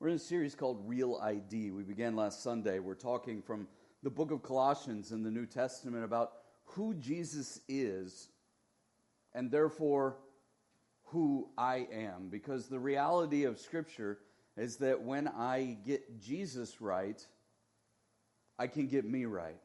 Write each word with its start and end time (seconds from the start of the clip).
We're 0.00 0.10
in 0.10 0.14
a 0.14 0.20
series 0.20 0.54
called 0.54 0.84
Real 0.86 1.18
ID. 1.20 1.72
We 1.72 1.82
began 1.82 2.14
last 2.14 2.44
Sunday. 2.44 2.78
We're 2.78 2.94
talking 2.94 3.42
from 3.42 3.66
the 4.04 4.10
book 4.10 4.30
of 4.30 4.44
Colossians 4.44 5.10
in 5.10 5.24
the 5.24 5.30
New 5.30 5.44
Testament 5.44 6.04
about 6.04 6.34
who 6.66 6.94
Jesus 6.94 7.60
is 7.66 8.28
and 9.34 9.50
therefore 9.50 10.18
who 11.06 11.48
I 11.58 11.88
am. 11.92 12.28
Because 12.30 12.68
the 12.68 12.78
reality 12.78 13.42
of 13.42 13.58
Scripture 13.58 14.20
is 14.56 14.76
that 14.76 15.02
when 15.02 15.26
I 15.26 15.78
get 15.84 16.20
Jesus 16.20 16.80
right, 16.80 17.20
I 18.56 18.68
can 18.68 18.86
get 18.86 19.04
me 19.04 19.24
right. 19.24 19.58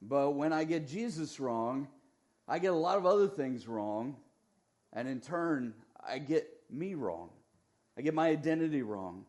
But 0.00 0.30
when 0.30 0.54
I 0.54 0.64
get 0.64 0.88
Jesus 0.88 1.38
wrong, 1.38 1.88
I 2.48 2.58
get 2.58 2.72
a 2.72 2.74
lot 2.74 2.96
of 2.96 3.04
other 3.04 3.28
things 3.28 3.68
wrong, 3.68 4.16
and 4.94 5.06
in 5.06 5.20
turn, 5.20 5.74
I 6.08 6.20
get 6.20 6.48
me 6.70 6.94
wrong. 6.94 7.28
I 8.00 8.02
get 8.02 8.14
my 8.14 8.30
identity 8.30 8.80
wrong. 8.80 9.26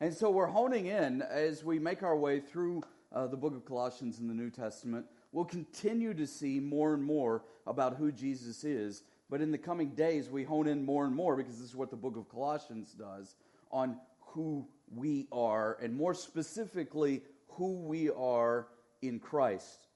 And 0.00 0.14
so 0.14 0.30
we're 0.30 0.46
honing 0.46 0.86
in 0.86 1.20
as 1.20 1.64
we 1.64 1.80
make 1.80 2.04
our 2.04 2.16
way 2.16 2.38
through 2.38 2.84
uh, 3.12 3.26
the 3.26 3.36
book 3.36 3.56
of 3.56 3.64
Colossians 3.64 4.20
in 4.20 4.28
the 4.28 4.34
New 4.34 4.50
Testament. 4.50 5.06
We'll 5.32 5.44
continue 5.44 6.14
to 6.14 6.24
see 6.24 6.60
more 6.60 6.94
and 6.94 7.02
more 7.02 7.42
about 7.66 7.96
who 7.96 8.12
Jesus 8.12 8.62
is. 8.62 9.02
But 9.28 9.40
in 9.40 9.50
the 9.50 9.58
coming 9.58 9.96
days, 9.96 10.30
we 10.30 10.44
hone 10.44 10.68
in 10.68 10.84
more 10.84 11.04
and 11.04 11.12
more 11.12 11.34
because 11.34 11.58
this 11.58 11.70
is 11.70 11.74
what 11.74 11.90
the 11.90 11.96
book 11.96 12.16
of 12.16 12.28
Colossians 12.28 12.92
does 12.92 13.34
on 13.72 13.96
who 14.20 14.64
we 14.94 15.26
are, 15.32 15.76
and 15.82 15.92
more 15.92 16.14
specifically, 16.14 17.20
who 17.48 17.80
we 17.80 18.10
are 18.10 18.68
in 19.02 19.18
Christ. 19.18 19.88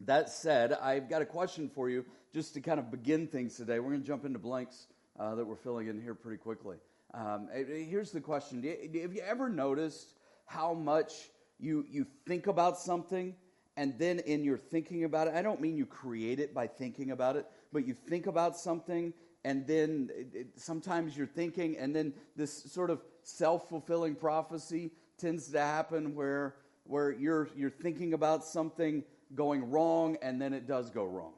That 0.00 0.30
said, 0.30 0.72
I've 0.72 1.08
got 1.08 1.22
a 1.22 1.26
question 1.26 1.70
for 1.72 1.88
you 1.88 2.04
just 2.34 2.54
to 2.54 2.60
kind 2.60 2.80
of 2.80 2.90
begin 2.90 3.28
things 3.28 3.56
today. 3.56 3.78
We're 3.78 3.90
going 3.90 4.02
to 4.02 4.06
jump 4.08 4.24
into 4.24 4.40
blanks 4.40 4.88
uh, 5.16 5.36
that 5.36 5.44
we're 5.46 5.54
filling 5.54 5.86
in 5.86 6.02
here 6.02 6.16
pretty 6.16 6.38
quickly. 6.38 6.78
Um, 7.12 7.48
eh, 7.52 7.64
eh, 7.68 7.84
here's 7.88 8.12
the 8.12 8.20
question 8.20 8.62
Have 8.62 9.14
you 9.14 9.22
ever 9.26 9.48
noticed 9.48 10.14
how 10.46 10.74
much 10.74 11.30
you, 11.58 11.84
you 11.90 12.06
think 12.26 12.46
about 12.46 12.78
something 12.78 13.34
and 13.76 13.98
then 13.98 14.18
in 14.20 14.44
your 14.44 14.58
thinking 14.58 15.04
about 15.04 15.28
it, 15.28 15.34
I 15.34 15.42
don't 15.42 15.60
mean 15.60 15.76
you 15.76 15.86
create 15.86 16.40
it 16.40 16.52
by 16.52 16.66
thinking 16.66 17.10
about 17.12 17.36
it, 17.36 17.46
but 17.72 17.86
you 17.86 17.94
think 17.94 18.26
about 18.26 18.56
something 18.56 19.12
and 19.44 19.66
then 19.66 20.10
it, 20.12 20.28
it, 20.34 20.46
sometimes 20.56 21.16
you're 21.16 21.26
thinking, 21.26 21.78
and 21.78 21.96
then 21.96 22.12
this 22.36 22.62
sort 22.70 22.90
of 22.90 23.00
self 23.22 23.68
fulfilling 23.68 24.14
prophecy 24.14 24.90
tends 25.18 25.50
to 25.52 25.60
happen 25.60 26.14
where, 26.14 26.56
where 26.84 27.10
you're, 27.12 27.48
you're 27.56 27.70
thinking 27.70 28.12
about 28.12 28.44
something 28.44 29.02
going 29.34 29.70
wrong 29.70 30.16
and 30.22 30.40
then 30.40 30.52
it 30.52 30.66
does 30.66 30.90
go 30.90 31.04
wrong. 31.04 31.32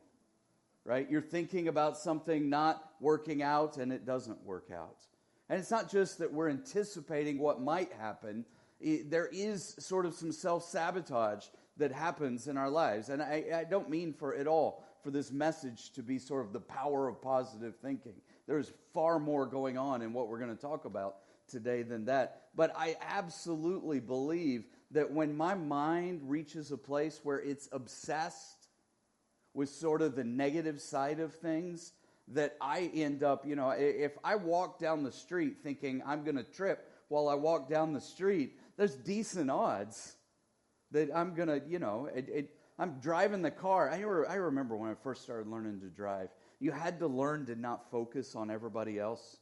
Right? 0.84 1.09
You're 1.09 1.23
thinking 1.23 1.69
about 1.69 1.97
something 1.97 2.51
not 2.51 2.83
working 3.01 3.41
out 3.41 3.77
and 3.77 3.92
it 3.92 4.05
doesn't 4.05 4.42
work 4.45 4.70
out. 4.75 4.97
And 5.48 5.59
it's 5.59 5.71
not 5.71 5.91
just 5.91 6.19
that 6.19 6.33
we're 6.33 6.51
anticipating 6.51 7.39
what 7.39 7.61
might 7.61 7.93
happen, 7.93 8.45
there 8.81 9.29
is 9.33 9.77
sort 9.79 10.07
of 10.07 10.15
some 10.15 10.33
self 10.33 10.65
sabotage 10.65 11.47
that 11.77 11.93
happens 11.93 12.48
in 12.48 12.57
our 12.57 12.69
lives. 12.69 13.09
And 13.09 13.23
I, 13.23 13.45
I, 13.55 13.65
don't 13.65 13.89
mean 13.89 14.13
for 14.13 14.35
it 14.35 14.47
all 14.47 14.85
for 15.03 15.11
this 15.11 15.33
message 15.33 15.91
to 15.93 16.03
be 16.03 16.19
sort 16.19 16.45
of 16.45 16.53
the 16.53 16.61
power 16.61 17.09
of 17.09 17.23
positive 17.23 17.77
thinking. 17.77 18.15
There's 18.47 18.73
far 18.93 19.19
more 19.19 19.47
going 19.47 19.79
on 19.79 20.03
in 20.03 20.13
what 20.13 20.29
we're 20.29 20.39
going 20.39 20.55
to 20.55 20.61
talk 20.61 20.85
about 20.85 21.17
today 21.48 21.83
than 21.83 22.05
that. 22.07 22.43
But 22.55 22.73
I 22.77 22.97
absolutely 23.01 24.01
believe 24.01 24.67
that 24.91 25.11
when 25.11 25.37
my 25.37 25.55
mind 25.55 26.20
reaches 26.25 26.70
a 26.70 26.77
place 26.77 27.20
where 27.23 27.41
it's 27.41 27.69
obsessed 27.73 28.69
with 29.55 29.69
sort 29.69 30.03
of 30.03 30.15
the 30.15 30.25
negative 30.25 30.81
side 30.81 31.20
of 31.20 31.35
things, 31.35 31.93
that 32.28 32.56
I 32.61 32.91
end 32.95 33.23
up, 33.23 33.47
you 33.47 33.56
know, 33.56 33.70
if 33.70 34.12
I 34.25 34.37
walk 34.37 34.78
down 34.78 35.03
the 35.03 35.12
street 35.12 35.56
thinking 35.62 36.03
I'm 36.06 36.25
going 36.25 36.37
to 36.37 36.45
trip 36.45 36.89
while 37.09 37.29
I 37.29 37.34
walk 37.34 37.69
down 37.69 37.92
the 37.92 38.01
street, 38.01 38.59
there's 38.77 38.95
decent 38.95 39.51
odds 39.51 40.17
that 40.92 41.11
I'm 41.14 41.34
going 41.34 41.48
to, 41.48 41.62
you 41.67 41.79
know, 41.79 42.09
it, 42.14 42.29
it, 42.29 42.51
I'm 42.79 43.01
driving 43.01 43.42
the 43.42 43.51
car. 43.51 43.91
I, 43.91 44.01
re- 44.01 44.27
I 44.29 44.34
remember 44.34 44.77
when 44.77 44.91
I 44.91 44.95
first 44.95 45.23
started 45.23 45.48
learning 45.48 45.80
to 45.80 45.89
drive, 45.89 46.29
you 46.61 46.70
had 46.70 46.98
to 47.01 47.07
learn 47.07 47.47
to 47.47 47.57
not 47.57 47.91
focus 47.91 48.35
on 48.35 48.51
everybody 48.51 48.98
else. 48.98 49.39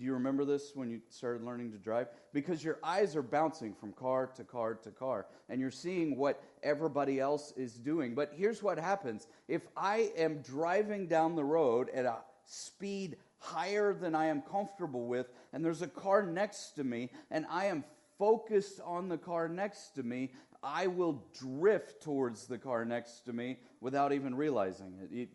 Do 0.00 0.06
you 0.06 0.14
remember 0.14 0.46
this 0.46 0.72
when 0.74 0.88
you 0.88 1.02
started 1.10 1.44
learning 1.44 1.72
to 1.72 1.78
drive? 1.78 2.08
Because 2.32 2.64
your 2.64 2.78
eyes 2.82 3.14
are 3.16 3.22
bouncing 3.22 3.74
from 3.74 3.92
car 3.92 4.30
to 4.34 4.44
car 4.44 4.72
to 4.76 4.90
car, 4.90 5.26
and 5.50 5.60
you're 5.60 5.70
seeing 5.70 6.16
what 6.16 6.42
everybody 6.62 7.20
else 7.20 7.52
is 7.54 7.74
doing. 7.74 8.14
But 8.14 8.32
here's 8.34 8.62
what 8.62 8.78
happens 8.78 9.26
if 9.46 9.60
I 9.76 10.10
am 10.16 10.40
driving 10.40 11.06
down 11.06 11.36
the 11.36 11.44
road 11.44 11.90
at 11.90 12.06
a 12.06 12.16
speed 12.46 13.16
higher 13.36 13.92
than 13.92 14.14
I 14.14 14.26
am 14.26 14.40
comfortable 14.40 15.06
with, 15.06 15.26
and 15.52 15.62
there's 15.62 15.82
a 15.82 15.86
car 15.86 16.24
next 16.24 16.76
to 16.76 16.84
me, 16.84 17.10
and 17.30 17.44
I 17.50 17.66
am 17.66 17.84
focused 18.18 18.80
on 18.82 19.10
the 19.10 19.18
car 19.18 19.50
next 19.50 19.96
to 19.96 20.02
me, 20.02 20.30
I 20.62 20.86
will 20.86 21.22
drift 21.38 22.02
towards 22.02 22.46
the 22.46 22.56
car 22.56 22.86
next 22.86 23.26
to 23.26 23.34
me 23.34 23.58
without 23.82 24.14
even 24.14 24.34
realizing 24.34 24.94
it. 25.12 25.28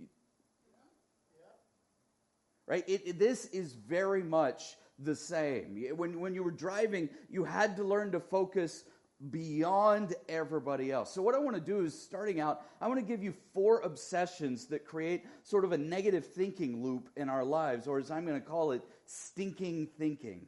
Right? 2.67 2.83
It, 2.87 3.07
it, 3.07 3.19
this 3.19 3.45
is 3.45 3.73
very 3.73 4.23
much 4.23 4.75
the 4.99 5.15
same. 5.15 5.75
When, 5.95 6.19
when 6.19 6.33
you 6.33 6.43
were 6.43 6.51
driving, 6.51 7.09
you 7.29 7.43
had 7.43 7.75
to 7.77 7.83
learn 7.83 8.11
to 8.11 8.19
focus 8.19 8.83
beyond 9.29 10.13
everybody 10.27 10.91
else. 10.91 11.13
So, 11.13 11.21
what 11.21 11.35
I 11.35 11.39
want 11.39 11.55
to 11.55 11.61
do 11.61 11.81
is 11.81 11.99
starting 11.99 12.39
out, 12.39 12.61
I 12.81 12.87
want 12.87 12.99
to 12.99 13.05
give 13.05 13.23
you 13.23 13.33
four 13.53 13.79
obsessions 13.81 14.67
that 14.67 14.85
create 14.85 15.25
sort 15.43 15.63
of 15.63 15.71
a 15.71 15.77
negative 15.77 16.25
thinking 16.25 16.83
loop 16.83 17.09
in 17.15 17.29
our 17.29 17.43
lives, 17.43 17.87
or 17.87 17.97
as 17.97 18.11
I'm 18.11 18.25
going 18.25 18.39
to 18.39 18.45
call 18.45 18.71
it, 18.71 18.81
stinking 19.05 19.87
thinking. 19.97 20.47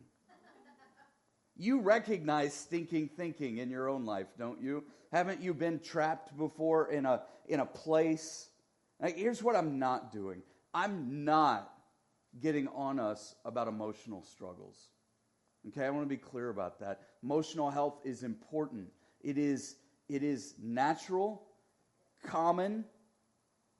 You 1.60 1.80
recognize 1.80 2.54
stinking 2.54 3.10
thinking 3.18 3.58
in 3.58 3.72
your 3.72 3.90
own 3.90 4.06
life, 4.06 4.28
don't 4.38 4.62
you? 4.62 4.84
Haven't 5.12 5.42
you 5.42 5.54
been 5.54 5.80
trapped 5.80 6.38
before 6.38 6.92
in 6.92 7.06
a, 7.06 7.24
in 7.48 7.62
a 7.62 7.66
place? 7.66 8.50
Here's 9.04 9.42
what 9.42 9.56
I'm 9.56 9.80
not 9.80 10.12
doing 10.12 10.44
I'm 10.74 11.26
not 11.26 11.77
getting 12.42 12.68
on 12.70 13.00
us 13.00 13.36
about 13.46 13.68
emotional 13.68 14.22
struggles. 14.22 14.90
Okay, 15.68 15.86
I 15.86 15.90
want 15.90 16.06
to 16.06 16.10
be 16.10 16.18
clear 16.18 16.50
about 16.50 16.80
that. 16.80 17.02
Emotional 17.24 17.70
health 17.70 18.00
is 18.04 18.24
important. 18.24 18.88
It 19.22 19.38
is, 19.38 19.76
it 20.08 20.24
is 20.24 20.56
natural, 20.62 21.44
common, 22.24 22.86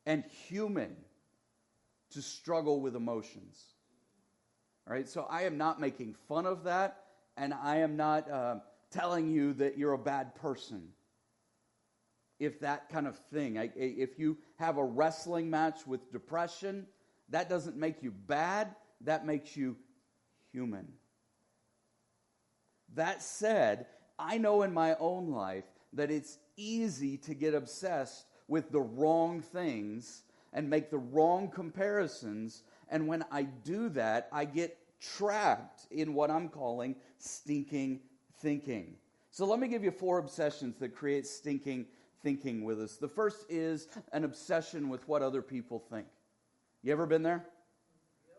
and 0.06 0.24
human 0.48 0.96
to 2.12 2.22
struggle 2.22 2.82
with 2.82 2.96
emotions. 2.96 3.74
All 4.88 4.94
right, 4.94 5.08
so 5.08 5.28
I 5.30 5.44
am 5.44 5.58
not 5.58 5.80
making 5.80 6.16
fun 6.28 6.46
of 6.46 6.64
that, 6.64 7.04
and 7.36 7.54
I 7.54 7.78
am 7.78 7.98
not 7.98 8.30
uh, 8.30 8.56
telling 8.90 9.28
you 9.30 9.54
that 9.54 9.78
you're 9.78 9.94
a 9.94 9.98
bad 9.98 10.36
person. 10.36 10.90
If 12.40 12.60
that 12.62 12.90
kind 12.90 13.08
of 13.08 13.18
thing, 13.18 13.58
I, 13.58 13.72
if 13.76 14.20
you 14.20 14.38
have 14.58 14.78
a 14.78 14.84
wrestling 14.84 15.50
match 15.50 15.86
with 15.86 16.12
depression, 16.12 16.86
that 17.30 17.50
doesn't 17.50 17.78
make 17.78 18.04
you 18.04 18.12
bad, 18.12 18.76
that 19.02 19.26
makes 19.26 19.56
you 19.56 19.76
human. 20.52 20.88
That 22.96 23.22
said, 23.22 23.86
I 24.18 24.38
know 24.38 24.64
in 24.64 24.74
my 24.74 24.96
own 25.00 25.30
life 25.30 25.66
that 25.94 26.10
it's 26.10 26.38
easy 26.56 27.18
to 27.18 27.34
get 27.34 27.54
obsessed 27.54 28.26
with 28.48 28.72
the 28.72 28.82
wrong 28.82 29.42
things 29.42 30.24
and 30.54 30.70
make 30.70 30.90
the 30.90 30.98
wrong 30.98 31.50
comparisons. 31.50 32.64
And 32.90 33.08
when 33.08 33.24
I 33.32 33.44
do 33.44 33.90
that, 33.90 34.30
I 34.32 34.46
get 34.46 34.78
trapped 35.00 35.88
in 35.92 36.14
what 36.14 36.32
I'm 36.32 36.50
calling 36.50 36.96
stinking 37.20 38.00
thinking. 38.40 38.96
So 39.32 39.46
let 39.46 39.60
me 39.60 39.68
give 39.68 39.84
you 39.84 39.92
four 39.92 40.18
obsessions 40.18 40.78
that 40.80 40.96
create 40.96 41.28
stinking 41.28 41.86
thinking 42.24 42.64
with 42.64 42.82
us. 42.82 42.96
The 42.96 43.08
first 43.08 43.46
is 43.50 43.88
an 44.12 44.24
obsession 44.24 44.90
with 44.90 45.08
what 45.08 45.22
other 45.22 45.42
people 45.42 45.80
think. 45.80 46.08
You 46.84 46.92
ever 46.92 47.06
been 47.06 47.24
there? 47.24 47.46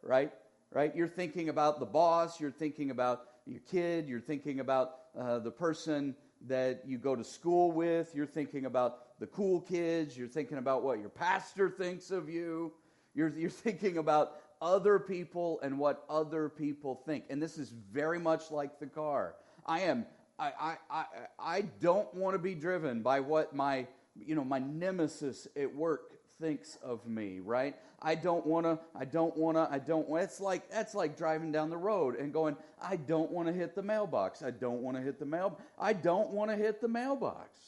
Right? 0.02 0.32
Right? 0.70 0.94
You're 0.94 1.08
thinking 1.08 1.48
about 1.48 1.80
the 1.80 1.86
boss, 1.86 2.40
you're 2.40 2.50
thinking 2.50 2.90
about 2.90 3.24
your 3.46 3.60
kid, 3.60 4.08
you're 4.08 4.20
thinking 4.20 4.60
about 4.60 4.96
uh, 5.18 5.38
the 5.38 5.50
person 5.50 6.14
that 6.46 6.82
you 6.86 6.98
go 6.98 7.16
to 7.16 7.24
school 7.24 7.72
with, 7.72 8.14
you're 8.14 8.26
thinking 8.26 8.66
about 8.66 9.18
the 9.18 9.26
cool 9.26 9.60
kids, 9.60 10.16
you're 10.16 10.28
thinking 10.28 10.58
about 10.58 10.82
what 10.82 11.00
your 11.00 11.08
pastor 11.08 11.68
thinks 11.68 12.10
of 12.10 12.28
you, 12.28 12.72
you're, 13.14 13.30
you're 13.36 13.50
thinking 13.66 13.98
about 13.98 14.36
other 14.60 14.98
people 14.98 15.60
and 15.62 15.78
what 15.78 16.04
other 16.08 16.48
people 16.48 17.02
think. 17.06 17.24
And 17.30 17.42
this 17.42 17.58
is 17.58 17.70
very 17.92 18.18
much 18.18 18.50
like 18.50 18.78
the 18.78 18.86
car. 18.86 19.34
I 19.66 19.80
am 19.80 20.06
I, 20.38 20.52
I, 20.60 20.76
I, 20.90 21.04
I 21.38 21.60
don't 21.80 22.12
want 22.14 22.34
to 22.34 22.38
be 22.38 22.54
driven 22.54 23.02
by 23.02 23.20
what 23.20 23.54
my 23.54 23.86
you 24.14 24.34
know 24.34 24.44
my 24.44 24.60
nemesis 24.60 25.48
at 25.56 25.74
work 25.74 26.12
thinks 26.40 26.76
of 26.82 27.06
me, 27.06 27.40
right? 27.40 27.74
I 28.00 28.14
don't 28.14 28.46
want 28.46 28.64
to, 28.64 28.78
I 28.94 29.04
don't 29.04 29.36
want 29.36 29.56
to, 29.56 29.68
I 29.70 29.78
don't 29.78 30.08
want, 30.08 30.22
it's 30.22 30.40
like, 30.40 30.70
that's 30.70 30.94
like 30.94 31.16
driving 31.16 31.50
down 31.50 31.68
the 31.68 31.76
road 31.76 32.14
and 32.14 32.32
going, 32.32 32.56
I 32.80 32.96
don't 32.96 33.30
want 33.30 33.48
to 33.48 33.54
hit 33.54 33.74
the 33.74 33.82
mailbox. 33.82 34.42
I 34.42 34.52
don't 34.52 34.82
want 34.82 34.96
to 34.96 35.02
hit 35.02 35.18
the 35.18 35.26
mail, 35.26 35.58
I 35.78 35.92
don't 35.92 36.30
want 36.30 36.50
to 36.50 36.56
hit 36.56 36.80
the 36.80 36.88
mailbox. 36.88 37.60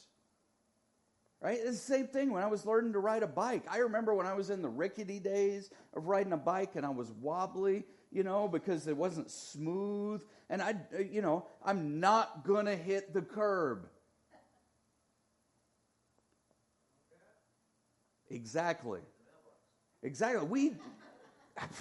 Right? 1.40 1.58
It's 1.58 1.80
the 1.84 1.94
same 1.94 2.06
thing 2.06 2.32
when 2.32 2.42
I 2.42 2.48
was 2.48 2.66
learning 2.66 2.92
to 2.92 2.98
ride 2.98 3.22
a 3.22 3.26
bike. 3.26 3.64
I 3.68 3.78
remember 3.78 4.14
when 4.14 4.26
I 4.26 4.34
was 4.34 4.50
in 4.50 4.60
the 4.60 4.68
rickety 4.68 5.18
days 5.18 5.70
of 5.94 6.06
riding 6.06 6.34
a 6.34 6.36
bike 6.36 6.72
and 6.76 6.84
I 6.84 6.90
was 6.90 7.10
wobbly, 7.12 7.84
you 8.12 8.22
know, 8.22 8.46
because 8.46 8.86
it 8.86 8.96
wasn't 8.96 9.30
smooth. 9.30 10.22
And 10.50 10.60
I, 10.60 10.74
uh, 10.94 11.00
you 11.10 11.22
know, 11.22 11.46
I'm 11.64 11.98
not 11.98 12.44
going 12.44 12.66
to 12.66 12.76
hit 12.76 13.14
the 13.14 13.22
curb. 13.22 13.86
Exactly. 18.28 19.00
Exactly. 20.02 20.46
We, 20.46 20.72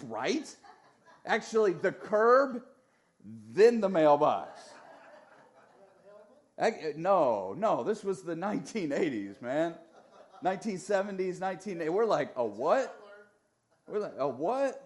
right? 0.08 0.54
Actually, 1.26 1.74
the 1.74 1.92
curb, 1.92 2.64
then 3.52 3.82
the 3.82 3.90
mailbox. 3.90 4.62
I, 6.62 6.94
no, 6.98 7.56
no, 7.58 7.84
this 7.84 8.04
was 8.04 8.22
the 8.24 8.36
1980s, 8.36 9.42
man. 9.42 9.76
1970s, 10.44 11.40
19. 11.40 11.94
We're 11.94 12.06
like, 12.06 12.32
a 12.36 12.46
what? 12.46 12.96
We're 13.88 14.00
like, 14.00 14.14
a 14.18 14.28
what? 14.28 14.86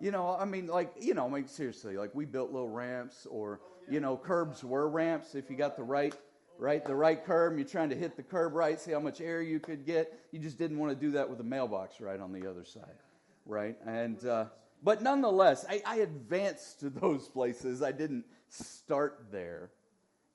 You 0.00 0.10
know, 0.10 0.36
I 0.38 0.44
mean, 0.44 0.66
like, 0.66 0.92
you 1.00 1.14
know, 1.14 1.26
I 1.26 1.30
mean, 1.30 1.46
seriously, 1.46 1.96
like 1.96 2.14
we 2.14 2.24
built 2.24 2.52
little 2.52 2.68
ramps, 2.68 3.26
or 3.30 3.60
you 3.88 4.00
know, 4.00 4.16
curbs 4.16 4.62
were 4.62 4.88
ramps 4.88 5.34
if 5.34 5.48
you 5.48 5.56
got 5.56 5.76
the 5.76 5.82
right, 5.82 6.14
right, 6.58 6.84
the 6.84 6.94
right 6.94 7.24
curb. 7.24 7.56
You're 7.56 7.66
trying 7.66 7.90
to 7.90 7.96
hit 7.96 8.16
the 8.16 8.22
curb 8.22 8.54
right, 8.54 8.80
see 8.80 8.92
how 8.92 9.00
much 9.00 9.20
air 9.20 9.42
you 9.42 9.60
could 9.60 9.84
get. 9.84 10.12
You 10.32 10.38
just 10.38 10.58
didn't 10.58 10.78
want 10.78 10.92
to 10.92 11.06
do 11.06 11.12
that 11.12 11.28
with 11.28 11.40
a 11.40 11.44
mailbox 11.44 12.00
right 12.00 12.20
on 12.20 12.32
the 12.32 12.48
other 12.48 12.64
side, 12.64 12.98
right? 13.44 13.76
And 13.86 14.24
uh, 14.26 14.46
but 14.82 15.02
nonetheless, 15.02 15.64
I, 15.68 15.82
I 15.84 15.96
advanced 15.96 16.80
to 16.80 16.90
those 16.90 17.28
places. 17.28 17.82
I 17.82 17.92
didn't 17.92 18.24
start 18.48 19.26
there. 19.30 19.70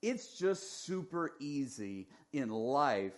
It's 0.00 0.36
just 0.38 0.84
super 0.84 1.32
easy 1.38 2.08
in 2.32 2.50
life 2.50 3.14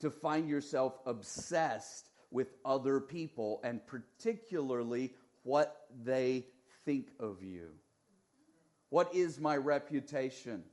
to 0.00 0.10
find 0.10 0.48
yourself 0.48 0.98
obsessed 1.06 2.10
with 2.30 2.48
other 2.64 3.00
people 3.00 3.60
and 3.62 3.80
particularly 3.86 5.14
what 5.44 5.86
they 6.04 6.46
think 6.84 7.08
of 7.20 7.42
you. 7.42 7.70
What 8.90 9.14
is 9.14 9.40
my 9.40 9.56
reputation? 9.56 10.64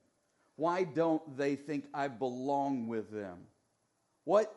Why 0.56 0.84
don't 0.84 1.38
they 1.38 1.56
think 1.56 1.86
I 1.94 2.08
belong 2.08 2.88
with 2.88 3.12
them? 3.12 3.40
What, 4.26 4.54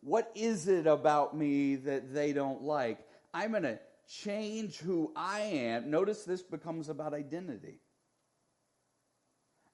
what 0.00 0.30
is 0.34 0.68
it 0.68 0.86
about 0.86 1.36
me 1.36 1.76
that 1.76 2.12
they 2.12 2.32
don't 2.32 2.62
like? 2.62 2.98
I'm 3.32 3.50
going 3.50 3.62
to 3.62 3.78
change 4.08 4.78
who 4.78 5.12
I 5.16 5.40
am. 5.40 5.90
Notice 5.90 6.24
this 6.24 6.42
becomes 6.42 6.88
about 6.88 7.14
identity. 7.14 7.80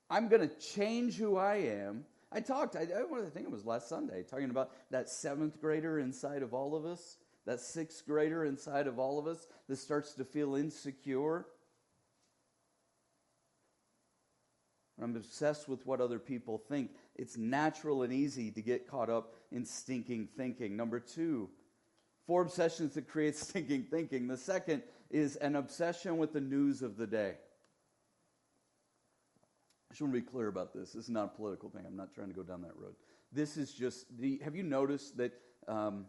I'm 0.08 0.28
going 0.28 0.48
to 0.48 0.54
change 0.56 1.16
who 1.16 1.36
I 1.36 1.56
am 1.56 2.04
I 2.32 2.40
talked, 2.40 2.76
I, 2.76 2.82
I 2.82 3.30
think 3.32 3.46
it 3.46 3.50
was 3.50 3.66
last 3.66 3.88
Sunday, 3.88 4.22
talking 4.22 4.50
about 4.50 4.70
that 4.90 5.08
seventh 5.08 5.60
grader 5.60 5.98
inside 5.98 6.42
of 6.42 6.54
all 6.54 6.76
of 6.76 6.84
us, 6.84 7.16
that 7.44 7.58
sixth 7.58 8.06
grader 8.06 8.44
inside 8.44 8.86
of 8.86 8.98
all 9.00 9.18
of 9.18 9.26
us 9.26 9.46
that 9.68 9.76
starts 9.76 10.12
to 10.14 10.24
feel 10.24 10.54
insecure. 10.54 11.46
I'm 15.02 15.16
obsessed 15.16 15.68
with 15.68 15.86
what 15.86 16.00
other 16.00 16.18
people 16.18 16.58
think. 16.68 16.90
It's 17.16 17.36
natural 17.36 18.02
and 18.02 18.12
easy 18.12 18.50
to 18.50 18.62
get 18.62 18.88
caught 18.88 19.10
up 19.10 19.34
in 19.50 19.64
stinking 19.64 20.28
thinking. 20.36 20.76
Number 20.76 21.00
two, 21.00 21.48
four 22.26 22.42
obsessions 22.42 22.94
that 22.94 23.08
create 23.08 23.36
stinking 23.36 23.84
thinking. 23.90 24.28
The 24.28 24.36
second 24.36 24.82
is 25.10 25.36
an 25.36 25.56
obsession 25.56 26.18
with 26.18 26.32
the 26.32 26.40
news 26.40 26.82
of 26.82 26.96
the 26.96 27.06
day. 27.06 27.34
I 29.90 29.92
just 29.92 30.02
want 30.02 30.14
to 30.14 30.20
be 30.20 30.26
clear 30.26 30.48
about 30.48 30.72
this. 30.72 30.92
This 30.92 31.04
is 31.04 31.10
not 31.10 31.24
a 31.24 31.36
political 31.36 31.68
thing. 31.68 31.82
I'm 31.86 31.96
not 31.96 32.14
trying 32.14 32.28
to 32.28 32.34
go 32.34 32.44
down 32.44 32.62
that 32.62 32.76
road. 32.76 32.94
This 33.32 33.56
is 33.56 33.72
just 33.72 34.06
the. 34.18 34.40
Have 34.44 34.54
you 34.54 34.62
noticed 34.62 35.16
that 35.16 35.32
um, 35.66 36.06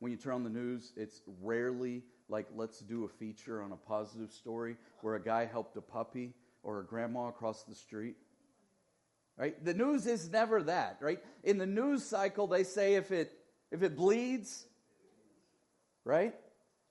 when 0.00 0.10
you 0.10 0.18
turn 0.18 0.34
on 0.34 0.44
the 0.44 0.50
news, 0.50 0.92
it's 0.96 1.22
rarely 1.40 2.02
like 2.28 2.46
let's 2.56 2.80
do 2.80 3.04
a 3.04 3.08
feature 3.08 3.62
on 3.62 3.72
a 3.72 3.76
positive 3.76 4.32
story 4.32 4.76
where 5.02 5.14
a 5.14 5.22
guy 5.22 5.44
helped 5.44 5.76
a 5.76 5.80
puppy 5.80 6.32
or 6.62 6.80
a 6.80 6.84
grandma 6.84 7.28
across 7.28 7.62
the 7.64 7.74
street? 7.74 8.16
Right? 9.40 9.64
The 9.64 9.72
news 9.72 10.06
is 10.06 10.28
never 10.28 10.62
that, 10.64 10.98
right? 11.00 11.18
In 11.44 11.56
the 11.56 11.64
news 11.64 12.04
cycle, 12.04 12.46
they 12.46 12.62
say 12.62 12.96
if 12.96 13.10
it 13.10 13.32
if 13.72 13.82
it 13.82 13.96
bleeds, 13.96 14.66
right? 16.04 16.34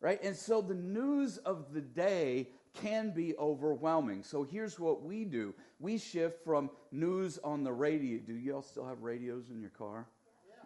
Right? 0.02 0.20
And 0.24 0.36
so 0.36 0.60
the 0.60 0.74
news 0.74 1.38
of 1.38 1.72
the 1.74 1.82
day 1.82 2.48
can 2.82 3.12
be 3.12 3.36
overwhelming. 3.38 4.24
So 4.24 4.44
here's 4.44 4.80
what 4.80 5.04
we 5.04 5.26
do 5.26 5.54
we 5.80 6.00
shift 6.00 6.44
from 6.44 6.72
news 6.92 7.38
on 7.44 7.64
the 7.64 7.72
radio. 7.72 8.18
Do 8.18 8.34
y'all 8.34 8.64
still 8.64 8.88
have 8.88 9.04
radios 9.04 9.52
in 9.52 9.62
your 9.62 9.70
car? 9.70 10.08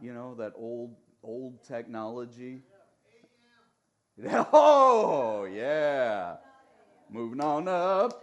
You 0.02 0.14
know, 0.14 0.36
that 0.36 0.54
old, 0.56 0.96
old 1.22 1.64
technology? 1.68 2.62
Oh, 4.54 5.46
yeah. 5.52 6.36
Moving 7.10 7.42
on 7.42 7.68
up. 7.68 8.23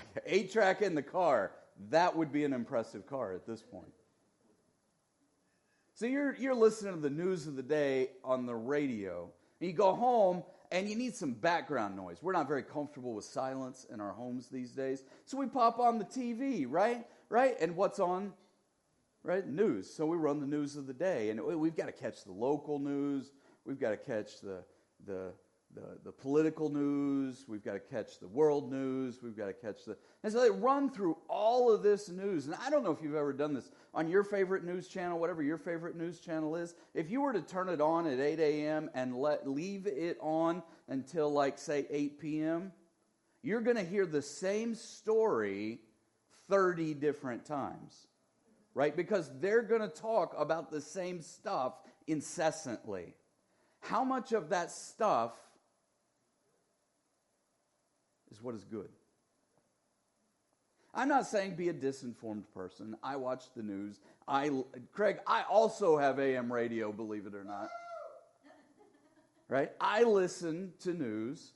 Eight 0.26 0.52
track 0.52 0.82
in 0.82 0.94
the 0.94 1.02
car. 1.02 1.52
That 1.90 2.16
would 2.16 2.32
be 2.32 2.44
an 2.44 2.52
impressive 2.52 3.06
car 3.06 3.32
at 3.32 3.46
this 3.46 3.62
point. 3.62 3.92
So 5.94 6.06
you're, 6.06 6.34
you're 6.36 6.54
listening 6.54 6.94
to 6.94 7.00
the 7.00 7.10
news 7.10 7.46
of 7.46 7.56
the 7.56 7.62
day 7.62 8.10
on 8.24 8.46
the 8.46 8.54
radio. 8.54 9.30
And 9.60 9.70
you 9.70 9.76
go 9.76 9.94
home 9.94 10.42
and 10.70 10.88
you 10.88 10.96
need 10.96 11.14
some 11.14 11.32
background 11.32 11.96
noise. 11.96 12.18
We're 12.22 12.32
not 12.32 12.48
very 12.48 12.62
comfortable 12.62 13.14
with 13.14 13.24
silence 13.24 13.86
in 13.92 14.00
our 14.00 14.12
homes 14.12 14.48
these 14.48 14.72
days. 14.72 15.04
So 15.26 15.36
we 15.36 15.46
pop 15.46 15.78
on 15.78 15.98
the 15.98 16.04
TV, 16.04 16.66
right? 16.68 17.06
Right? 17.28 17.56
And 17.60 17.76
what's 17.76 18.00
on? 18.00 18.32
Right? 19.22 19.46
News. 19.46 19.92
So 19.92 20.06
we 20.06 20.16
run 20.16 20.40
the 20.40 20.46
news 20.46 20.76
of 20.76 20.86
the 20.86 20.94
day. 20.94 21.30
And 21.30 21.40
we've 21.40 21.76
got 21.76 21.86
to 21.86 21.92
catch 21.92 22.24
the 22.24 22.32
local 22.32 22.78
news. 22.78 23.30
We've 23.64 23.78
got 23.78 23.90
to 23.90 23.96
catch 23.96 24.40
the, 24.40 24.64
the, 25.06 25.32
the, 25.74 25.98
the 26.04 26.12
political 26.12 26.68
news. 26.68 27.44
We've 27.48 27.64
got 27.64 27.72
to 27.72 27.80
catch 27.80 28.18
the 28.18 28.28
world 28.28 28.70
news. 28.70 29.22
We've 29.22 29.36
got 29.36 29.46
to 29.46 29.52
catch 29.52 29.84
the. 29.84 29.96
And 30.22 30.32
so 30.32 30.40
they 30.40 30.50
run 30.50 30.90
through 30.90 31.16
all 31.28 31.72
of 31.72 31.82
this 31.82 32.08
news. 32.08 32.46
And 32.46 32.54
I 32.54 32.70
don't 32.70 32.84
know 32.84 32.90
if 32.90 33.02
you've 33.02 33.14
ever 33.14 33.32
done 33.32 33.54
this 33.54 33.70
on 33.94 34.08
your 34.08 34.24
favorite 34.24 34.64
news 34.64 34.88
channel, 34.88 35.18
whatever 35.18 35.42
your 35.42 35.58
favorite 35.58 35.96
news 35.96 36.20
channel 36.20 36.56
is. 36.56 36.74
If 36.94 37.10
you 37.10 37.22
were 37.22 37.32
to 37.32 37.40
turn 37.40 37.68
it 37.68 37.80
on 37.80 38.06
at 38.06 38.20
8 38.20 38.38
a.m. 38.40 38.90
and 38.94 39.16
let 39.16 39.48
leave 39.48 39.86
it 39.86 40.18
on 40.20 40.62
until 40.88 41.32
like 41.32 41.58
say 41.58 41.86
8 41.90 42.20
p.m., 42.20 42.72
you're 43.42 43.62
going 43.62 43.76
to 43.76 43.84
hear 43.84 44.06
the 44.06 44.22
same 44.22 44.74
story 44.74 45.80
30 46.48 46.94
different 46.94 47.44
times. 47.44 48.06
Right? 48.74 48.96
Because 48.96 49.30
they're 49.40 49.62
going 49.62 49.82
to 49.82 49.88
talk 49.88 50.34
about 50.38 50.70
the 50.70 50.80
same 50.80 51.20
stuff 51.20 51.74
incessantly. 52.06 53.14
How 53.80 54.04
much 54.04 54.32
of 54.32 54.50
that 54.50 54.70
stuff 54.70 55.32
is 58.32 58.42
what 58.42 58.54
is 58.54 58.64
good. 58.64 58.88
I'm 60.94 61.08
not 61.08 61.26
saying 61.26 61.54
be 61.54 61.68
a 61.68 61.74
disinformed 61.74 62.44
person. 62.54 62.96
I 63.02 63.16
watch 63.16 63.44
the 63.56 63.62
news. 63.62 64.00
I 64.26 64.50
Craig, 64.92 65.18
I 65.26 65.42
also 65.42 65.96
have 65.96 66.18
AM 66.18 66.52
radio, 66.52 66.92
believe 66.92 67.26
it 67.26 67.34
or 67.34 67.44
not. 67.44 67.68
Right? 69.48 69.70
I 69.80 70.02
listen 70.04 70.72
to 70.80 70.92
news, 70.94 71.52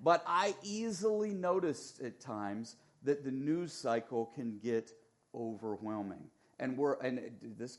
but 0.00 0.22
I 0.26 0.54
easily 0.62 1.30
notice 1.30 2.00
at 2.04 2.20
times 2.20 2.76
that 3.02 3.24
the 3.24 3.30
news 3.32 3.72
cycle 3.72 4.26
can 4.34 4.58
get 4.62 4.92
overwhelming. 5.34 6.24
And 6.60 6.76
we're 6.76 6.94
and 7.00 7.20
this 7.58 7.78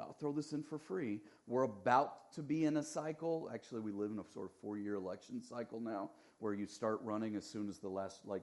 I'll 0.00 0.12
throw 0.14 0.32
this 0.32 0.52
in 0.52 0.62
for 0.62 0.78
free. 0.78 1.20
We're 1.46 1.64
about 1.64 2.32
to 2.34 2.42
be 2.42 2.64
in 2.64 2.76
a 2.76 2.82
cycle. 2.82 3.50
Actually, 3.52 3.80
we 3.80 3.92
live 3.92 4.10
in 4.10 4.18
a 4.18 4.24
sort 4.32 4.46
of 4.46 4.52
four 4.62 4.78
year 4.78 4.94
election 4.94 5.42
cycle 5.42 5.80
now 5.80 6.10
where 6.40 6.54
you 6.54 6.66
start 6.66 7.00
running 7.02 7.36
as 7.36 7.44
soon 7.44 7.68
as 7.68 7.78
the 7.78 7.88
last, 7.88 8.26
like, 8.26 8.42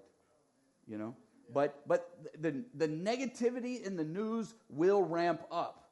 you 0.87 0.97
know? 0.97 1.15
But, 1.53 1.81
but 1.87 2.09
the, 2.39 2.63
the 2.75 2.87
negativity 2.87 3.81
in 3.81 3.95
the 3.95 4.03
news 4.03 4.53
will 4.69 5.01
ramp 5.01 5.41
up 5.51 5.89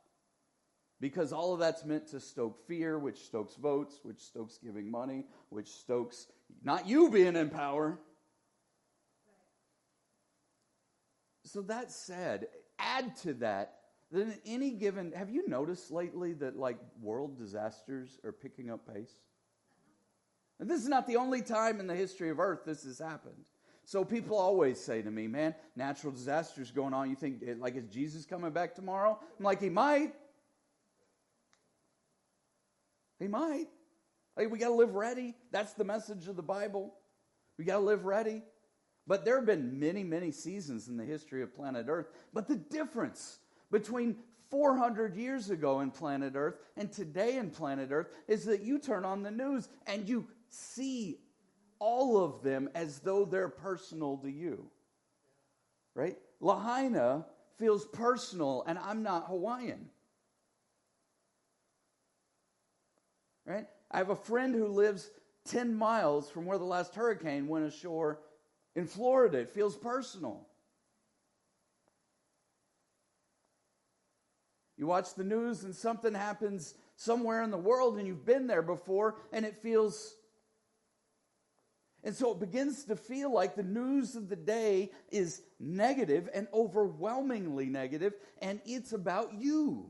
because 0.99 1.33
all 1.33 1.53
of 1.53 1.59
that's 1.59 1.85
meant 1.85 2.07
to 2.07 2.19
stoke 2.19 2.67
fear, 2.67 2.97
which 2.97 3.19
stokes 3.19 3.55
votes, 3.55 3.99
which 4.03 4.19
stokes 4.19 4.57
giving 4.63 4.89
money, 4.89 5.25
which 5.49 5.67
stokes 5.67 6.27
not 6.63 6.87
you 6.87 7.09
being 7.09 7.35
in 7.35 7.49
power. 7.49 7.99
So 11.43 11.61
that 11.63 11.91
said, 11.91 12.47
add 12.79 13.15
to 13.17 13.33
that 13.35 13.75
then 14.11 14.35
any 14.45 14.71
given 14.71 15.11
have 15.13 15.29
you 15.29 15.47
noticed 15.47 15.91
lately 15.91 16.33
that 16.33 16.57
like 16.57 16.77
world 17.01 17.37
disasters 17.37 18.19
are 18.23 18.31
picking 18.31 18.69
up 18.69 18.81
pace 18.93 19.13
and 20.59 20.69
this 20.69 20.81
is 20.81 20.87
not 20.87 21.07
the 21.07 21.17
only 21.17 21.41
time 21.41 21.79
in 21.79 21.87
the 21.87 21.95
history 21.95 22.29
of 22.29 22.39
earth 22.39 22.61
this 22.65 22.83
has 22.83 22.99
happened. 22.99 23.45
So 23.87 24.03
people 24.03 24.37
always 24.37 24.79
say 24.79 25.01
to 25.01 25.11
me 25.11 25.27
man 25.27 25.55
natural 25.75 26.11
disasters 26.11 26.71
going 26.71 26.93
on. 26.93 27.09
You 27.09 27.15
think 27.15 27.43
eh, 27.45 27.53
like 27.57 27.75
is 27.75 27.85
jesus 27.85 28.25
coming 28.25 28.51
back 28.51 28.75
tomorrow? 28.75 29.19
I'm 29.37 29.45
like 29.45 29.61
he 29.61 29.69
might. 29.69 30.13
He 33.19 33.27
might. 33.27 33.67
Like, 34.35 34.51
we 34.51 34.59
got 34.59 34.67
to 34.67 34.73
live 34.73 34.95
ready. 34.95 35.33
That's 35.51 35.71
the 35.73 35.85
message 35.85 36.27
of 36.27 36.35
the 36.35 36.43
bible. 36.43 36.93
We 37.57 37.63
got 37.63 37.75
to 37.77 37.83
live 37.85 38.03
ready. 38.03 38.43
But 39.07 39.23
there 39.23 39.37
have 39.37 39.45
been 39.45 39.79
many 39.79 40.03
many 40.03 40.31
seasons 40.31 40.87
in 40.87 40.97
the 40.97 41.05
history 41.05 41.41
of 41.41 41.55
planet 41.55 41.85
earth. 41.87 42.07
But 42.33 42.47
the 42.47 42.57
difference 42.57 43.39
between 43.71 44.17
400 44.49 45.15
years 45.15 45.49
ago 45.49 45.81
in 45.81 45.91
planet 45.91 46.33
Earth 46.35 46.55
and 46.77 46.91
today 46.91 47.37
in 47.37 47.49
planet 47.49 47.89
Earth 47.91 48.07
is 48.27 48.45
that 48.45 48.61
you 48.61 48.79
turn 48.79 49.03
on 49.03 49.23
the 49.23 49.31
news 49.31 49.69
and 49.87 50.07
you 50.07 50.27
see 50.49 51.19
all 51.79 52.23
of 52.23 52.41
them 52.41 52.69
as 52.75 52.99
though 52.99 53.25
they're 53.25 53.49
personal 53.49 54.17
to 54.17 54.29
you. 54.29 54.69
Right? 55.93 56.17
Lahaina 56.39 57.25
feels 57.57 57.85
personal, 57.85 58.63
and 58.67 58.77
I'm 58.77 59.03
not 59.03 59.27
Hawaiian. 59.27 59.89
Right? 63.45 63.67
I 63.91 63.97
have 63.99 64.09
a 64.09 64.15
friend 64.15 64.53
who 64.55 64.67
lives 64.67 65.09
10 65.45 65.75
miles 65.75 66.29
from 66.29 66.45
where 66.45 66.57
the 66.57 66.65
last 66.65 66.95
hurricane 66.95 67.47
went 67.47 67.65
ashore 67.65 68.19
in 68.75 68.87
Florida. 68.87 69.39
It 69.39 69.51
feels 69.51 69.75
personal. 69.75 70.47
You 74.77 74.87
watch 74.87 75.13
the 75.13 75.23
news 75.23 75.63
and 75.63 75.73
something 75.73 76.13
happens 76.13 76.73
somewhere 76.97 77.43
in 77.43 77.51
the 77.51 77.57
world 77.57 77.97
and 77.97 78.07
you've 78.07 78.25
been 78.25 78.47
there 78.47 78.61
before 78.61 79.15
and 79.31 79.45
it 79.45 79.61
feels. 79.61 80.15
And 82.05 82.15
so 82.15 82.31
it 82.31 82.39
begins 82.39 82.85
to 82.85 82.95
feel 82.95 83.33
like 83.33 83.55
the 83.55 83.63
news 83.63 84.15
of 84.15 84.29
the 84.29 84.35
day 84.35 84.91
is 85.09 85.41
negative 85.59 86.29
and 86.35 86.47
overwhelmingly 86.53 87.65
negative, 87.65 88.13
and 88.43 88.61
it's 88.63 88.93
about 88.93 89.33
you. 89.33 89.89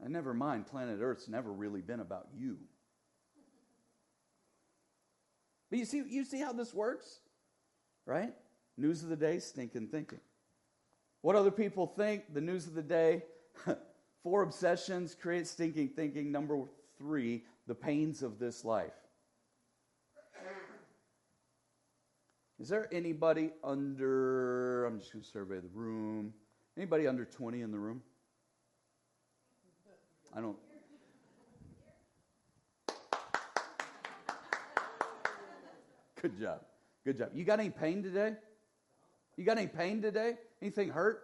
And 0.00 0.12
never 0.12 0.34
mind, 0.34 0.66
planet 0.66 0.98
Earth's 1.00 1.28
never 1.28 1.52
really 1.52 1.80
been 1.80 2.00
about 2.00 2.26
you. 2.36 2.58
But 5.70 5.78
you 5.78 5.84
see, 5.84 6.02
you 6.08 6.24
see 6.24 6.40
how 6.40 6.52
this 6.52 6.74
works? 6.74 7.20
Right? 8.04 8.34
News 8.76 9.04
of 9.04 9.10
the 9.10 9.16
day, 9.16 9.38
stinking 9.38 9.88
thinking. 9.88 10.20
What 11.22 11.36
other 11.36 11.52
people 11.52 11.86
think, 11.86 12.34
the 12.34 12.40
news 12.40 12.66
of 12.66 12.74
the 12.74 12.82
day. 12.82 13.22
Four 14.24 14.42
obsessions 14.42 15.14
create 15.14 15.46
stinking 15.46 15.90
thinking. 15.90 16.32
Number 16.32 16.58
three, 16.98 17.44
the 17.66 17.74
pains 17.74 18.22
of 18.22 18.38
this 18.38 18.64
life. 18.64 18.92
Is 22.58 22.68
there 22.68 22.88
anybody 22.90 23.50
under, 23.62 24.86
I'm 24.86 24.98
just 24.98 25.12
going 25.12 25.22
to 25.22 25.28
survey 25.28 25.56
the 25.56 25.68
room. 25.74 26.32
Anybody 26.76 27.06
under 27.06 27.24
20 27.24 27.60
in 27.60 27.70
the 27.70 27.78
room? 27.78 28.02
I 30.34 30.40
don't. 30.40 30.56
Good 36.20 36.40
job. 36.40 36.60
Good 37.04 37.18
job. 37.18 37.30
You 37.34 37.44
got 37.44 37.60
any 37.60 37.70
pain 37.70 38.02
today? 38.02 38.34
You 39.36 39.44
got 39.44 39.58
any 39.58 39.66
pain 39.66 40.00
today? 40.00 40.36
Anything 40.62 40.88
hurt? 40.88 41.20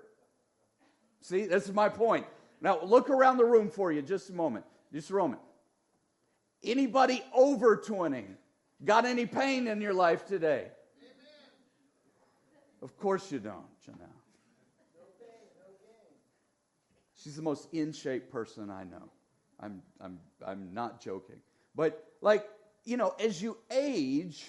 See, 1.23 1.47
this 1.47 1.67
is 1.67 1.73
my 1.73 1.89
point. 1.89 2.27
Now 2.61 2.83
look 2.83 3.09
around 3.11 3.39
the 3.39 3.45
room 3.45 3.71
for 3.71 3.91
you 3.91 4.03
just 4.03 4.29
a 4.31 4.35
moment. 4.35 4.65
Just 4.93 5.11
a 5.11 5.15
moment. 5.15 5.41
Anybody 6.65 7.23
over 7.35 7.77
20 7.77 8.25
got 8.85 9.05
any 9.05 9.27
pain 9.27 9.67
in 9.67 9.81
your 9.81 9.95
life 9.95 10.25
today? 10.27 10.69
Of 12.83 12.97
course 12.99 13.31
you 13.31 13.39
don't, 13.39 13.67
Janelle. 13.87 14.09
She's 17.15 17.37
the 17.37 17.43
most 17.43 17.69
in 17.73 17.93
shape 17.93 18.33
person 18.33 18.69
I 18.69 18.83
know. 18.83 19.09
I'm, 19.61 19.81
I'm, 20.01 20.19
I'm 20.45 20.75
not 20.75 21.01
joking. 21.01 21.37
But, 21.77 22.05
like, 22.21 22.49
you 22.85 22.97
know, 22.97 23.15
as 23.21 23.41
you 23.41 23.59
age, 23.71 24.45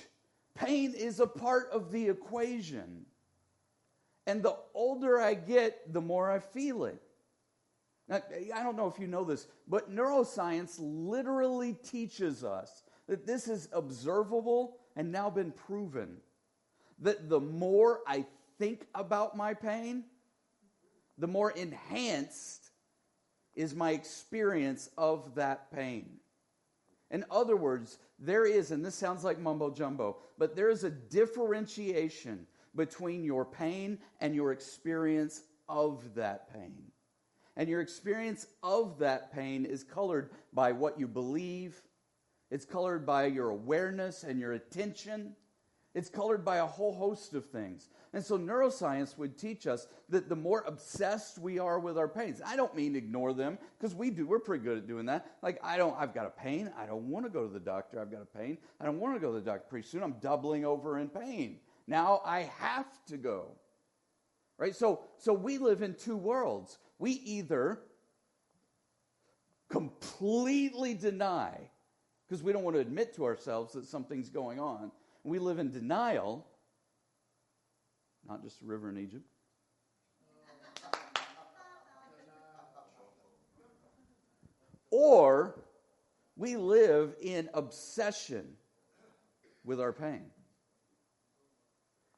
pain 0.56 0.94
is 0.96 1.20
a 1.20 1.28
part 1.28 1.70
of 1.72 1.92
the 1.92 2.10
equation. 2.10 3.06
And 4.26 4.42
the 4.42 4.56
older 4.74 5.22
I 5.22 5.36
get, 5.36 5.94
the 5.94 6.02
more 6.02 6.32
I 6.32 6.40
feel 6.40 6.86
it. 6.86 7.00
Now, 8.08 8.22
I 8.54 8.64
don't 8.64 8.76
know 8.76 8.88
if 8.88 9.00
you 9.00 9.08
know 9.08 9.24
this, 9.24 9.48
but 9.68 9.94
neuroscience 9.94 10.76
literally 10.80 11.74
teaches 11.74 12.44
us 12.44 12.84
that 13.08 13.26
this 13.26 13.48
is 13.48 13.70
observable 13.72 14.78
and 14.96 15.12
now 15.12 15.30
been 15.30 15.52
proven. 15.52 16.18
That 17.00 17.30
the 17.30 17.40
more 17.40 18.02
I 18.08 18.26
think 18.60 18.88
about 18.94 19.38
my 19.38 19.54
pain, 19.54 20.04
the 21.18 21.28
more 21.28 21.52
enhanced 21.52 22.72
is 23.56 23.76
my 23.76 23.92
experience 23.92 24.90
of 24.98 25.36
that 25.36 25.72
pain. 25.72 26.18
In 27.12 27.24
other 27.30 27.56
words, 27.56 28.00
there 28.20 28.46
is, 28.46 28.72
and 28.72 28.84
this 28.84 28.96
sounds 28.96 29.24
like 29.24 29.40
mumbo 29.40 29.70
jumbo, 29.70 30.18
but 30.38 30.56
there 30.56 30.70
is 30.70 30.84
a 30.84 30.90
differentiation 30.90 32.48
between 32.76 33.24
your 33.24 33.46
pain 33.46 34.00
and 34.20 34.34
your 34.34 34.52
experience 34.52 35.44
of 35.70 36.16
that 36.16 36.52
pain. 36.52 36.93
And 37.56 37.70
your 37.70 37.82
experience 37.82 38.48
of 38.64 39.00
that 39.00 39.32
pain 39.34 39.66
is 39.66 39.84
colored 39.84 40.32
by 40.54 40.72
what 40.72 41.00
you 41.00 41.08
believe, 41.08 41.82
it's 42.50 42.66
colored 42.66 43.06
by 43.06 43.26
your 43.26 43.50
awareness 43.50 44.24
and 44.24 44.40
your 44.40 44.54
attention, 44.54 45.36
it's 45.96 46.10
colored 46.10 46.44
by 46.44 46.58
a 46.58 46.66
whole 46.66 46.94
host 46.94 47.36
of 47.36 47.46
things. 47.46 47.90
And 48.14 48.24
so 48.24 48.38
neuroscience 48.38 49.18
would 49.18 49.38
teach 49.38 49.68
us 49.68 49.88
that 50.10 50.30
the 50.30 50.36
more 50.36 50.64
obsessed 50.66 51.38
we 51.38 51.60
are 51.60 51.80
with 51.80 51.98
our 51.98 52.08
pains, 52.08 52.42
I 52.44 52.56
don't 52.56 52.76
mean 52.76 52.96
ignore 52.96 53.34
them 53.34 53.60
because 53.78 53.94
we 53.94 54.10
do, 54.10 54.26
we're 54.26 54.40
pretty 54.40 54.64
good 54.64 54.80
at 54.80 54.88
doing 54.88 55.06
that. 55.08 55.26
Like, 55.44 55.60
I 55.64 55.78
don't, 55.78 55.96
I've 56.00 56.14
got 56.14 56.26
a 56.26 56.32
pain. 56.32 56.72
I 56.78 56.88
don't 56.88 57.10
want 57.10 57.26
to 57.26 57.30
go 57.30 57.46
to 57.46 57.54
the 57.54 57.60
doctor. 57.60 58.00
I've 58.00 58.12
got 58.12 58.22
a 58.22 58.38
pain. 58.38 58.58
I 58.80 58.86
don't 58.86 59.00
want 59.00 59.16
to 59.16 59.20
go 59.20 59.32
to 59.32 59.40
the 59.40 59.46
doctor 59.46 59.66
pretty 59.70 59.88
soon. 59.88 60.02
I'm 60.02 60.14
doubling 60.14 60.66
over 60.66 60.98
in 60.98 61.10
pain. 61.10 61.60
Now 61.88 62.22
I 62.26 62.52
have 62.60 62.88
to 63.08 63.18
go. 63.18 63.52
Right? 64.58 64.76
So, 64.76 65.02
so 65.18 65.34
we 65.34 65.58
live 65.58 65.82
in 65.82 65.96
two 65.96 66.18
worlds. 66.18 66.78
We 67.04 67.12
either 67.12 67.80
completely 69.68 70.94
deny, 70.94 71.52
because 72.26 72.42
we 72.42 72.54
don't 72.54 72.64
want 72.64 72.78
to 72.78 72.80
admit 72.80 73.14
to 73.16 73.26
ourselves 73.26 73.74
that 73.74 73.88
something's 73.88 74.30
going 74.30 74.58
on. 74.58 74.90
We 75.26 75.38
live 75.38 75.60
in 75.60 75.70
denial, 75.70 76.48
not 78.26 78.42
just 78.42 78.62
a 78.62 78.66
river 78.66 78.88
in 78.88 78.98
Egypt. 78.98 79.26
or 84.92 85.60
we 86.38 86.56
live 86.56 87.16
in 87.22 87.50
obsession 87.54 88.46
with 89.66 89.82
our 89.82 89.92
pain. 89.92 90.22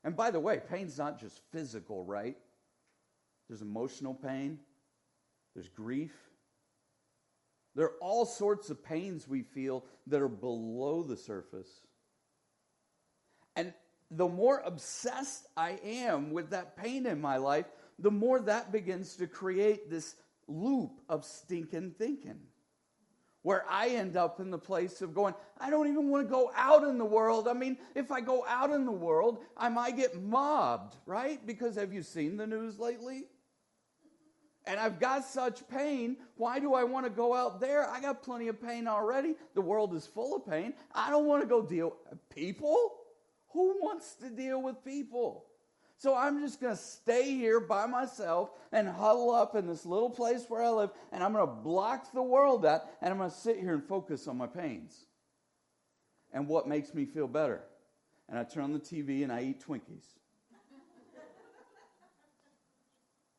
And 0.04 0.16
by 0.16 0.30
the 0.30 0.40
way, 0.40 0.60
pain's 0.70 1.00
not 1.00 1.20
just 1.20 1.42
physical, 1.52 2.06
right? 2.06 2.38
There's 3.48 3.62
emotional 3.62 4.14
pain, 4.14 4.60
there's 5.56 5.70
grief. 5.70 6.14
There 7.76 7.86
are 7.86 7.98
all 8.02 8.26
sorts 8.26 8.70
of 8.70 8.84
pains 8.84 9.28
we 9.28 9.42
feel 9.42 9.86
that 10.08 10.22
are 10.22 10.28
below 10.28 11.04
the 11.04 11.18
surface. 11.18 11.70
And 13.56 13.74
the 14.12 14.28
more 14.28 14.62
obsessed 14.66 15.48
I 15.58 15.80
am 15.84 16.32
with 16.32 16.52
that 16.52 16.78
pain 16.78 17.06
in 17.06 17.20
my 17.20 17.38
life, 17.38 17.66
the 18.00 18.12
more 18.12 18.40
that 18.42 18.72
begins 18.72 19.16
to 19.16 19.28
create 19.28 19.90
this 19.90 20.16
loop 20.48 21.02
of 21.10 21.26
stinking 21.26 21.96
thinking 21.98 22.40
where 23.46 23.64
I 23.70 23.90
end 23.90 24.18
up 24.18 24.40
in 24.40 24.50
the 24.50 24.58
place 24.58 25.04
of 25.04 25.14
going, 25.14 25.36
I 25.60 25.70
don't 25.70 25.88
even 25.88 26.10
want 26.10 26.26
to 26.26 26.32
go 26.32 26.52
out 26.56 26.84
in 26.84 26.98
the 26.98 27.06
world. 27.06 27.48
I 27.48 27.54
mean, 27.54 27.78
if 27.94 28.12
I 28.12 28.20
go 28.20 28.44
out 28.48 28.72
in 28.72 28.86
the 28.86 28.92
world, 28.92 29.44
I 29.56 29.70
might 29.70 29.96
get 29.96 30.20
mobbed, 30.20 30.96
right? 31.06 31.46
Because 31.46 31.76
have 31.76 31.94
you 31.94 32.02
seen 32.02 32.38
the 32.38 32.48
news 32.48 32.80
lately? 32.80 33.26
And 34.68 34.80
I've 34.80 35.00
got 35.00 35.24
such 35.26 35.68
pain. 35.68 36.18
Why 36.38 36.60
do 36.60 36.74
I 36.74 36.84
want 36.84 37.06
to 37.06 37.12
go 37.12 37.36
out 37.36 37.60
there? 37.60 37.88
I 37.88 38.02
got 38.02 38.24
plenty 38.24 38.48
of 38.48 38.62
pain 38.62 38.88
already. 38.88 39.36
The 39.54 39.62
world 39.62 39.94
is 39.94 40.08
full 40.08 40.36
of 40.36 40.48
pain. 40.48 40.74
I 40.94 41.10
don't 41.10 41.26
want 41.26 41.44
to 41.44 41.48
go 41.48 41.62
deal 41.62 41.98
people. 42.34 42.96
Who 43.54 43.78
wants 43.82 44.16
to 44.16 44.30
deal 44.30 44.62
with 44.62 44.84
people? 44.84 45.46
So 45.98 46.16
I'm 46.16 46.42
just 46.42 46.60
going 46.60 46.76
to 46.76 46.82
stay 46.82 47.32
here 47.36 47.60
by 47.60 47.86
myself 47.86 48.50
and 48.72 48.88
huddle 48.88 49.32
up 49.32 49.56
in 49.56 49.66
this 49.66 49.86
little 49.86 50.10
place 50.10 50.46
where 50.50 50.62
I 50.62 50.70
live, 50.70 50.90
and 51.12 51.24
I'm 51.24 51.32
going 51.32 51.48
to 51.48 51.54
block 51.54 52.12
the 52.12 52.22
world 52.22 52.66
out, 52.66 52.82
and 53.02 53.12
I'm 53.12 53.18
going 53.18 53.30
to 53.30 53.36
sit 53.36 53.60
here 53.60 53.74
and 53.74 53.84
focus 53.84 54.28
on 54.28 54.38
my 54.38 54.48
pains 54.48 55.06
and 56.34 56.48
what 56.48 56.68
makes 56.68 56.94
me 56.94 57.06
feel 57.06 57.28
better. 57.28 57.62
And 58.28 58.38
I 58.38 58.44
turn 58.44 58.64
on 58.64 58.74
the 58.74 58.80
TV 58.80 59.24
and 59.24 59.32
I 59.32 59.44
eat 59.44 59.66
Twinkies. 59.66 60.06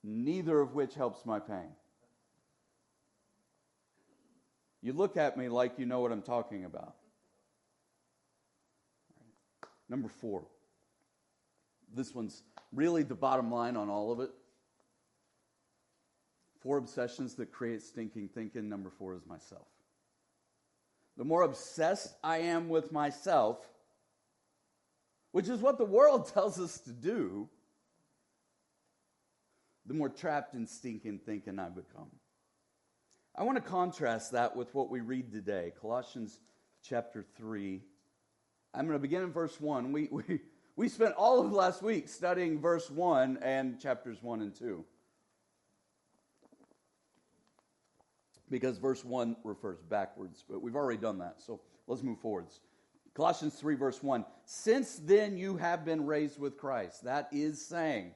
Neither 0.09 0.61
of 0.61 0.77
which 0.77 0.95
helps 0.95 1.27
my 1.27 1.41
pain. 1.41 1.73
You 4.81 4.93
look 4.93 5.17
at 5.17 5.37
me 5.37 5.49
like 5.49 5.81
you 5.81 5.85
know 5.85 5.99
what 5.99 6.13
I'm 6.13 6.23
talking 6.23 6.65
about. 6.65 6.95
Number 9.89 10.09
four. 10.09 10.47
This 11.93 12.15
one's 12.15 12.45
really 12.73 13.03
the 13.03 13.17
bottom 13.17 13.51
line 13.51 13.77
on 13.77 13.89
all 13.89 14.13
of 14.13 14.21
it. 14.21 14.31
Four 16.61 16.79
obsessions 16.79 17.35
that 17.35 17.51
create 17.51 17.83
stinking 17.83 18.29
thinking. 18.29 18.69
Number 18.69 18.91
four 18.91 19.17
is 19.17 19.27
myself. 19.27 19.67
The 21.17 21.25
more 21.25 21.43
obsessed 21.43 22.15
I 22.23 22.39
am 22.39 22.69
with 22.69 22.93
myself, 22.93 23.59
which 25.33 25.49
is 25.49 25.61
what 25.61 25.79
the 25.79 25.85
world 25.85 26.29
tells 26.33 26.61
us 26.61 26.79
to 26.83 26.93
do, 26.93 27.49
the 29.87 29.95
more 29.95 30.09
trapped 30.09 30.55
and 30.55 30.69
stinking 30.69 31.21
thinking 31.25 31.59
I 31.59 31.69
become. 31.69 32.11
I 33.35 33.43
want 33.43 33.57
to 33.57 33.63
contrast 33.63 34.33
that 34.33 34.57
with 34.57 34.75
what 34.75 34.91
we 34.91 35.01
read 35.01 35.31
today 35.31 35.73
Colossians 35.81 36.41
chapter 36.83 37.25
3. 37.37 37.83
I'm 38.75 38.87
going 38.87 38.99
to 38.99 39.03
begin 39.03 39.23
in 39.23 39.33
verse 39.33 39.61
1. 39.61 39.93
We, 39.93 40.09
we, 40.11 40.41
we 40.77 40.89
spent 40.89 41.15
all 41.15 41.45
of 41.45 41.53
last 41.53 41.83
week 41.83 42.09
studying 42.09 42.61
verse 42.61 42.91
1 42.91 43.39
and 43.43 43.81
chapters 43.81 44.23
1 44.23 44.41
and 44.41 44.55
2. 44.55 44.85
Because 48.49 48.79
verse 48.79 49.05
1 49.05 49.37
refers 49.45 49.81
backwards, 49.83 50.45
but 50.49 50.63
we've 50.63 50.77
already 50.77 51.01
done 51.01 51.19
that. 51.19 51.37
So 51.39 51.61
let's 51.87 52.03
move 52.03 52.21
forwards. 52.21 52.61
Colossians 53.15 53.55
3, 53.55 53.75
verse 53.75 54.03
1. 54.03 54.25
Since 54.45 54.97
then 54.97 55.37
you 55.37 55.57
have 55.57 55.85
been 55.85 56.07
raised 56.07 56.39
with 56.39 56.57
Christ. 56.57 57.05
That 57.05 57.29
is 57.33 57.65
saying 57.65 58.13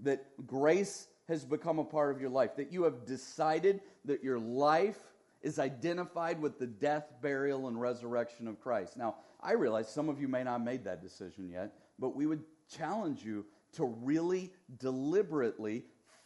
that 0.00 0.46
grace 0.46 1.08
has 1.28 1.44
become 1.44 1.78
a 1.78 1.84
part 1.84 2.14
of 2.14 2.20
your 2.20 2.30
life, 2.30 2.56
that 2.56 2.72
you 2.72 2.84
have 2.84 3.04
decided 3.04 3.80
that 4.04 4.22
your 4.22 4.38
life 4.38 4.98
is 5.42 5.58
identified 5.58 6.40
with 6.40 6.58
the 6.58 6.66
death, 6.66 7.06
burial, 7.20 7.68
and 7.68 7.80
resurrection 7.80 8.48
of 8.48 8.60
Christ. 8.60 8.96
Now, 8.96 9.16
I 9.40 9.52
realize 9.52 9.88
some 9.88 10.08
of 10.08 10.20
you 10.20 10.28
may 10.28 10.44
not 10.44 10.52
have 10.52 10.64
made 10.64 10.84
that 10.84 11.02
decision 11.02 11.48
yet, 11.48 11.72
but 11.98 12.16
we 12.16 12.26
would 12.26 12.42
challenge 12.76 13.24
you 13.24 13.44
to 13.74 13.84
really 13.84 14.52
deliberately 14.78 15.84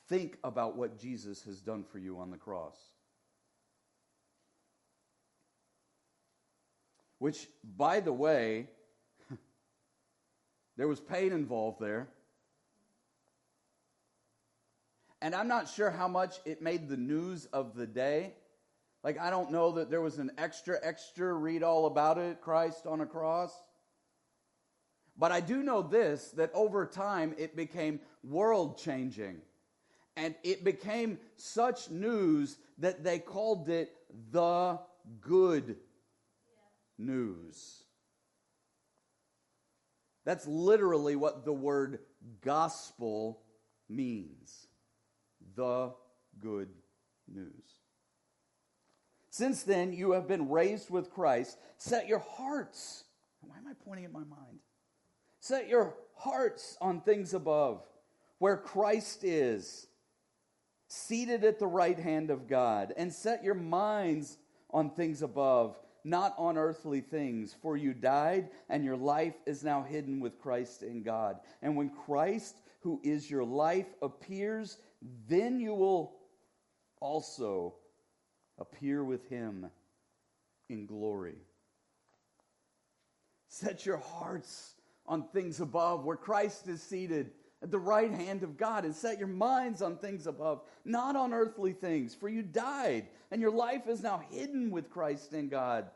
think 0.09 0.37
about 0.45 0.77
what 0.77 0.99
Jesus 0.99 1.43
has 1.45 1.61
done 1.61 1.85
for 1.85 1.99
you 1.99 2.19
on 2.19 2.31
the 2.31 2.37
cross. 2.37 2.77
Which, 7.19 7.47
by 7.77 8.01
the 8.01 8.13
way, 8.13 8.69
there 10.77 10.89
was 10.89 11.01
pain 11.01 11.33
involved 11.33 11.81
there. 11.81 12.09
And 15.23 15.35
I'm 15.35 15.49
not 15.49 15.69
sure 15.69 15.91
how 15.91 16.09
much 16.09 16.41
it 16.45 16.63
made 16.63 16.89
the 16.89 16.97
news 16.97 17.47
of 17.47 17.75
the 17.75 17.87
day. 17.87 18.35
Like, 19.05 19.19
I 19.19 19.31
don't 19.31 19.51
know 19.51 19.73
that 19.73 19.91
there 19.91 20.01
was 20.01 20.19
an 20.19 20.31
extra, 20.39 20.79
extra 20.83 21.33
read 21.33 21.63
all 21.63 21.87
about 21.87 22.19
it 22.19 22.41
Christ 22.41 22.87
on 22.87 23.01
a 23.01 23.07
cross. 23.07 23.53
But 25.17 25.33
I 25.33 25.41
do 25.41 25.63
know 25.63 25.83
this 25.83 26.31
that 26.37 26.51
over 26.55 26.87
time 26.87 27.35
it 27.37 27.55
became 27.55 28.01
world 28.25 28.79
changing. 28.79 29.43
And 30.17 30.35
it 30.43 30.65
became 30.65 31.19
such 31.37 31.91
news 31.91 32.57
that 32.79 33.05
they 33.05 33.19
called 33.19 33.69
it 33.69 33.93
the 34.31 34.79
good 35.21 35.77
news. 36.99 37.85
That's 40.25 40.47
literally 40.47 41.17
what 41.17 41.45
the 41.45 41.53
word 41.53 42.01
gospel 42.43 43.43
means 43.89 44.67
the 45.57 45.93
good 46.41 46.69
news. 47.33 47.81
Since 49.31 49.63
then, 49.63 49.93
you 49.93 50.13
have 50.13 50.27
been 50.27 50.49
raised 50.49 50.91
with 50.91 51.11
Christ. 51.11 51.57
Set 51.77 52.09
your 52.09 52.19
hearts. 52.19 53.05
Why 53.41 53.57
am 53.57 53.67
I 53.69 53.73
pointing 53.85 54.05
at 54.05 54.13
my 54.13 54.25
mind? 54.25 54.59
Set 55.39 55.69
your 55.69 55.95
hearts 56.17 56.77
on 56.81 57.01
things 57.01 57.33
above, 57.33 57.83
where 58.39 58.57
Christ 58.57 59.25
is, 59.25 59.87
seated 60.89 61.45
at 61.45 61.59
the 61.59 61.67
right 61.67 61.99
hand 61.99 62.31
of 62.31 62.49
God, 62.49 62.93
and 62.97 63.13
set 63.13 63.45
your 63.45 63.55
minds 63.55 64.37
on 64.71 64.91
things 64.91 65.23
above, 65.23 65.79
not 66.05 66.35
on 66.37 66.59
earthly 66.59 67.01
things. 67.01 67.55
For 67.63 67.77
you 67.77 67.95
died, 67.95 68.51
and 68.69 68.85
your 68.85 68.97
life 68.97 69.35
is 69.47 69.65
now 69.65 69.83
hidden 69.83 70.21
with 70.21 70.41
Christ 70.41 70.83
in 70.83 71.03
God. 71.03 71.39
And 71.63 71.77
when 71.77 71.91
Christ, 71.91 72.57
who 72.81 73.01
is 73.03 73.31
your 73.31 73.45
life, 73.45 73.87
appears, 74.03 74.79
then 75.29 75.61
you 75.61 75.75
will 75.75 76.17
also 77.01 77.75
appear 78.59 79.03
with 79.03 79.29
him 79.29 79.71
in 80.69 80.87
glory. 80.87 81.39
Set 83.49 83.85
your 83.87 83.97
hearts 83.97 84.75
on 85.07 85.25
things 85.33 85.61
above 85.61 86.05
where 86.05 86.17
Christ 86.17 86.69
is 86.69 86.83
seated 86.83 87.31
at 87.63 87.71
the 87.71 87.79
right 87.79 88.11
hand 88.11 88.43
of 88.43 88.57
God 88.57 88.85
and 88.85 88.95
set 88.95 89.19
your 89.19 89.29
minds 89.29 89.83
on 89.83 89.97
things 89.97 90.27
above, 90.27 90.63
not 90.85 91.17
on 91.17 91.35
earthly 91.35 91.73
things, 91.73 92.15
for 92.15 92.29
you 92.29 92.43
died 92.43 93.07
and 93.31 93.41
your 93.41 93.51
life 93.51 93.89
is 93.89 94.03
now 94.03 94.23
hidden 94.31 94.71
with 94.71 94.91
Christ 94.91 95.33
in 95.33 95.49
God. 95.49 95.91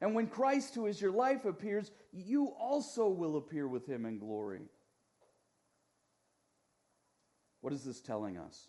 And 0.00 0.14
when 0.14 0.26
Christ, 0.26 0.74
who 0.74 0.86
is 0.86 1.00
your 1.00 1.12
life, 1.12 1.44
appears, 1.46 1.90
you 2.12 2.48
also 2.58 3.08
will 3.08 3.36
appear 3.36 3.66
with 3.66 3.86
him 3.86 4.04
in 4.04 4.18
glory. 4.18 4.62
What 7.66 7.72
is 7.72 7.82
this 7.82 8.00
telling 8.00 8.38
us? 8.38 8.68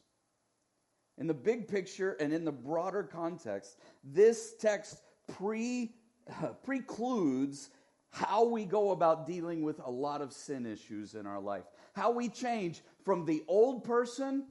In 1.19 1.27
the 1.27 1.33
big 1.35 1.67
picture 1.67 2.13
and 2.13 2.33
in 2.33 2.45
the 2.45 2.51
broader 2.51 3.03
context, 3.03 3.77
this 4.03 4.55
text 4.59 4.99
pre, 5.37 5.93
precludes 6.65 7.69
how 8.09 8.45
we 8.45 8.65
go 8.65 8.89
about 8.89 9.27
dealing 9.27 9.61
with 9.61 9.79
a 9.85 9.91
lot 9.91 10.23
of 10.23 10.33
sin 10.33 10.65
issues 10.65 11.13
in 11.13 11.27
our 11.27 11.39
life, 11.39 11.65
how 11.93 12.09
we 12.09 12.27
change 12.27 12.81
from 13.05 13.23
the 13.25 13.43
old 13.47 13.83
person 13.83 14.47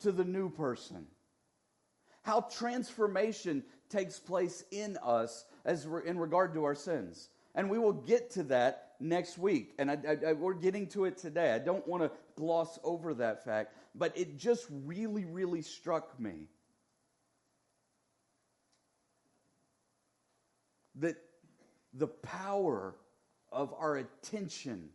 to 0.00 0.12
the 0.12 0.24
new 0.24 0.50
person, 0.50 1.06
how 2.24 2.42
transformation 2.42 3.64
takes 3.88 4.18
place 4.18 4.64
in 4.70 4.98
us 5.02 5.46
as 5.64 5.88
in 6.04 6.18
regard 6.18 6.52
to 6.52 6.64
our 6.64 6.74
sins. 6.74 7.30
And 7.54 7.70
we 7.70 7.78
will 7.78 7.94
get 7.94 8.32
to 8.32 8.42
that 8.44 8.88
next 9.00 9.38
week. 9.38 9.74
And 9.78 9.90
I, 9.90 10.18
I, 10.26 10.32
we're 10.32 10.54
getting 10.54 10.86
to 10.88 11.04
it 11.06 11.16
today. 11.16 11.52
I 11.52 11.58
don't 11.58 11.86
want 11.86 12.02
to 12.02 12.10
gloss 12.38 12.78
over 12.84 13.14
that 13.14 13.44
fact, 13.44 13.74
but 13.96 14.16
it 14.16 14.38
just 14.38 14.64
really, 14.70 15.24
really 15.24 15.60
struck 15.60 16.18
me 16.20 16.46
that 21.00 21.16
the 21.92 22.06
power 22.06 22.94
of 23.50 23.74
our 23.76 23.96
attention 23.96 24.88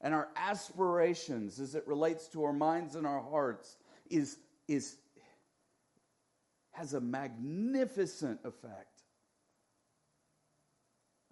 and 0.00 0.14
our 0.14 0.28
aspirations 0.36 1.60
as 1.60 1.74
it 1.74 1.86
relates 1.86 2.26
to 2.28 2.44
our 2.44 2.52
minds 2.54 2.94
and 2.96 3.06
our 3.06 3.22
hearts 3.22 3.76
is, 4.08 4.38
is 4.66 4.96
has 6.72 6.94
a 6.94 7.00
magnificent 7.00 8.40
effect 8.44 9.02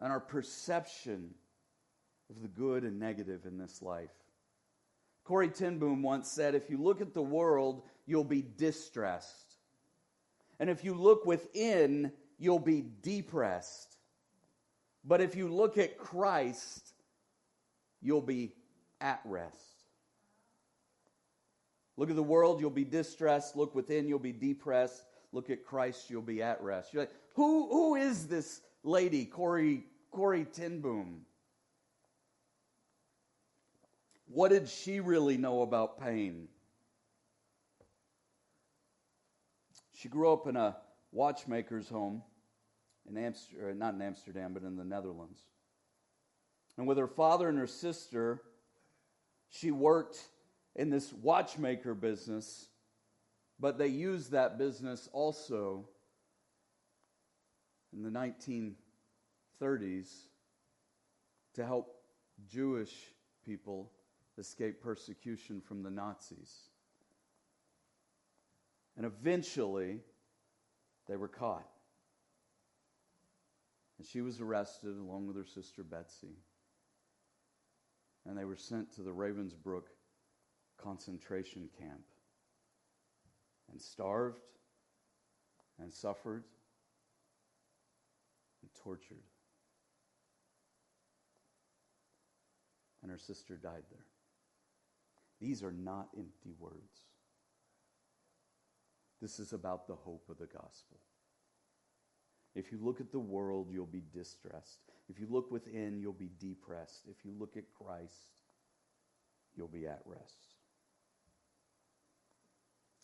on 0.01 0.11
our 0.11 0.21
perception 0.21 1.35
of 2.31 2.43
the 2.43 2.49
good 2.49 2.85
and 2.85 2.99
negative 2.99 3.45
in 3.47 3.59
this 3.59 3.83
life. 3.83 4.11
Corrie 5.25 5.49
ten 5.49 5.79
Boom 5.79 6.03
once 6.03 6.31
said, 6.31 6.55
If 6.55 6.69
you 6.69 6.79
look 6.79 7.01
at 7.01 7.15
the 7.15 7.23
world, 7.23 7.83
you'll 8.07 8.25
be 8.25 8.45
distressed. 8.57 9.57
And 10.59 10.69
if 10.69 10.85
you 10.85 10.95
look 10.95 11.25
within, 11.27 12.13
you'll 12.39 12.59
be 12.59 12.85
depressed. 13.03 13.97
But 15.05 15.21
if 15.21 15.35
you 15.35 15.49
look 15.49 15.79
at 15.79 15.99
Christ, 15.99 16.93
you'll 18.01 18.21
be 18.21 18.55
at 19.01 19.21
rest. 19.25 19.57
Look 21.97 22.11
at 22.11 22.17
the 22.17 22.23
world, 22.23 22.61
you'll 22.61 22.71
be 22.71 22.85
distressed. 22.85 23.57
Look 23.57 23.75
within, 23.75 24.09
you'll 24.09 24.19
be 24.19 24.33
depressed. 24.33 25.05
Look 25.33 25.51
at 25.51 25.65
Christ, 25.65 26.11
you'll 26.11 26.23
be 26.23 26.43
at 26.43 26.61
rest. 26.63 26.93
You're 26.93 27.03
like, 27.03 27.13
who, 27.35 27.69
who 27.69 27.95
is 27.97 28.27
this 28.27 28.61
lady, 28.83 29.25
Corey, 29.25 29.85
Corrie 30.11 30.45
ten 30.45 30.81
What 34.35 34.51
did 34.51 34.69
she 34.69 35.01
really 35.01 35.37
know 35.37 35.61
about 35.61 36.01
pain? 36.01 36.49
She 39.93 40.09
grew 40.09 40.33
up 40.33 40.47
in 40.47 40.57
a 40.57 40.77
watchmaker's 41.13 41.89
home 41.89 42.23
in 43.07 43.19
Amsterdam, 43.19 43.79
not 43.79 43.93
in 43.93 44.01
Amsterdam, 44.01 44.55
but 44.55 44.63
in 44.63 44.77
the 44.77 44.85
Netherlands. 44.85 45.39
And 46.79 46.87
with 46.87 46.97
her 46.97 47.07
father 47.07 47.51
and 47.51 47.59
her 47.59 47.67
sister, 47.67 48.41
she 49.51 49.71
worked 49.71 50.19
in 50.75 50.89
this 50.89 51.13
watchmaker 51.13 51.95
business, 51.95 52.69
but 53.61 53.77
they 53.77 53.89
used 53.89 54.31
that 54.31 54.57
business 54.57 55.11
also 55.13 55.87
in 57.93 58.03
the 58.03 58.09
1930s 58.09 60.09
to 61.55 61.67
help 61.67 61.95
Jewish 62.49 62.95
people 63.45 63.91
escape 64.39 64.83
persecution 64.83 65.61
from 65.61 65.83
the 65.83 65.91
Nazis. 65.91 66.69
And 68.97 69.07
eventually, 69.07 70.01
they 71.09 71.17
were 71.17 71.29
caught. 71.29 71.69
And 73.99 74.07
she 74.07 74.21
was 74.21 74.41
arrested 74.41 74.97
along 74.97 75.27
with 75.27 75.37
her 75.37 75.45
sister 75.45 75.83
Betsie. 75.83 76.39
And 78.27 78.37
they 78.39 78.45
were 78.45 78.57
sent 78.57 78.95
to 78.95 79.03
the 79.03 79.11
Ravensbrück 79.11 79.85
concentration 80.77 81.69
camp 81.79 82.03
and 83.71 83.81
starved 83.81 84.41
and 85.81 85.93
suffered 85.93 86.45
and 88.63 88.71
tortured. 88.83 89.25
And 93.03 93.11
her 93.11 93.19
sister 93.19 93.57
died 93.57 93.83
there. 93.91 94.07
These 95.43 95.65
are 95.65 95.73
not 95.73 96.09
empty 96.17 96.55
words. 96.61 97.03
This 99.21 99.41
is 99.41 99.53
about 99.53 99.89
the 99.89 99.97
hope 99.97 100.25
of 100.31 100.39
the 100.39 100.47
gospel. 100.47 101.01
If 102.55 102.71
you 102.71 102.79
look 102.81 103.01
at 103.01 103.11
the 103.11 103.19
world, 103.19 103.69
you'll 103.71 103.87
be 103.87 104.05
distressed. 104.15 104.79
If 105.09 105.19
you 105.19 105.27
look 105.29 105.51
within, 105.51 105.99
you'll 106.01 106.13
be 106.13 106.31
depressed. 106.39 107.09
If 107.11 107.25
you 107.25 107.33
look 107.37 107.57
at 107.57 107.65
Christ, 107.75 108.31
you'll 109.57 109.67
be 109.67 109.87
at 109.87 110.03
rest. 110.07 110.55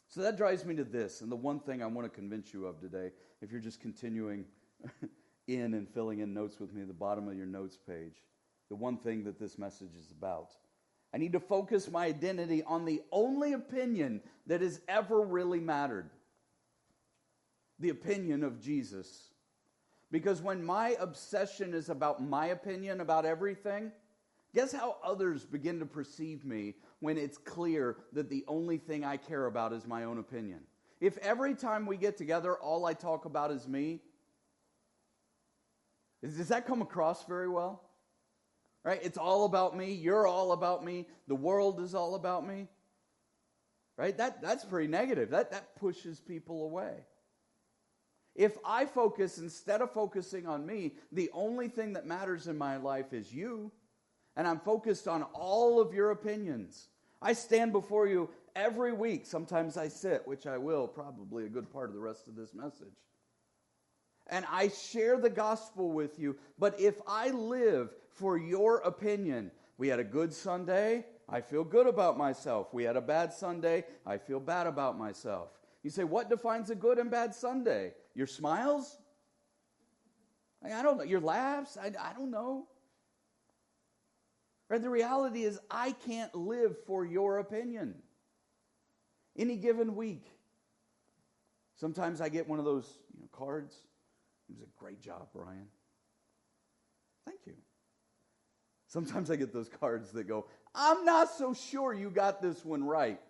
So 0.09 0.21
that 0.23 0.37
drives 0.37 0.65
me 0.65 0.77
to 0.77 0.85
this, 0.85 1.21
and 1.21 1.31
the 1.31 1.37
one 1.37 1.61
thing 1.61 1.83
I 1.83 1.87
want 1.87 2.07
to 2.07 2.09
convince 2.09 2.55
you 2.55 2.67
of 2.67 2.81
today, 2.81 3.11
if 3.43 3.51
you're 3.51 3.61
just 3.61 3.81
continuing 3.81 4.45
in 5.49 5.75
and 5.75 5.89
filling 5.89 6.21
in 6.21 6.33
notes 6.33 6.61
with 6.61 6.73
me 6.73 6.83
at 6.83 6.89
the 6.89 6.95
bottom 6.95 7.29
of 7.29 7.37
your 7.37 7.47
notes 7.47 7.77
page, 7.77 8.25
the 8.69 8.77
one 8.77 8.97
thing 8.97 9.25
that 9.25 9.41
this 9.41 9.59
message 9.59 9.95
is 9.99 10.13
about. 10.17 10.53
I 11.13 11.19
need 11.19 11.33
to 11.33 11.41
focus 11.41 11.91
my 11.91 12.07
identity 12.07 12.63
on 12.65 12.85
the 12.85 13.03
only 13.11 13.55
opinion 13.55 14.21
that 14.47 14.61
has 14.61 14.81
ever 14.89 15.21
really 15.21 15.61
mattered 15.61 16.11
the 17.79 17.89
opinion 17.89 18.45
of 18.45 18.61
Jesus. 18.61 19.31
Because 20.11 20.43
when 20.43 20.65
my 20.65 20.97
obsession 21.01 21.75
is 21.75 21.89
about 21.89 22.23
my 22.23 22.47
opinion 22.47 23.01
about 23.01 23.25
everything, 23.25 23.93
guess 24.55 24.73
how 24.73 24.97
others 25.05 25.45
begin 25.45 25.79
to 25.79 25.87
perceive 25.87 26.45
me 26.45 26.75
when 27.01 27.17
it's 27.17 27.39
clear 27.39 27.97
that 28.13 28.29
the 28.29 28.45
only 28.49 28.79
thing 28.79 29.05
I 29.05 29.17
care 29.17 29.47
about 29.47 29.73
is 29.73 29.87
my 29.87 30.05
own 30.05 30.19
opinion? 30.19 30.61
If 31.01 31.17
every 31.19 31.55
time 31.55 31.87
we 31.87 31.97
get 31.97 32.17
together, 32.17 32.55
all 32.55 32.85
I 32.85 32.95
talk 32.95 33.25
about 33.25 33.51
is 33.51 33.69
me, 33.69 34.01
does 36.23 36.49
that 36.49 36.67
come 36.67 36.83
across 36.83 37.25
very 37.25 37.49
well? 37.49 37.88
Right? 38.85 39.01
It's 39.03 39.19
all 39.19 39.45
about 39.45 39.77
me. 39.77 39.93
You're 39.93 40.27
all 40.27 40.53
about 40.53 40.85
me. 40.85 41.07
The 41.27 41.35
world 41.35 41.81
is 41.81 41.95
all 41.95 42.15
about 42.15 42.47
me. 42.47 42.69
Right? 43.97 44.17
That, 44.17 44.41
that's 44.41 44.65
pretty 44.65 44.89
negative. 44.89 45.31
That, 45.31 45.51
that 45.51 45.77
pushes 45.77 46.21
people 46.21 46.65
away. 46.65 46.95
If 48.35 48.57
I 48.65 48.87
focus, 48.87 49.39
instead 49.39 49.83
of 49.83 49.91
focusing 49.91 50.47
on 50.47 50.65
me, 50.65 50.95
the 51.11 51.29
only 51.35 51.69
thing 51.69 51.95
that 51.95 52.07
matters 52.07 52.47
in 52.47 52.57
my 52.57 52.77
life 52.77 53.13
is 53.13 53.35
you, 53.35 53.73
and 54.37 54.47
I'm 54.47 54.61
focused 54.61 55.09
on 55.09 55.25
all 55.35 55.81
of 55.81 55.93
your 55.93 56.13
opinions. 56.13 56.87
I 57.21 57.33
stand 57.33 57.73
before 57.73 58.07
you 58.07 58.31
every 58.55 58.93
week. 58.93 59.27
Sometimes 59.27 59.77
I 59.77 59.89
sit, 59.89 60.23
which 60.27 60.47
I 60.47 60.57
will 60.57 60.87
probably 60.87 61.47
a 61.47 61.49
good 61.49 61.69
part 61.73 61.89
of 61.89 61.97
the 61.97 62.01
rest 62.01 62.29
of 62.29 62.37
this 62.37 62.55
message. 62.55 62.95
And 64.29 64.45
I 64.49 64.69
share 64.69 65.19
the 65.19 65.31
gospel 65.31 65.91
with 65.91 66.19
you. 66.21 66.37
But 66.59 66.79
if 66.79 66.95
I 67.09 67.31
live 67.31 67.91
for 68.19 68.37
your 68.37 68.79
opinion, 68.79 69.51
we 69.77 69.89
had 69.89 70.01
a 70.01 70.05
good 70.05 70.33
Sunday, 70.33 71.07
I 71.29 71.41
feel 71.41 71.63
good 71.63 71.87
about 71.87 72.19
myself. 72.19 72.75
We 72.75 72.85
had 72.85 72.97
a 72.97 73.01
bad 73.01 73.33
Sunday, 73.33 73.85
I 74.05 74.19
feel 74.19 74.41
bad 74.41 74.67
about 74.67 74.99
myself. 74.99 75.51
You 75.83 75.91
say, 75.91 76.05
what 76.05 76.29
defines 76.29 76.71
a 76.71 76.75
good 76.75 76.99
and 76.99 77.11
bad 77.11 77.35
Sunday? 77.35 77.93
Your 78.15 78.27
smiles? 78.27 78.99
I 80.65 80.83
don't 80.83 80.99
know. 80.99 81.05
Your 81.05 81.21
laughs? 81.21 81.79
I, 81.81 81.93
I 82.01 82.13
don't 82.13 82.33
know. 82.33 82.67
Right? 84.69 84.83
The 84.83 84.91
reality 84.91 85.45
is, 85.45 85.61
I 85.71 85.93
can't 85.93 86.35
live 86.35 86.77
for 86.85 87.07
your 87.07 87.39
opinion. 87.39 87.95
Any 89.37 89.57
given 89.57 89.95
week, 89.95 90.27
sometimes 91.77 92.21
I 92.21 92.29
get 92.29 92.49
one 92.49 92.59
of 92.59 92.65
those 92.65 92.99
you 93.15 93.21
know, 93.21 93.29
cards. 93.31 93.77
It 94.51 94.55
was 94.59 94.63
a 94.63 94.81
great 94.81 95.01
job, 95.01 95.29
Brian. 95.33 95.69
Thank 97.25 97.39
you. 97.47 97.55
Sometimes 98.89 99.31
I 99.31 99.37
get 99.37 99.53
those 99.53 99.69
cards 99.69 100.11
that 100.13 100.27
go, 100.27 100.47
I'm 100.75 101.05
not 101.05 101.31
so 101.31 101.53
sure 101.53 101.93
you 101.93 102.11
got 102.11 102.41
this 102.41 102.65
one 102.65 102.83
right. 102.83 103.21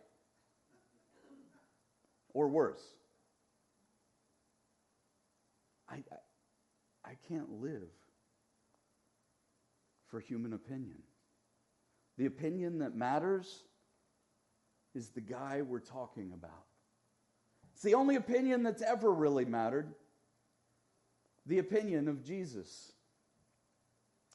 Or 2.33 2.49
worse. 2.49 2.83
I, 5.91 5.97
I, 5.97 7.11
I 7.11 7.13
can't 7.29 7.61
live 7.61 7.91
for 10.07 10.21
human 10.21 10.53
opinion. 10.53 11.03
The 12.19 12.27
opinion 12.27 12.79
that 12.79 12.95
matters 12.95 13.63
is 14.95 15.09
the 15.11 15.21
guy 15.21 15.63
we're 15.63 15.81
talking 15.81 16.33
about. 16.33 16.65
It's 17.73 17.83
the 17.83 17.95
only 17.95 18.17
opinion 18.17 18.63
that's 18.63 18.83
ever 18.83 19.13
really 19.13 19.45
mattered 19.45 19.93
the 21.47 21.59
opinion 21.59 22.09
of 22.09 22.25
Jesus. 22.25 22.93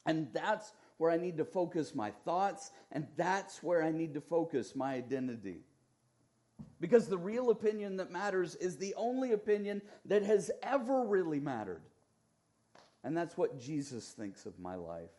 And 0.06 0.28
that's 0.32 0.72
where 0.98 1.10
I 1.10 1.16
need 1.16 1.38
to 1.38 1.44
focus 1.44 1.94
my 1.94 2.10
thoughts, 2.24 2.70
and 2.92 3.06
that's 3.16 3.62
where 3.62 3.82
I 3.82 3.90
need 3.90 4.14
to 4.14 4.20
focus 4.20 4.76
my 4.76 4.94
identity. 4.94 5.58
Because 6.80 7.08
the 7.08 7.18
real 7.18 7.50
opinion 7.50 7.96
that 7.96 8.12
matters 8.12 8.54
is 8.56 8.76
the 8.76 8.94
only 8.96 9.32
opinion 9.32 9.82
that 10.04 10.22
has 10.22 10.50
ever 10.62 11.02
really 11.02 11.40
mattered. 11.40 11.82
And 13.02 13.16
that's 13.16 13.36
what 13.36 13.60
Jesus 13.60 14.08
thinks 14.10 14.46
of 14.46 14.58
my 14.58 14.76
life. 14.76 15.10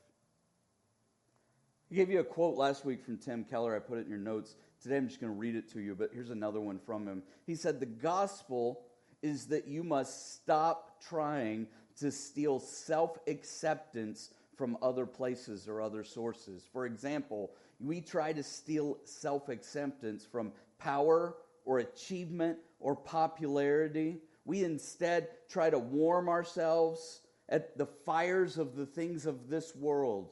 I 1.92 1.96
gave 1.96 2.10
you 2.10 2.20
a 2.20 2.24
quote 2.24 2.58
last 2.58 2.84
week 2.84 3.04
from 3.04 3.18
Tim 3.18 3.44
Keller. 3.44 3.76
I 3.76 3.80
put 3.80 4.00
it 4.00 4.06
in 4.06 4.10
your 4.10 4.18
notes. 4.18 4.56
Today 4.82 4.98
I'm 4.98 5.08
just 5.08 5.22
going 5.22 5.32
to 5.32 5.38
read 5.38 5.56
it 5.56 5.72
to 5.74 5.80
you, 5.80 5.96
but 5.96 6.10
here's 6.14 6.32
another 6.32 6.60
one 6.60 6.80
from 6.80 7.08
him. 7.08 7.22
He 7.46 7.56
said, 7.56 7.80
The 7.80 7.86
gospel 7.86 8.82
is 9.22 9.48
that 9.48 9.68
you 9.68 9.84
must 9.84 10.36
stop 10.36 11.02
trying 11.08 11.68
to 11.98 12.12
steal 12.12 12.60
self 12.60 13.18
acceptance 13.28 14.32
from 14.58 14.78
other 14.82 15.06
places 15.06 15.68
or 15.68 15.82
other 15.82 16.04
sources. 16.04 16.64
For 16.72 16.86
example, 16.86 17.52
we 17.80 18.02
try 18.02 18.34
to 18.34 18.44
steal 18.44 18.98
self 19.04 19.50
acceptance 19.50 20.26
from 20.26 20.52
power 20.78 21.36
or 21.66 21.80
achievement 21.80 22.58
or 22.80 22.96
popularity. 22.96 24.20
We 24.46 24.64
instead 24.64 25.30
try 25.50 25.70
to 25.70 25.80
warm 25.80 26.30
ourselves 26.30 27.22
at 27.50 27.78
the 27.78 27.86
fires 27.86 28.58
of 28.58 28.76
the 28.76 28.86
things 28.86 29.26
of 29.26 29.50
this 29.50 29.76
world. 29.76 30.32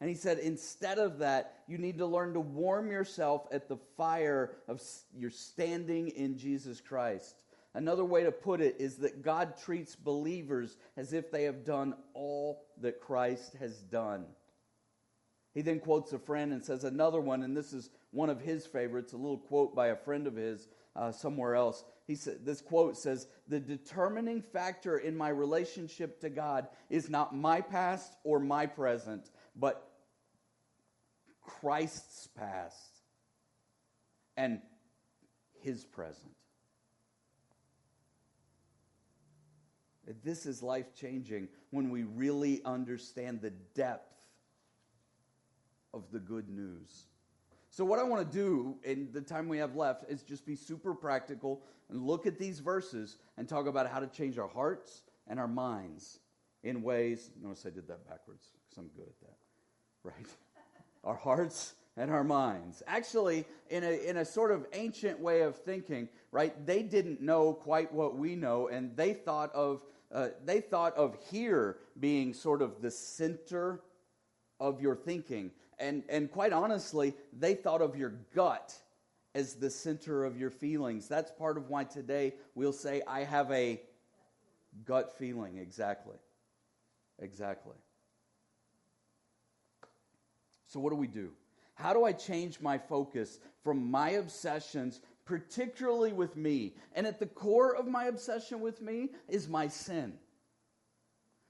And 0.00 0.08
he 0.08 0.16
said, 0.16 0.38
instead 0.38 0.98
of 0.98 1.18
that, 1.18 1.62
you 1.68 1.76
need 1.76 1.98
to 1.98 2.06
learn 2.06 2.32
to 2.32 2.40
warm 2.40 2.90
yourself 2.90 3.46
at 3.52 3.68
the 3.68 3.76
fire 3.98 4.56
of 4.66 4.82
your 5.14 5.30
standing 5.30 6.08
in 6.08 6.38
Jesus 6.38 6.80
Christ. 6.80 7.42
Another 7.72 8.04
way 8.04 8.24
to 8.24 8.32
put 8.32 8.60
it 8.60 8.76
is 8.80 8.96
that 8.96 9.22
God 9.22 9.54
treats 9.56 9.94
believers 9.94 10.76
as 10.96 11.12
if 11.12 11.30
they 11.30 11.44
have 11.44 11.64
done 11.64 11.94
all 12.14 12.66
that 12.80 13.00
Christ 13.00 13.54
has 13.60 13.78
done. 13.82 14.26
He 15.54 15.62
then 15.62 15.80
quotes 15.80 16.12
a 16.12 16.18
friend 16.18 16.52
and 16.52 16.64
says 16.64 16.84
another 16.84 17.20
one, 17.20 17.42
and 17.42 17.56
this 17.56 17.72
is 17.72 17.90
one 18.10 18.30
of 18.30 18.40
his 18.40 18.66
favorites, 18.66 19.12
a 19.12 19.16
little 19.16 19.38
quote 19.38 19.74
by 19.74 19.88
a 19.88 19.96
friend 19.96 20.26
of 20.26 20.36
his 20.36 20.68
uh, 20.96 21.12
somewhere 21.12 21.54
else. 21.54 21.84
He 22.06 22.14
said, 22.16 22.44
this 22.44 22.60
quote 22.60 22.96
says, 22.96 23.28
The 23.48 23.60
determining 23.60 24.42
factor 24.42 24.98
in 24.98 25.16
my 25.16 25.28
relationship 25.28 26.20
to 26.20 26.30
God 26.30 26.68
is 26.88 27.08
not 27.08 27.34
my 27.34 27.60
past 27.60 28.12
or 28.24 28.40
my 28.40 28.66
present, 28.66 29.30
but 29.56 29.90
Christ's 31.42 32.28
past 32.28 33.02
and 34.36 34.60
his 35.60 35.84
present. 35.84 36.34
This 40.22 40.46
is 40.46 40.62
life 40.62 40.94
changing 40.94 41.48
when 41.70 41.90
we 41.90 42.04
really 42.04 42.60
understand 42.64 43.40
the 43.40 43.50
depth 43.74 44.24
of 45.92 46.10
the 46.12 46.18
good 46.18 46.48
news. 46.48 47.06
So, 47.70 47.84
what 47.84 47.98
I 47.98 48.02
want 48.02 48.30
to 48.30 48.38
do 48.38 48.76
in 48.82 49.08
the 49.12 49.20
time 49.20 49.48
we 49.48 49.58
have 49.58 49.76
left 49.76 50.04
is 50.10 50.22
just 50.22 50.44
be 50.44 50.56
super 50.56 50.94
practical 50.94 51.62
and 51.88 52.04
look 52.04 52.26
at 52.26 52.38
these 52.38 52.58
verses 52.58 53.16
and 53.36 53.48
talk 53.48 53.66
about 53.66 53.88
how 53.88 54.00
to 54.00 54.06
change 54.08 54.38
our 54.38 54.48
hearts 54.48 55.02
and 55.28 55.38
our 55.38 55.48
minds 55.48 56.18
in 56.64 56.82
ways. 56.82 57.30
Notice 57.40 57.64
I 57.66 57.70
did 57.70 57.86
that 57.88 58.08
backwards 58.08 58.50
because 58.68 58.78
I'm 58.78 58.88
good 58.88 59.06
at 59.06 59.20
that, 59.20 59.36
right? 60.02 60.26
our 61.04 61.14
hearts 61.14 61.74
and 61.96 62.10
our 62.10 62.24
minds. 62.24 62.82
Actually, 62.86 63.44
in 63.68 63.84
a, 63.84 64.08
in 64.08 64.16
a 64.16 64.24
sort 64.24 64.50
of 64.50 64.66
ancient 64.72 65.20
way 65.20 65.42
of 65.42 65.56
thinking, 65.56 66.08
right, 66.32 66.66
they 66.66 66.82
didn't 66.82 67.20
know 67.20 67.52
quite 67.52 67.92
what 67.92 68.16
we 68.16 68.34
know, 68.34 68.68
and 68.68 68.96
they 68.96 69.12
thought 69.12 69.52
of, 69.54 69.84
uh, 70.12 70.28
they 70.44 70.60
thought 70.60 70.96
of 70.96 71.16
here 71.30 71.76
being 71.98 72.34
sort 72.34 72.62
of 72.62 72.82
the 72.82 72.90
center 72.90 73.80
of 74.58 74.80
your 74.80 74.96
thinking. 74.96 75.50
And, 75.78 76.02
and 76.08 76.30
quite 76.30 76.52
honestly, 76.52 77.14
they 77.32 77.54
thought 77.54 77.80
of 77.80 77.96
your 77.96 78.14
gut 78.34 78.74
as 79.34 79.54
the 79.54 79.70
center 79.70 80.24
of 80.24 80.36
your 80.38 80.50
feelings. 80.50 81.08
That's 81.08 81.30
part 81.30 81.56
of 81.56 81.68
why 81.68 81.84
today 81.84 82.34
we'll 82.54 82.72
say, 82.72 83.02
I 83.06 83.24
have 83.24 83.50
a 83.52 83.80
gut 84.84 85.16
feeling. 85.16 85.58
Exactly. 85.58 86.16
Exactly. 87.20 87.76
So, 90.66 90.80
what 90.80 90.90
do 90.90 90.96
we 90.96 91.06
do? 91.06 91.30
How 91.74 91.92
do 91.92 92.04
I 92.04 92.12
change 92.12 92.60
my 92.60 92.78
focus 92.78 93.40
from 93.64 93.90
my 93.90 94.10
obsessions, 94.10 95.00
particularly 95.30 96.12
with 96.12 96.36
me? 96.36 96.74
And 96.92 97.06
at 97.06 97.20
the 97.20 97.26
core 97.26 97.76
of 97.76 97.86
my 97.86 98.06
obsession 98.06 98.60
with 98.60 98.82
me 98.82 99.10
is 99.28 99.48
my 99.48 99.68
sin. 99.68 100.14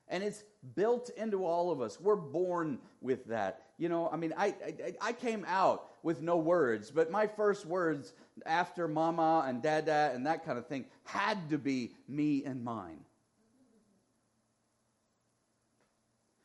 And 0.06 0.22
it's 0.22 0.44
built 0.76 1.08
into 1.16 1.46
all 1.46 1.70
of 1.70 1.80
us. 1.80 1.98
We're 1.98 2.14
born 2.14 2.78
with 3.00 3.24
that. 3.26 3.62
You 3.78 3.88
know, 3.88 4.10
I 4.12 4.16
mean, 4.16 4.34
I, 4.36 4.48
I, 4.48 4.94
I 5.00 5.12
came 5.14 5.46
out 5.48 5.86
with 6.02 6.20
no 6.20 6.36
words, 6.36 6.90
but 6.90 7.10
my 7.10 7.26
first 7.26 7.64
words 7.64 8.12
after 8.44 8.86
mama 8.86 9.46
and 9.46 9.62
dada 9.62 10.10
and 10.12 10.26
that 10.26 10.44
kind 10.44 10.58
of 10.58 10.66
thing 10.66 10.84
had 11.04 11.48
to 11.48 11.56
be 11.56 11.92
me 12.06 12.44
and 12.44 12.62
mine. 12.62 13.00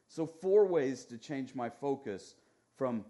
So, 0.08 0.26
four 0.26 0.66
ways 0.66 1.04
to 1.06 1.18
change 1.18 1.54
my 1.54 1.70
focus 1.70 2.36
from, 2.78 3.04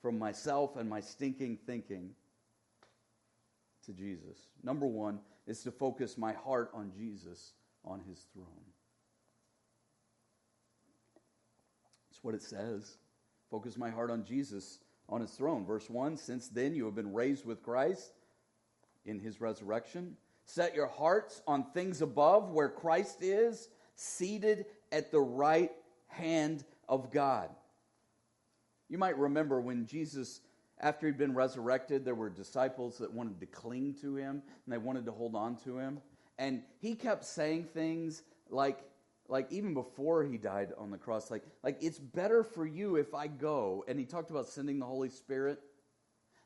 from 0.00 0.20
myself 0.20 0.76
and 0.76 0.88
my 0.88 1.00
stinking 1.00 1.58
thinking 1.66 2.10
to 3.86 3.92
Jesus. 3.92 4.48
Number 4.62 4.86
one 4.86 5.20
is 5.46 5.62
to 5.62 5.70
focus 5.70 6.18
my 6.18 6.32
heart 6.32 6.70
on 6.74 6.92
Jesus 6.96 7.52
on 7.84 8.00
his 8.00 8.26
throne. 8.32 8.46
That's 12.10 12.22
what 12.22 12.34
it 12.34 12.42
says. 12.42 12.96
Focus 13.50 13.76
my 13.76 13.90
heart 13.90 14.10
on 14.10 14.24
Jesus 14.24 14.78
on 15.08 15.20
his 15.20 15.30
throne. 15.32 15.64
Verse 15.64 15.88
1 15.88 16.16
Since 16.16 16.48
then 16.48 16.74
you 16.74 16.84
have 16.86 16.94
been 16.94 17.12
raised 17.12 17.44
with 17.44 17.62
Christ 17.62 18.12
in 19.04 19.20
his 19.20 19.40
resurrection. 19.40 20.16
Set 20.46 20.74
your 20.74 20.86
hearts 20.86 21.42
on 21.46 21.64
things 21.72 22.02
above 22.02 22.50
where 22.50 22.68
Christ 22.68 23.22
is, 23.22 23.68
seated 23.96 24.66
at 24.92 25.10
the 25.10 25.20
right 25.20 25.72
hand 26.08 26.64
of 26.88 27.10
God. 27.10 27.48
You 28.88 28.98
might 28.98 29.18
remember 29.18 29.60
when 29.60 29.86
Jesus, 29.86 30.40
after 30.84 31.06
he'd 31.06 31.16
been 31.16 31.34
resurrected, 31.34 32.04
there 32.04 32.14
were 32.14 32.28
disciples 32.28 32.98
that 32.98 33.10
wanted 33.10 33.40
to 33.40 33.46
cling 33.46 33.94
to 34.02 34.16
him 34.16 34.42
and 34.64 34.72
they 34.72 34.76
wanted 34.76 35.06
to 35.06 35.12
hold 35.12 35.34
on 35.34 35.56
to 35.64 35.78
him. 35.78 35.98
And 36.38 36.62
he 36.78 36.94
kept 36.94 37.24
saying 37.24 37.68
things 37.72 38.22
like, 38.50 38.78
like 39.26 39.50
even 39.50 39.72
before 39.72 40.24
he 40.24 40.36
died 40.36 40.74
on 40.76 40.90
the 40.90 40.98
cross, 40.98 41.30
like, 41.30 41.42
like 41.62 41.78
it's 41.80 41.98
better 41.98 42.44
for 42.44 42.66
you 42.66 42.96
if 42.96 43.14
I 43.14 43.28
go. 43.28 43.82
And 43.88 43.98
he 43.98 44.04
talked 44.04 44.30
about 44.30 44.46
sending 44.46 44.78
the 44.78 44.84
Holy 44.84 45.08
Spirit. 45.08 45.58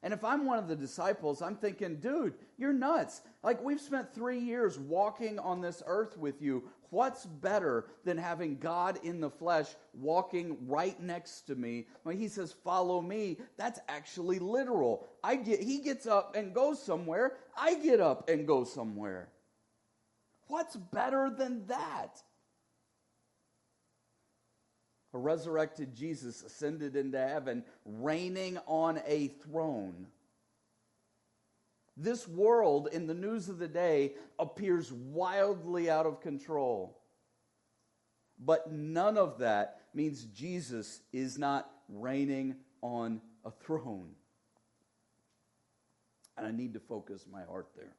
And 0.05 0.15
if 0.15 0.23
I'm 0.23 0.47
one 0.47 0.61
of 0.61 0.69
the 0.69 0.77
disciples, 0.77 1.43
I'm 1.43 1.57
thinking, 1.57 1.97
dude, 1.97 2.35
you're 2.57 2.73
nuts. 2.73 3.21
Like, 3.43 3.61
we've 3.65 3.81
spent 3.81 4.15
three 4.15 4.39
years 4.39 4.79
walking 4.79 5.41
on 5.41 5.61
this 5.61 5.83
earth 5.85 6.17
with 6.17 6.41
you. 6.41 6.63
What's 6.91 7.27
better 7.27 7.87
than 8.05 8.17
having 8.17 8.59
God 8.59 8.99
in 9.03 9.21
the 9.21 9.31
flesh 9.31 9.67
walking 9.93 10.57
right 10.67 10.99
next 11.01 11.43
to 11.43 11.55
me? 11.55 11.87
When 12.03 12.17
he 12.17 12.29
says, 12.29 12.55
follow 12.65 13.01
me, 13.03 13.39
that's 13.57 13.81
actually 13.89 14.39
literal. 14.39 15.07
I 15.23 15.37
get, 15.37 15.61
he 15.61 15.81
gets 15.81 16.07
up 16.07 16.35
and 16.35 16.55
goes 16.55 16.83
somewhere. 16.83 17.35
I 17.57 17.75
get 17.75 18.01
up 18.01 18.31
and 18.31 18.47
go 18.47 18.65
somewhere. 18.65 19.29
What's 20.47 20.77
better 20.77 21.31
than 21.31 21.67
that? 21.67 22.23
A 25.15 25.19
resurrected 25.19 25.95
Jesus 25.95 26.43
ascended 26.43 26.97
into 26.97 27.19
heaven, 27.19 27.65
reigning 27.85 28.59
on 28.67 29.01
a 29.07 29.29
throne. 29.29 30.07
This 32.01 32.29
world, 32.29 32.89
in 32.93 33.09
the 33.09 33.15
news 33.15 33.49
of 33.49 33.59
the 33.59 33.67
day, 33.67 34.13
appears 34.39 34.93
wildly 34.93 35.91
out 35.91 36.07
of 36.07 36.21
control. 36.21 36.97
But 38.39 38.73
none 38.73 39.19
of 39.19 39.39
that 39.39 39.81
means 39.93 40.25
Jesus 40.27 41.01
is 41.13 41.39
not 41.39 41.69
reigning 41.89 42.55
on 42.83 43.21
a 43.45 43.51
throne. 43.51 44.11
And 46.37 46.47
I 46.47 46.53
need 46.53 46.75
to 46.75 46.81
focus 46.81 47.27
my 47.31 47.43
heart 47.43 47.67
there. 47.75 47.97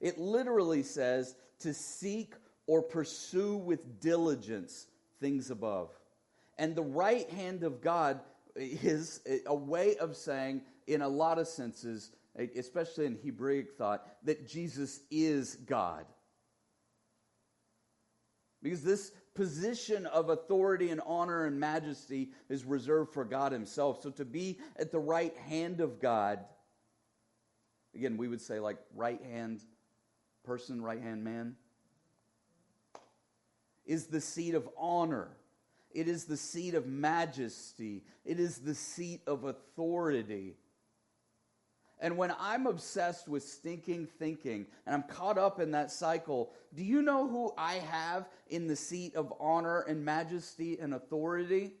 It 0.00 0.16
literally 0.16 0.84
says 0.84 1.34
to 1.58 1.74
seek 1.74 2.34
or 2.68 2.82
pursue 2.82 3.56
with 3.56 4.00
diligence 4.00 4.86
things 5.20 5.50
above. 5.50 5.90
And 6.56 6.76
the 6.76 6.82
right 6.82 7.28
hand 7.30 7.64
of 7.64 7.80
God 7.80 8.20
is 8.54 9.20
a 9.44 9.54
way 9.54 9.96
of 9.96 10.14
saying, 10.14 10.62
in 10.86 11.02
a 11.02 11.08
lot 11.08 11.40
of 11.40 11.48
senses, 11.48 12.12
especially 12.36 13.06
in 13.06 13.18
Hebraic 13.22 13.76
thought, 13.76 14.06
that 14.24 14.48
Jesus 14.48 15.00
is 15.10 15.56
God. 15.56 16.04
Because 18.62 18.82
this 18.82 19.12
position 19.34 20.06
of 20.06 20.30
authority 20.30 20.90
and 20.90 21.00
honor 21.04 21.44
and 21.44 21.60
majesty 21.60 22.30
is 22.48 22.64
reserved 22.64 23.12
for 23.12 23.24
God 23.24 23.52
Himself. 23.52 24.02
So 24.02 24.10
to 24.10 24.24
be 24.24 24.58
at 24.76 24.90
the 24.90 24.98
right 24.98 25.36
hand 25.36 25.80
of 25.80 26.00
God, 26.00 26.40
again, 27.94 28.16
we 28.16 28.28
would 28.28 28.40
say 28.40 28.60
like 28.60 28.78
right 28.94 29.22
hand 29.22 29.60
person, 30.44 30.80
right 30.80 31.00
hand 31.00 31.24
man, 31.24 31.56
is 33.84 34.06
the 34.06 34.20
seat 34.20 34.54
of 34.54 34.68
honor 34.78 35.36
it 35.94 36.08
is 36.08 36.24
the 36.24 36.36
seat 36.36 36.74
of 36.74 36.86
majesty. 36.88 38.02
It 38.24 38.40
is 38.40 38.58
the 38.58 38.74
seat 38.74 39.22
of 39.28 39.44
authority. 39.44 40.56
And 42.00 42.16
when 42.16 42.34
I'm 42.38 42.66
obsessed 42.66 43.28
with 43.28 43.42
stinking 43.42 44.08
thinking 44.18 44.66
and 44.86 44.94
I'm 44.94 45.02
caught 45.04 45.38
up 45.38 45.60
in 45.60 45.70
that 45.72 45.90
cycle, 45.90 46.52
do 46.74 46.82
you 46.82 47.02
know 47.02 47.28
who 47.28 47.52
I 47.56 47.74
have 47.74 48.28
in 48.48 48.66
the 48.66 48.76
seat 48.76 49.14
of 49.14 49.32
honor 49.38 49.80
and 49.80 50.04
majesty 50.04 50.78
and 50.78 50.92
authority? 50.94 51.72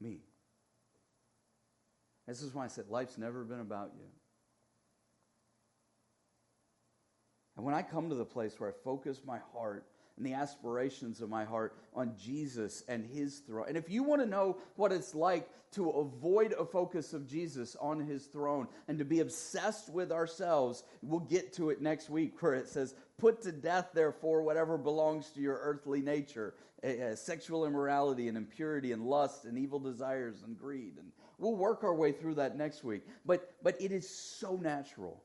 Me. 0.00 0.20
This 2.26 2.42
is 2.42 2.54
why 2.54 2.64
I 2.64 2.68
said 2.68 2.88
life's 2.88 3.18
never 3.18 3.44
been 3.44 3.60
about 3.60 3.92
you. 3.96 4.06
And 7.56 7.64
when 7.66 7.74
I 7.74 7.82
come 7.82 8.08
to 8.08 8.14
the 8.14 8.24
place 8.24 8.58
where 8.58 8.70
I 8.70 8.72
focus 8.84 9.20
my 9.26 9.38
heart 9.52 9.86
and 10.16 10.26
the 10.26 10.34
aspirations 10.34 11.20
of 11.20 11.28
my 11.28 11.44
heart 11.44 11.76
on 11.94 12.14
Jesus 12.18 12.82
and 12.88 13.04
his 13.04 13.38
throne. 13.38 13.66
And 13.68 13.76
if 13.76 13.90
you 13.90 14.02
want 14.02 14.22
to 14.22 14.28
know 14.28 14.58
what 14.76 14.92
it's 14.92 15.14
like 15.14 15.48
to 15.72 15.90
avoid 15.90 16.52
a 16.58 16.64
focus 16.64 17.12
of 17.12 17.26
Jesus 17.26 17.76
on 17.80 18.00
his 18.00 18.26
throne 18.26 18.68
and 18.88 18.98
to 18.98 19.04
be 19.04 19.20
obsessed 19.20 19.88
with 19.88 20.12
ourselves, 20.12 20.84
we'll 21.02 21.20
get 21.20 21.52
to 21.54 21.70
it 21.70 21.80
next 21.80 22.10
week 22.10 22.40
where 22.40 22.54
it 22.54 22.68
says, 22.68 22.94
Put 23.18 23.42
to 23.42 23.52
death, 23.52 23.90
therefore, 23.94 24.42
whatever 24.42 24.76
belongs 24.76 25.30
to 25.30 25.40
your 25.40 25.58
earthly 25.62 26.00
nature 26.00 26.54
uh, 26.84 27.14
sexual 27.14 27.64
immorality 27.64 28.28
and 28.28 28.36
impurity 28.36 28.92
and 28.92 29.06
lust 29.06 29.44
and 29.44 29.56
evil 29.56 29.78
desires 29.78 30.42
and 30.44 30.58
greed. 30.58 30.94
And 30.98 31.12
we'll 31.38 31.56
work 31.56 31.84
our 31.84 31.94
way 31.94 32.12
through 32.12 32.34
that 32.36 32.56
next 32.56 32.82
week. 32.82 33.02
But, 33.24 33.52
but 33.62 33.80
it 33.80 33.92
is 33.92 34.08
so 34.08 34.56
natural 34.56 35.22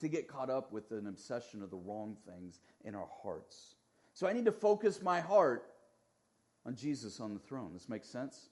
to 0.00 0.08
get 0.08 0.28
caught 0.28 0.50
up 0.50 0.72
with 0.72 0.90
an 0.90 1.06
obsession 1.06 1.62
of 1.62 1.70
the 1.70 1.76
wrong 1.76 2.16
things 2.26 2.60
in 2.84 2.94
our 2.94 3.08
hearts. 3.22 3.76
So 4.12 4.26
I 4.26 4.32
need 4.32 4.44
to 4.46 4.52
focus 4.52 5.02
my 5.02 5.20
heart 5.20 5.64
on 6.64 6.74
Jesus 6.74 7.20
on 7.20 7.34
the 7.34 7.40
throne. 7.40 7.70
This 7.72 7.88
makes 7.88 8.08
sense? 8.08 8.48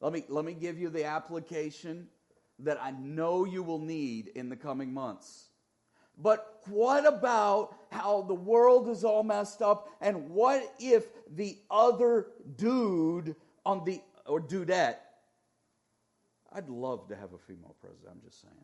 Let 0.00 0.12
me, 0.12 0.24
let 0.28 0.44
me 0.44 0.54
give 0.54 0.78
you 0.78 0.88
the 0.88 1.04
application 1.04 2.08
that 2.58 2.82
I 2.82 2.90
know 2.90 3.44
you 3.44 3.62
will 3.62 3.78
need 3.78 4.28
in 4.28 4.48
the 4.48 4.56
coming 4.56 4.92
months. 4.92 5.50
But 6.18 6.60
what 6.66 7.06
about 7.06 7.74
how 7.90 8.22
the 8.22 8.34
world 8.34 8.88
is 8.88 9.04
all 9.04 9.22
messed 9.22 9.62
up? 9.62 9.88
And 10.00 10.30
what 10.30 10.74
if 10.78 11.06
the 11.34 11.58
other 11.70 12.26
dude 12.56 13.36
on 13.64 13.84
the, 13.84 14.00
or 14.26 14.40
dudette, 14.40 14.96
I'd 16.52 16.68
love 16.68 17.08
to 17.08 17.16
have 17.16 17.32
a 17.32 17.38
female 17.38 17.76
president, 17.80 18.12
I'm 18.12 18.20
just 18.22 18.42
saying. 18.42 18.54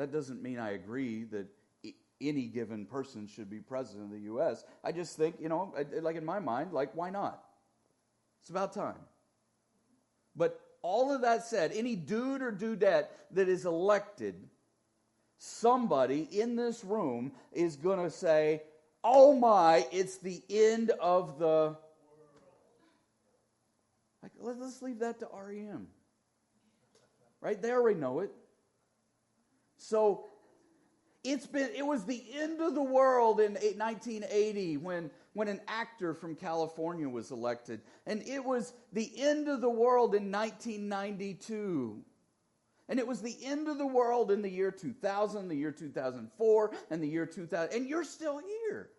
That 0.00 0.12
doesn't 0.12 0.42
mean 0.42 0.58
I 0.58 0.70
agree 0.70 1.24
that 1.24 1.46
any 2.22 2.46
given 2.46 2.86
person 2.86 3.26
should 3.26 3.50
be 3.50 3.58
president 3.58 4.06
of 4.06 4.12
the 4.12 4.24
U.S. 4.24 4.64
I 4.82 4.92
just 4.92 5.14
think, 5.14 5.36
you 5.38 5.50
know, 5.50 5.74
like 6.00 6.16
in 6.16 6.24
my 6.24 6.38
mind, 6.38 6.72
like, 6.72 6.94
why 6.94 7.10
not? 7.10 7.44
It's 8.40 8.48
about 8.48 8.72
time. 8.72 8.96
But 10.34 10.58
all 10.80 11.14
of 11.14 11.20
that 11.20 11.44
said, 11.44 11.72
any 11.74 11.96
dude 11.96 12.40
or 12.40 12.50
dudette 12.50 13.08
that 13.32 13.46
is 13.50 13.66
elected, 13.66 14.48
somebody 15.36 16.26
in 16.32 16.56
this 16.56 16.82
room 16.82 17.32
is 17.52 17.76
going 17.76 18.02
to 18.02 18.10
say, 18.10 18.62
oh 19.04 19.34
my, 19.34 19.86
it's 19.92 20.16
the 20.16 20.42
end 20.48 20.92
of 20.98 21.38
the. 21.38 21.76
Like, 24.22 24.32
let's 24.40 24.80
leave 24.80 25.00
that 25.00 25.18
to 25.18 25.28
REM. 25.30 25.88
Right? 27.42 27.60
They 27.60 27.70
already 27.70 28.00
know 28.00 28.20
it. 28.20 28.32
So 29.80 30.26
it's 31.24 31.46
been 31.46 31.70
it 31.76 31.84
was 31.84 32.04
the 32.04 32.22
end 32.34 32.60
of 32.60 32.74
the 32.74 32.82
world 32.82 33.40
in 33.40 33.54
1980 33.54 34.76
when 34.76 35.10
when 35.32 35.48
an 35.48 35.60
actor 35.68 36.12
from 36.12 36.34
California 36.34 37.08
was 37.08 37.30
elected. 37.30 37.80
And 38.06 38.22
it 38.22 38.44
was 38.44 38.74
the 38.92 39.10
end 39.16 39.48
of 39.48 39.60
the 39.60 39.70
world 39.70 40.14
in 40.14 40.30
1992 40.30 42.04
and 42.88 42.98
it 42.98 43.06
was 43.06 43.22
the 43.22 43.36
end 43.42 43.68
of 43.68 43.78
the 43.78 43.86
world 43.86 44.30
in 44.30 44.42
the 44.42 44.50
year 44.50 44.70
2000 44.70 45.48
the 45.48 45.54
year 45.54 45.72
2004 45.72 46.70
and 46.90 47.02
the 47.02 47.08
year 47.08 47.26
2000 47.26 47.74
and 47.74 47.88
you're 47.88 48.04
still 48.04 48.38
here. 48.38 48.90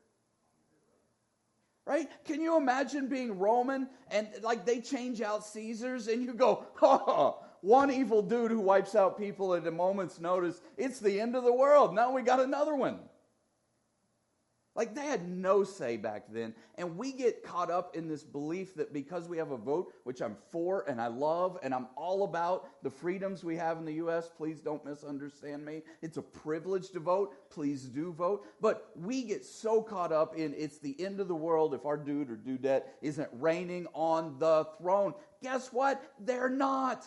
Right? 1.86 2.08
Can 2.26 2.42
you 2.42 2.58
imagine 2.58 3.08
being 3.08 3.38
roman 3.38 3.88
and 4.10 4.28
like 4.42 4.66
they 4.66 4.82
change 4.82 5.22
out 5.22 5.46
caesars 5.46 6.08
and 6.08 6.24
you 6.24 6.34
go 6.34 6.66
oh 6.82 7.44
one 7.62 7.92
evil 7.92 8.22
dude 8.22 8.52
who 8.52 8.60
wipes 8.60 8.96
out 8.96 9.18
people 9.18 9.54
at 9.54 9.66
a 9.68 9.72
moment's 9.72 10.20
notice, 10.20 10.62
it's 10.78 11.00
the 11.00 11.20
end 11.20 11.36
of 11.36 11.44
the 11.44 11.54
world. 11.54 11.94
Now 11.94 12.12
we 12.12 12.22
got 12.22 12.40
another 12.40 12.76
one. 12.76 13.00
Like 14.74 14.96
they 14.96 15.02
had 15.02 15.28
no 15.28 15.66
say 15.66 15.98
back 15.98 16.24
then. 16.30 16.54
And 16.76 16.98
we 16.98 17.12
get 17.12 17.44
caught 17.44 17.70
up 17.70 17.96
in 17.96 18.08
this 18.08 18.24
belief 18.24 18.74
that 18.76 18.94
because 18.94 19.28
we 19.28 19.38
have 19.38 19.52
a 19.52 19.58
vote, 19.58 19.92
which 20.06 20.22
I'm 20.22 20.38
for 20.50 20.86
and 20.88 21.02
I 21.02 21.08
love 21.08 21.58
and 21.62 21.74
I'm 21.74 21.88
all 21.98 22.24
about 22.24 22.82
the 22.82 22.90
freedoms 22.90 23.44
we 23.44 23.58
have 23.58 23.78
in 23.78 23.86
the 23.86 23.96
U.S., 23.96 24.32
please 24.36 24.62
don't 24.62 24.84
misunderstand 24.86 25.66
me. 25.66 25.82
It's 26.02 26.16
a 26.16 26.22
privilege 26.22 26.92
to 26.92 27.02
vote. 27.02 27.34
Please 27.50 27.84
do 27.84 28.14
vote. 28.14 28.46
But 28.62 28.92
we 28.96 29.24
get 29.24 29.44
so 29.44 29.82
caught 29.82 30.14
up 30.14 30.38
in 30.38 30.54
it's 30.58 30.78
the 30.78 30.96
end 31.04 31.20
of 31.20 31.28
the 31.28 31.36
world 31.36 31.74
if 31.74 31.86
our 31.86 31.98
dude 31.98 32.32
or 32.32 32.38
dudette 32.38 32.84
isn't 33.02 33.30
reigning 33.34 33.88
on 33.94 34.40
the 34.40 34.66
throne. 34.78 35.14
Guess 35.44 35.74
what? 35.74 36.02
They're 36.18 36.50
not. 36.50 37.06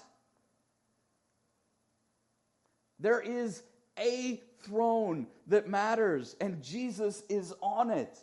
There 2.99 3.21
is 3.21 3.63
a 3.99 4.41
throne 4.63 5.27
that 5.47 5.69
matters, 5.69 6.37
and 6.41 6.63
Jesus 6.63 7.23
is 7.29 7.53
on 7.61 7.91
it. 7.91 8.17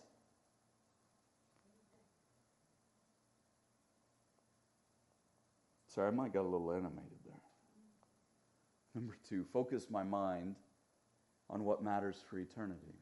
Sorry, 5.88 6.08
I 6.08 6.12
might 6.12 6.34
got 6.34 6.44
a 6.44 6.48
little 6.48 6.72
animated 6.72 7.20
there. 7.26 7.34
Number 8.96 9.18
two, 9.28 9.44
focus 9.52 9.88
my 9.90 10.04
mind 10.04 10.56
on 11.50 11.66
what 11.66 11.84
matters 11.84 12.16
for 12.30 12.40
eternity. 12.40 12.96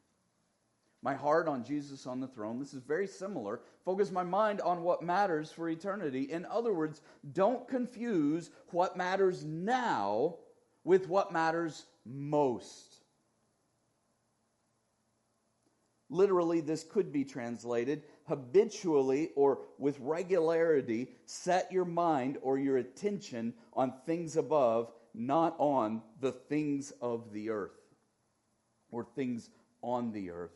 My 1.02 1.14
heart 1.14 1.48
on 1.48 1.64
Jesus 1.64 2.06
on 2.06 2.20
the 2.20 2.26
throne. 2.26 2.58
This 2.58 2.74
is 2.74 2.82
very 2.82 3.06
similar. 3.06 3.60
Focus 3.84 4.10
my 4.10 4.22
mind 4.22 4.60
on 4.60 4.82
what 4.82 5.02
matters 5.02 5.50
for 5.50 5.68
eternity. 5.70 6.22
In 6.24 6.44
other 6.44 6.74
words, 6.74 7.00
don't 7.32 7.66
confuse 7.66 8.50
what 8.72 8.96
matters 8.96 9.44
now 9.44 10.36
with 10.84 11.08
what 11.08 11.32
matters 11.32 11.84
most. 12.04 12.96
Literally, 16.08 16.60
this 16.60 16.82
could 16.82 17.12
be 17.12 17.24
translated 17.24 18.02
habitually 18.26 19.30
or 19.36 19.60
with 19.78 19.98
regularity, 20.00 21.08
set 21.24 21.70
your 21.70 21.84
mind 21.84 22.38
or 22.42 22.58
your 22.58 22.78
attention 22.78 23.54
on 23.74 23.92
things 24.06 24.36
above, 24.36 24.92
not 25.14 25.54
on 25.58 26.02
the 26.20 26.32
things 26.32 26.92
of 27.00 27.32
the 27.32 27.50
earth 27.50 27.70
or 28.90 29.04
things 29.14 29.50
on 29.82 30.12
the 30.12 30.30
earth. 30.30 30.50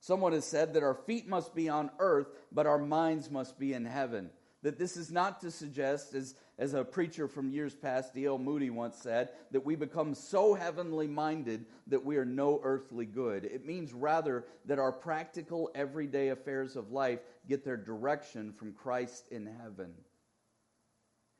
Someone 0.00 0.32
has 0.32 0.44
said 0.44 0.74
that 0.74 0.82
our 0.82 0.94
feet 0.94 1.28
must 1.28 1.54
be 1.54 1.68
on 1.68 1.90
earth, 1.98 2.28
but 2.52 2.66
our 2.66 2.78
minds 2.78 3.30
must 3.30 3.58
be 3.58 3.72
in 3.72 3.84
heaven. 3.84 4.30
That 4.62 4.78
this 4.78 4.96
is 4.96 5.10
not 5.10 5.40
to 5.42 5.50
suggest, 5.50 6.14
as 6.14 6.34
as 6.58 6.74
a 6.74 6.84
preacher 6.84 7.28
from 7.28 7.50
years 7.50 7.74
past, 7.74 8.12
D.L. 8.14 8.38
Moody 8.38 8.68
once 8.68 8.96
said, 8.96 9.28
that 9.52 9.64
we 9.64 9.76
become 9.76 10.12
so 10.12 10.54
heavenly 10.54 11.06
minded 11.06 11.66
that 11.86 12.04
we 12.04 12.16
are 12.16 12.24
no 12.24 12.60
earthly 12.64 13.06
good. 13.06 13.44
It 13.44 13.64
means 13.64 13.92
rather 13.92 14.44
that 14.64 14.80
our 14.80 14.90
practical, 14.90 15.70
everyday 15.76 16.30
affairs 16.30 16.74
of 16.74 16.90
life 16.90 17.20
get 17.48 17.64
their 17.64 17.76
direction 17.76 18.52
from 18.52 18.72
Christ 18.72 19.28
in 19.30 19.46
heaven. 19.62 19.92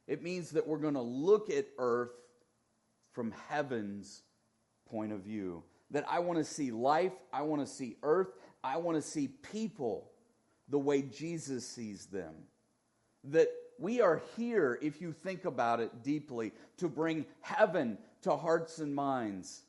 It 0.06 0.22
means 0.22 0.50
that 0.50 0.68
we're 0.68 0.78
going 0.78 0.94
to 0.94 1.00
look 1.00 1.50
at 1.50 1.66
earth 1.78 2.14
from 3.12 3.34
heaven's 3.48 4.22
point 4.88 5.12
of 5.12 5.22
view. 5.22 5.64
That 5.90 6.04
I 6.08 6.20
want 6.20 6.38
to 6.38 6.44
see 6.44 6.70
life, 6.70 7.12
I 7.32 7.42
want 7.42 7.66
to 7.66 7.66
see 7.66 7.96
earth, 8.04 8.28
I 8.62 8.76
want 8.76 8.96
to 8.96 9.02
see 9.02 9.26
people 9.26 10.12
the 10.68 10.78
way 10.78 11.02
Jesus 11.02 11.66
sees 11.66 12.06
them. 12.06 12.34
That 13.24 13.48
we 13.78 14.00
are 14.00 14.22
here, 14.36 14.78
if 14.82 15.00
you 15.00 15.12
think 15.12 15.44
about 15.44 15.80
it 15.80 16.02
deeply, 16.02 16.52
to 16.78 16.88
bring 16.88 17.26
heaven 17.40 17.98
to 18.22 18.36
hearts 18.36 18.78
and 18.78 18.94
minds. 18.94 19.62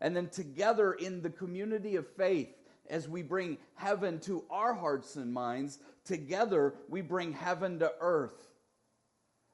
And 0.00 0.14
then 0.14 0.28
together 0.28 0.92
in 0.92 1.22
the 1.22 1.30
community 1.30 1.96
of 1.96 2.06
faith, 2.06 2.54
as 2.88 3.08
we 3.08 3.22
bring 3.22 3.58
heaven 3.74 4.18
to 4.20 4.44
our 4.50 4.72
hearts 4.74 5.16
and 5.16 5.32
minds, 5.32 5.78
together 6.04 6.74
we 6.88 7.00
bring 7.00 7.32
heaven 7.32 7.78
to 7.80 7.92
earth. 8.00 8.54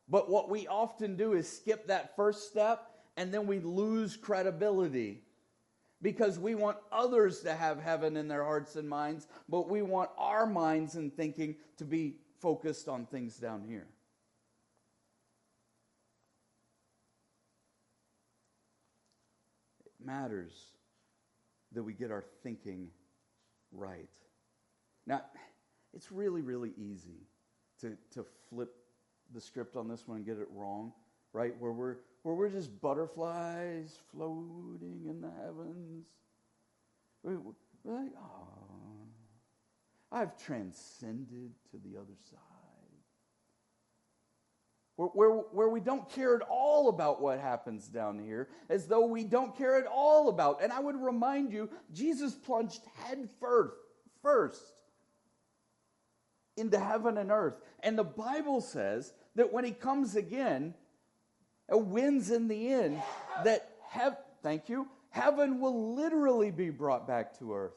But 0.09 0.30
what 0.30 0.50
we 0.50 0.66
often 0.68 1.16
do 1.16 1.33
is 1.33 1.50
skip 1.50 1.87
that 1.87 2.14
first 2.14 2.48
step 2.48 2.90
and 3.16 3.33
then 3.33 3.46
we 3.46 3.61
lose 3.61 4.16
credibility 4.16 5.22
because 6.02 6.38
we 6.38 6.54
want 6.54 6.76
others 6.92 7.40
to 7.40 7.54
have 7.54 7.80
heaven 7.80 8.16
in 8.16 8.28
their 8.28 8.44
hearts 8.44 8.76
and 8.76 8.88
minds, 8.88 9.26
but 9.48 9.70
we 9.70 9.80
want 9.80 10.11
our 10.18 10.46
minds 10.46 10.96
and 10.96 11.14
thinking 11.16 11.57
to 11.78 11.85
be 11.85 12.16
focused 12.44 12.88
on 12.88 13.07
things 13.07 13.38
down 13.38 13.64
here. 13.66 13.87
It 19.87 19.92
matters 20.04 20.52
that 21.72 21.83
we 21.83 21.94
get 21.94 22.11
our 22.11 22.22
thinking 22.42 22.88
right. 23.72 24.11
Now, 25.07 25.22
it's 25.94 26.12
really, 26.12 26.42
really 26.42 26.74
easy 26.76 27.22
to, 27.80 27.96
to 28.12 28.26
flip 28.50 28.74
the 29.33 29.40
script 29.40 29.74
on 29.74 29.88
this 29.88 30.07
one 30.07 30.18
and 30.18 30.26
get 30.26 30.37
it 30.37 30.48
wrong, 30.50 30.92
right? 31.33 31.54
Where 31.59 31.72
we're, 31.72 31.96
where 32.24 32.35
we're 32.35 32.50
just 32.50 32.78
butterflies 32.83 33.96
floating 34.12 35.07
in 35.09 35.22
the 35.22 35.30
heavens. 35.42 36.04
We're 37.22 37.38
like, 37.87 38.12
oh, 38.18 38.63
I've 40.14 40.37
transcended 40.38 41.53
to 41.72 41.79
the 41.79 41.98
other 41.98 42.14
side 42.31 42.40
where, 44.96 45.09
where, 45.09 45.31
where, 45.31 45.68
we 45.68 45.81
don't 45.81 46.09
care 46.11 46.37
at 46.37 46.42
all 46.42 46.88
about 46.88 47.20
what 47.20 47.40
happens 47.40 47.88
down 47.88 48.20
here, 48.20 48.48
as 48.68 48.87
though 48.87 49.07
we 49.07 49.24
don't 49.24 49.57
care 49.57 49.77
at 49.77 49.87
all 49.87 50.29
about. 50.29 50.62
And 50.62 50.72
I 50.72 50.79
would 50.79 50.96
remind 50.96 51.53
you, 51.53 51.68
Jesus 51.92 52.33
plunged 52.33 52.81
head 53.03 53.29
first, 53.40 53.74
first 54.22 54.62
into 56.57 56.79
heaven 56.79 57.18
and 57.18 57.33
earth. 57.33 57.57
And 57.81 57.98
the 57.98 58.05
Bible 58.05 58.61
says 58.61 59.12
that 59.35 59.53
when 59.53 59.64
he 59.64 59.72
comes 59.72 60.14
again, 60.14 60.74
and 61.68 61.90
wins 61.90 62.31
in 62.31 62.46
the 62.46 62.68
end, 62.72 63.03
that 63.42 63.70
heaven, 63.88 64.18
thank 64.44 64.68
you, 64.68 64.87
heaven 65.11 65.61
will 65.61 65.94
literally 65.94 66.53
be 66.53 66.70
brought 66.70 67.09
back 67.09 67.37
to 67.38 67.53
earth. 67.53 67.74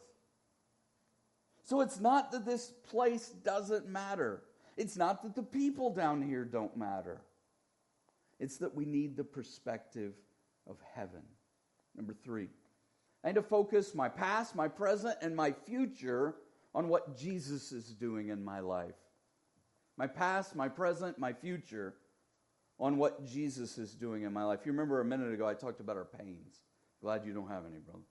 So 1.67 1.81
it's 1.81 1.99
not 1.99 2.31
that 2.31 2.45
this 2.45 2.71
place 2.89 3.27
doesn't 3.27 3.89
matter. 3.89 4.41
It's 4.77 4.95
not 4.95 5.21
that 5.23 5.35
the 5.35 5.43
people 5.43 5.93
down 5.93 6.21
here 6.21 6.45
don't 6.45 6.75
matter, 6.77 7.19
it's 8.39 8.57
that 8.57 8.73
we 8.73 8.85
need 8.85 9.17
the 9.17 9.25
perspective 9.25 10.13
of 10.65 10.77
heaven. 10.95 11.23
Number 11.93 12.15
three, 12.23 12.47
I 13.21 13.27
need 13.27 13.35
to 13.35 13.41
focus 13.41 13.93
my 13.93 14.07
past, 14.07 14.55
my 14.55 14.69
present, 14.69 15.17
and 15.21 15.35
my 15.35 15.51
future 15.51 16.35
on 16.73 16.87
what 16.87 17.17
Jesus 17.17 17.73
is 17.73 17.87
doing 17.89 18.29
in 18.29 18.45
my 18.45 18.61
life. 18.61 18.95
My 19.97 20.07
past, 20.07 20.55
my 20.55 20.69
present, 20.69 21.19
my 21.19 21.33
future 21.33 21.95
on 22.79 22.97
what 22.97 23.25
Jesus 23.25 23.77
is 23.77 23.93
doing 23.93 24.23
in 24.23 24.31
my 24.31 24.45
life. 24.45 24.59
You 24.63 24.71
remember 24.71 25.01
a 25.01 25.05
minute 25.05 25.33
ago 25.33 25.45
I 25.45 25.53
talked 25.53 25.81
about 25.81 25.97
our 25.97 26.05
pains. 26.05 26.61
Glad 27.01 27.25
you 27.25 27.33
don't 27.33 27.49
have 27.49 27.65
any, 27.65 27.79
brother. 27.79 28.05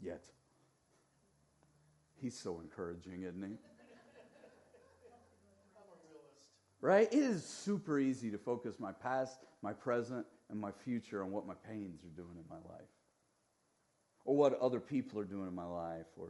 Yet. 0.00 0.22
He's 2.20 2.38
so 2.38 2.60
encouraging, 2.60 3.22
isn't 3.22 3.42
he? 3.42 3.56
Right? 6.80 7.12
It 7.12 7.18
is 7.18 7.44
super 7.44 7.98
easy 7.98 8.30
to 8.30 8.38
focus 8.38 8.76
my 8.78 8.92
past, 8.92 9.38
my 9.62 9.72
present, 9.72 10.26
and 10.50 10.60
my 10.60 10.70
future 10.70 11.22
on 11.22 11.32
what 11.32 11.46
my 11.46 11.54
pains 11.68 12.04
are 12.04 12.16
doing 12.16 12.36
in 12.36 12.44
my 12.48 12.56
life. 12.72 12.88
Or 14.24 14.36
what 14.36 14.58
other 14.60 14.80
people 14.80 15.18
are 15.20 15.24
doing 15.24 15.48
in 15.48 15.54
my 15.54 15.64
life. 15.64 16.06
Or 16.16 16.28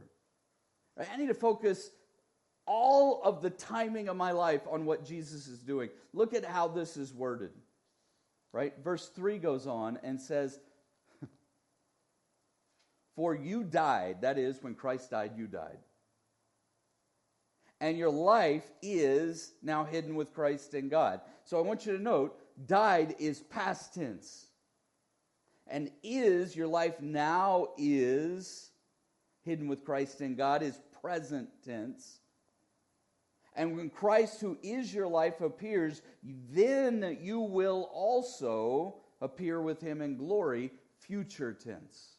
right? 0.97 1.07
I 1.13 1.17
need 1.17 1.27
to 1.27 1.33
focus 1.33 1.91
all 2.65 3.21
of 3.23 3.41
the 3.41 3.49
timing 3.49 4.09
of 4.09 4.15
my 4.15 4.31
life 4.31 4.61
on 4.69 4.85
what 4.85 5.05
Jesus 5.05 5.47
is 5.47 5.59
doing. 5.59 5.89
Look 6.13 6.33
at 6.33 6.45
how 6.45 6.67
this 6.67 6.97
is 6.97 7.13
worded. 7.13 7.51
Right? 8.51 8.73
Verse 8.83 9.07
3 9.09 9.37
goes 9.37 9.67
on 9.67 9.99
and 10.03 10.19
says, 10.19 10.59
For 13.15 13.35
you 13.35 13.63
died, 13.63 14.21
that 14.21 14.37
is, 14.37 14.61
when 14.61 14.75
Christ 14.75 15.11
died, 15.11 15.31
you 15.37 15.47
died. 15.47 15.79
And 17.81 17.97
your 17.97 18.09
life 18.09 18.69
is 18.81 19.53
now 19.61 19.85
hidden 19.85 20.15
with 20.15 20.33
Christ 20.33 20.73
in 20.73 20.89
God. 20.89 21.21
So 21.43 21.57
I 21.57 21.61
want 21.61 21.85
you 21.85 21.95
to 21.95 22.03
note 22.03 22.37
died 22.67 23.15
is 23.19 23.39
past 23.39 23.93
tense. 23.93 24.47
And 25.67 25.91
is, 26.03 26.55
your 26.55 26.67
life 26.67 26.99
now 26.99 27.69
is 27.77 28.71
hidden 29.43 29.67
with 29.67 29.85
Christ 29.85 30.21
in 30.21 30.35
God, 30.35 30.61
is 30.61 30.79
present 31.01 31.49
tense. 31.63 32.19
And 33.55 33.75
when 33.75 33.89
Christ, 33.89 34.41
who 34.41 34.57
is 34.63 34.93
your 34.93 35.07
life, 35.07 35.41
appears, 35.41 36.01
then 36.23 37.17
you 37.21 37.39
will 37.39 37.89
also 37.93 38.95
appear 39.21 39.61
with 39.61 39.81
him 39.81 40.01
in 40.01 40.17
glory, 40.17 40.71
future 40.97 41.53
tense. 41.53 42.18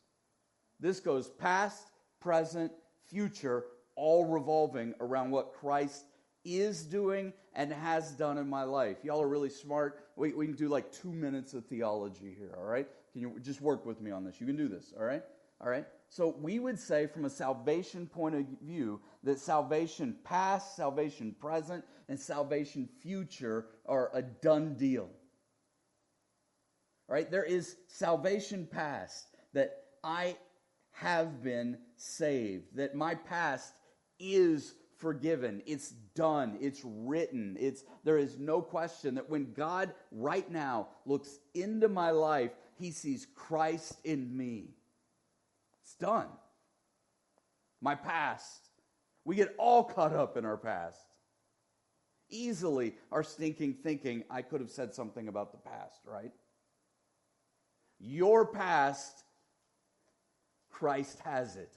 This 0.80 1.00
goes 1.00 1.28
past, 1.28 1.90
present, 2.20 2.72
future, 3.06 3.64
all 3.96 4.24
revolving 4.24 4.94
around 5.00 5.30
what 5.30 5.52
Christ 5.52 6.04
is 6.44 6.82
doing 6.84 7.32
and 7.54 7.72
has 7.72 8.12
done 8.12 8.38
in 8.38 8.48
my 8.48 8.62
life. 8.62 8.98
Y'all 9.02 9.20
are 9.20 9.28
really 9.28 9.50
smart. 9.50 10.06
We, 10.16 10.32
we 10.32 10.46
can 10.46 10.54
do 10.56 10.68
like 10.68 10.90
two 10.90 11.12
minutes 11.12 11.52
of 11.52 11.66
theology 11.66 12.34
here, 12.38 12.54
all 12.56 12.64
right? 12.64 12.88
Can 13.12 13.20
you 13.20 13.38
just 13.42 13.60
work 13.60 13.84
with 13.84 14.00
me 14.00 14.10
on 14.10 14.24
this? 14.24 14.40
You 14.40 14.46
can 14.46 14.56
do 14.56 14.68
this, 14.68 14.94
all 14.98 15.04
right? 15.04 15.22
All 15.60 15.68
right? 15.68 15.84
So 16.08 16.34
we 16.40 16.58
would 16.58 16.78
say, 16.78 17.06
from 17.06 17.24
a 17.24 17.30
salvation 17.30 18.06
point 18.06 18.34
of 18.34 18.46
view, 18.62 19.00
that 19.22 19.38
salvation 19.38 20.16
past, 20.24 20.76
salvation 20.76 21.34
present, 21.38 21.84
and 22.08 22.18
salvation 22.18 22.88
future 23.00 23.66
are 23.86 24.10
a 24.14 24.22
done 24.22 24.74
deal. 24.74 25.10
All 27.08 27.14
right? 27.14 27.30
There 27.30 27.44
is 27.44 27.76
salvation 27.88 28.66
past, 28.70 29.28
that 29.52 29.76
I 30.02 30.36
have 31.00 31.42
been 31.42 31.78
saved, 31.96 32.76
that 32.76 32.94
my 32.94 33.14
past 33.14 33.72
is 34.18 34.74
forgiven. 34.98 35.62
It's 35.64 35.90
done. 36.14 36.58
It's 36.60 36.82
written. 36.84 37.56
It's 37.58 37.84
there 38.04 38.18
is 38.18 38.38
no 38.38 38.60
question 38.60 39.14
that 39.14 39.30
when 39.30 39.54
God 39.54 39.94
right 40.12 40.48
now 40.50 40.88
looks 41.06 41.38
into 41.54 41.88
my 41.88 42.10
life, 42.10 42.50
he 42.78 42.90
sees 42.90 43.26
Christ 43.34 43.98
in 44.04 44.36
me. 44.36 44.74
It's 45.82 45.94
done. 45.94 46.28
My 47.80 47.94
past. 47.94 48.68
We 49.24 49.36
get 49.36 49.54
all 49.58 49.84
caught 49.84 50.12
up 50.12 50.36
in 50.36 50.44
our 50.44 50.58
past. 50.58 51.00
Easily 52.28 52.94
our 53.10 53.22
stinking 53.22 53.74
thinking, 53.82 54.24
I 54.30 54.42
could 54.42 54.60
have 54.60 54.70
said 54.70 54.94
something 54.94 55.28
about 55.28 55.52
the 55.52 55.58
past, 55.58 56.00
right? 56.04 56.32
Your 57.98 58.46
past, 58.46 59.24
Christ 60.80 61.20
has 61.24 61.56
it. 61.56 61.70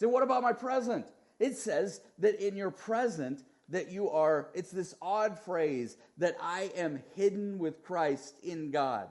So, 0.00 0.08
what 0.08 0.22
about 0.22 0.42
my 0.42 0.54
present? 0.54 1.06
It 1.38 1.56
says 1.56 2.00
that 2.18 2.44
in 2.44 2.56
your 2.56 2.70
present, 2.70 3.44
that 3.68 3.90
you 3.90 4.08
are, 4.10 4.48
it's 4.54 4.70
this 4.70 4.94
odd 5.02 5.38
phrase, 5.38 5.96
that 6.18 6.36
I 6.40 6.72
am 6.74 7.02
hidden 7.14 7.58
with 7.58 7.82
Christ 7.82 8.34
in 8.42 8.70
God. 8.70 9.08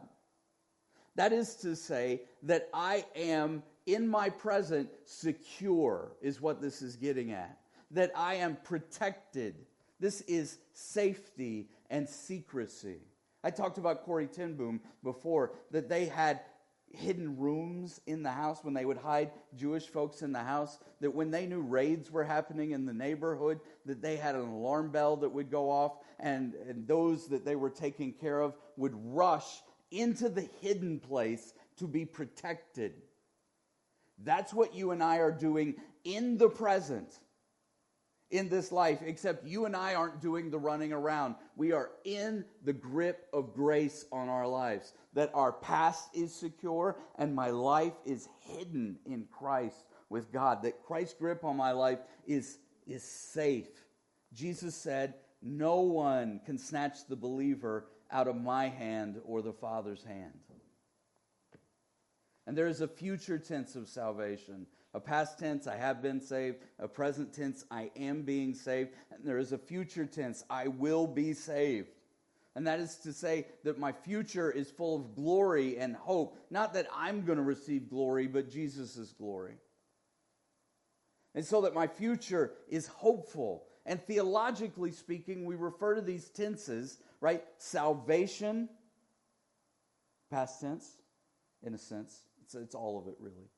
That 1.15 1.31
is 1.31 1.55
to 1.57 1.75
say, 1.75 2.21
that 2.43 2.69
I 2.73 3.05
am 3.15 3.63
in 3.85 4.07
my 4.07 4.29
present 4.29 4.89
secure, 5.05 6.13
is 6.21 6.41
what 6.41 6.61
this 6.61 6.81
is 6.81 6.95
getting 6.95 7.31
at. 7.31 7.57
That 7.91 8.11
I 8.15 8.35
am 8.35 8.57
protected. 8.63 9.55
This 9.99 10.21
is 10.21 10.57
safety 10.73 11.69
and 11.89 12.09
secrecy. 12.09 13.01
I 13.43 13.51
talked 13.51 13.77
about 13.77 14.03
Corrie 14.03 14.27
ten 14.27 14.55
Boom 14.55 14.81
before, 15.03 15.53
that 15.71 15.89
they 15.89 16.05
had 16.05 16.41
hidden 16.93 17.37
rooms 17.37 17.99
in 18.05 18.23
the 18.23 18.31
house 18.31 18.63
when 18.63 18.73
they 18.73 18.85
would 18.85 18.97
hide 18.97 19.31
Jewish 19.55 19.87
folks 19.87 20.21
in 20.21 20.31
the 20.31 20.39
house 20.39 20.77
that 20.99 21.13
when 21.13 21.31
they 21.31 21.45
knew 21.45 21.61
raids 21.61 22.11
were 22.11 22.23
happening 22.23 22.71
in 22.71 22.85
the 22.85 22.93
neighborhood 22.93 23.59
that 23.85 24.01
they 24.01 24.17
had 24.17 24.35
an 24.35 24.47
alarm 24.47 24.91
bell 24.91 25.15
that 25.17 25.29
would 25.29 25.49
go 25.49 25.69
off 25.69 25.93
and, 26.19 26.53
and 26.67 26.87
those 26.87 27.27
that 27.27 27.45
they 27.45 27.55
were 27.55 27.69
taking 27.69 28.13
care 28.13 28.41
of 28.41 28.53
would 28.77 28.93
rush 28.95 29.61
into 29.91 30.29
the 30.29 30.47
hidden 30.61 30.99
place 30.99 31.53
to 31.77 31.87
be 31.87 32.05
protected 32.05 32.93
that's 34.23 34.53
what 34.53 34.75
you 34.75 34.91
and 34.91 35.03
I 35.03 35.17
are 35.17 35.31
doing 35.31 35.75
in 36.03 36.37
the 36.37 36.49
present 36.49 37.19
in 38.29 38.49
this 38.49 38.71
life, 38.71 39.01
except 39.05 39.45
you 39.45 39.65
and 39.65 39.75
I 39.75 39.95
aren't 39.95 40.21
doing 40.21 40.49
the 40.49 40.59
running 40.59 40.93
around. 40.93 41.35
We 41.57 41.73
are 41.73 41.91
in 42.05 42.45
the 42.63 42.73
grip 42.73 43.27
of 43.33 43.53
grace 43.53 44.05
on 44.11 44.29
our 44.29 44.47
lives, 44.47 44.93
that 45.13 45.31
our 45.33 45.51
past 45.51 46.09
is 46.15 46.33
secure 46.33 46.97
and 47.17 47.35
my 47.35 47.49
life 47.49 47.93
is 48.05 48.29
hidden 48.39 48.97
in 49.05 49.27
Christ 49.31 49.85
with 50.09 50.31
God, 50.31 50.63
that 50.63 50.83
Christ's 50.83 51.15
grip 51.15 51.43
on 51.43 51.57
my 51.57 51.71
life 51.71 51.99
is, 52.25 52.59
is 52.87 53.03
safe. 53.03 53.69
Jesus 54.33 54.75
said, 54.75 55.15
No 55.41 55.81
one 55.81 56.41
can 56.45 56.57
snatch 56.57 57.07
the 57.07 57.15
believer 57.15 57.85
out 58.11 58.27
of 58.27 58.35
my 58.35 58.67
hand 58.67 59.19
or 59.25 59.41
the 59.41 59.53
Father's 59.53 60.03
hand. 60.03 60.33
And 62.47 62.57
there 62.57 62.67
is 62.67 62.81
a 62.81 62.87
future 62.87 63.37
tense 63.37 63.75
of 63.75 63.87
salvation 63.87 64.65
a 64.93 64.99
past 64.99 65.39
tense, 65.39 65.67
I 65.67 65.77
have 65.77 66.01
been 66.01 66.19
saved. 66.19 66.57
A 66.77 66.87
present 66.87 67.33
tense, 67.33 67.63
I 67.71 67.91
am 67.95 68.23
being 68.23 68.53
saved. 68.53 68.91
And 69.11 69.23
there 69.23 69.37
is 69.37 69.53
a 69.53 69.57
future 69.57 70.05
tense, 70.05 70.43
I 70.49 70.67
will 70.67 71.07
be 71.07 71.33
saved. 71.33 71.89
And 72.55 72.67
that 72.67 72.79
is 72.79 72.97
to 72.97 73.13
say 73.13 73.47
that 73.63 73.79
my 73.79 73.93
future 73.93 74.51
is 74.51 74.69
full 74.69 74.95
of 74.97 75.15
glory 75.15 75.77
and 75.77 75.95
hope. 75.95 76.37
Not 76.49 76.73
that 76.73 76.87
I'm 76.93 77.23
going 77.23 77.37
to 77.37 77.43
receive 77.43 77.89
glory, 77.89 78.27
but 78.27 78.51
Jesus' 78.51 79.13
glory. 79.17 79.55
And 81.33 81.45
so 81.45 81.61
that 81.61 81.73
my 81.73 81.87
future 81.87 82.51
is 82.67 82.87
hopeful. 82.87 83.63
And 83.85 84.01
theologically 84.05 84.91
speaking, 84.91 85.45
we 85.45 85.55
refer 85.55 85.95
to 85.95 86.01
these 86.01 86.29
tenses, 86.29 86.97
right? 87.21 87.43
Salvation, 87.57 88.67
past 90.29 90.59
tense, 90.59 90.97
in 91.63 91.73
a 91.73 91.77
sense. 91.77 92.19
It's, 92.43 92.53
it's 92.53 92.75
all 92.75 92.99
of 92.99 93.07
it, 93.07 93.15
really. 93.19 93.49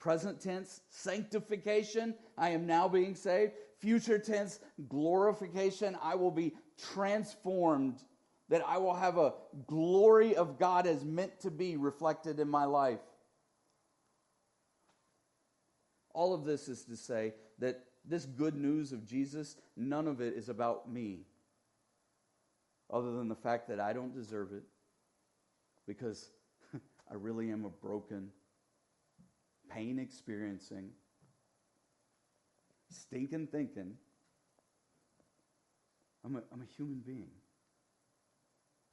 Present 0.00 0.40
tense, 0.40 0.80
sanctification, 0.90 2.14
I 2.36 2.50
am 2.50 2.66
now 2.66 2.88
being 2.88 3.14
saved. 3.14 3.52
Future 3.78 4.18
tense, 4.18 4.58
glorification, 4.88 5.96
I 6.02 6.16
will 6.16 6.30
be 6.30 6.54
transformed, 6.92 7.98
that 8.48 8.62
I 8.66 8.78
will 8.78 8.94
have 8.94 9.18
a 9.18 9.34
glory 9.66 10.34
of 10.36 10.58
God 10.58 10.86
as 10.86 11.04
meant 11.04 11.40
to 11.40 11.50
be 11.50 11.76
reflected 11.76 12.40
in 12.40 12.48
my 12.48 12.64
life. 12.64 13.00
All 16.14 16.34
of 16.34 16.44
this 16.44 16.68
is 16.68 16.84
to 16.84 16.96
say 16.96 17.34
that 17.58 17.84
this 18.04 18.24
good 18.24 18.56
news 18.56 18.92
of 18.92 19.06
Jesus, 19.06 19.56
none 19.76 20.08
of 20.08 20.20
it 20.20 20.34
is 20.34 20.48
about 20.48 20.90
me, 20.90 21.20
other 22.90 23.12
than 23.12 23.28
the 23.28 23.34
fact 23.34 23.68
that 23.68 23.80
I 23.80 23.92
don't 23.92 24.14
deserve 24.14 24.52
it, 24.52 24.62
because 25.86 26.30
I 27.10 27.14
really 27.14 27.50
am 27.50 27.64
a 27.66 27.68
broken, 27.68 28.30
pain 29.70 29.98
experiencing, 29.98 30.90
stinking 32.90 33.48
thinking. 33.48 33.94
I'm 36.28 36.36
a, 36.36 36.42
I'm 36.52 36.60
a 36.60 36.76
human 36.76 37.02
being. 37.04 37.30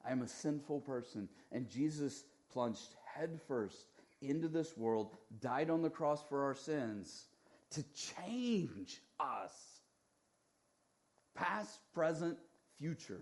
I 0.06 0.10
am 0.10 0.22
a 0.22 0.28
sinful 0.28 0.80
person. 0.80 1.28
And 1.52 1.68
Jesus 1.68 2.24
plunged 2.50 2.94
headfirst 3.04 3.86
into 4.22 4.48
this 4.48 4.76
world, 4.76 5.10
died 5.40 5.68
on 5.68 5.82
the 5.82 5.90
cross 5.90 6.22
for 6.28 6.44
our 6.44 6.54
sins 6.54 7.26
to 7.70 7.84
change 8.16 9.02
us. 9.20 9.52
Past, 11.34 11.78
present, 11.92 12.38
future. 12.78 13.20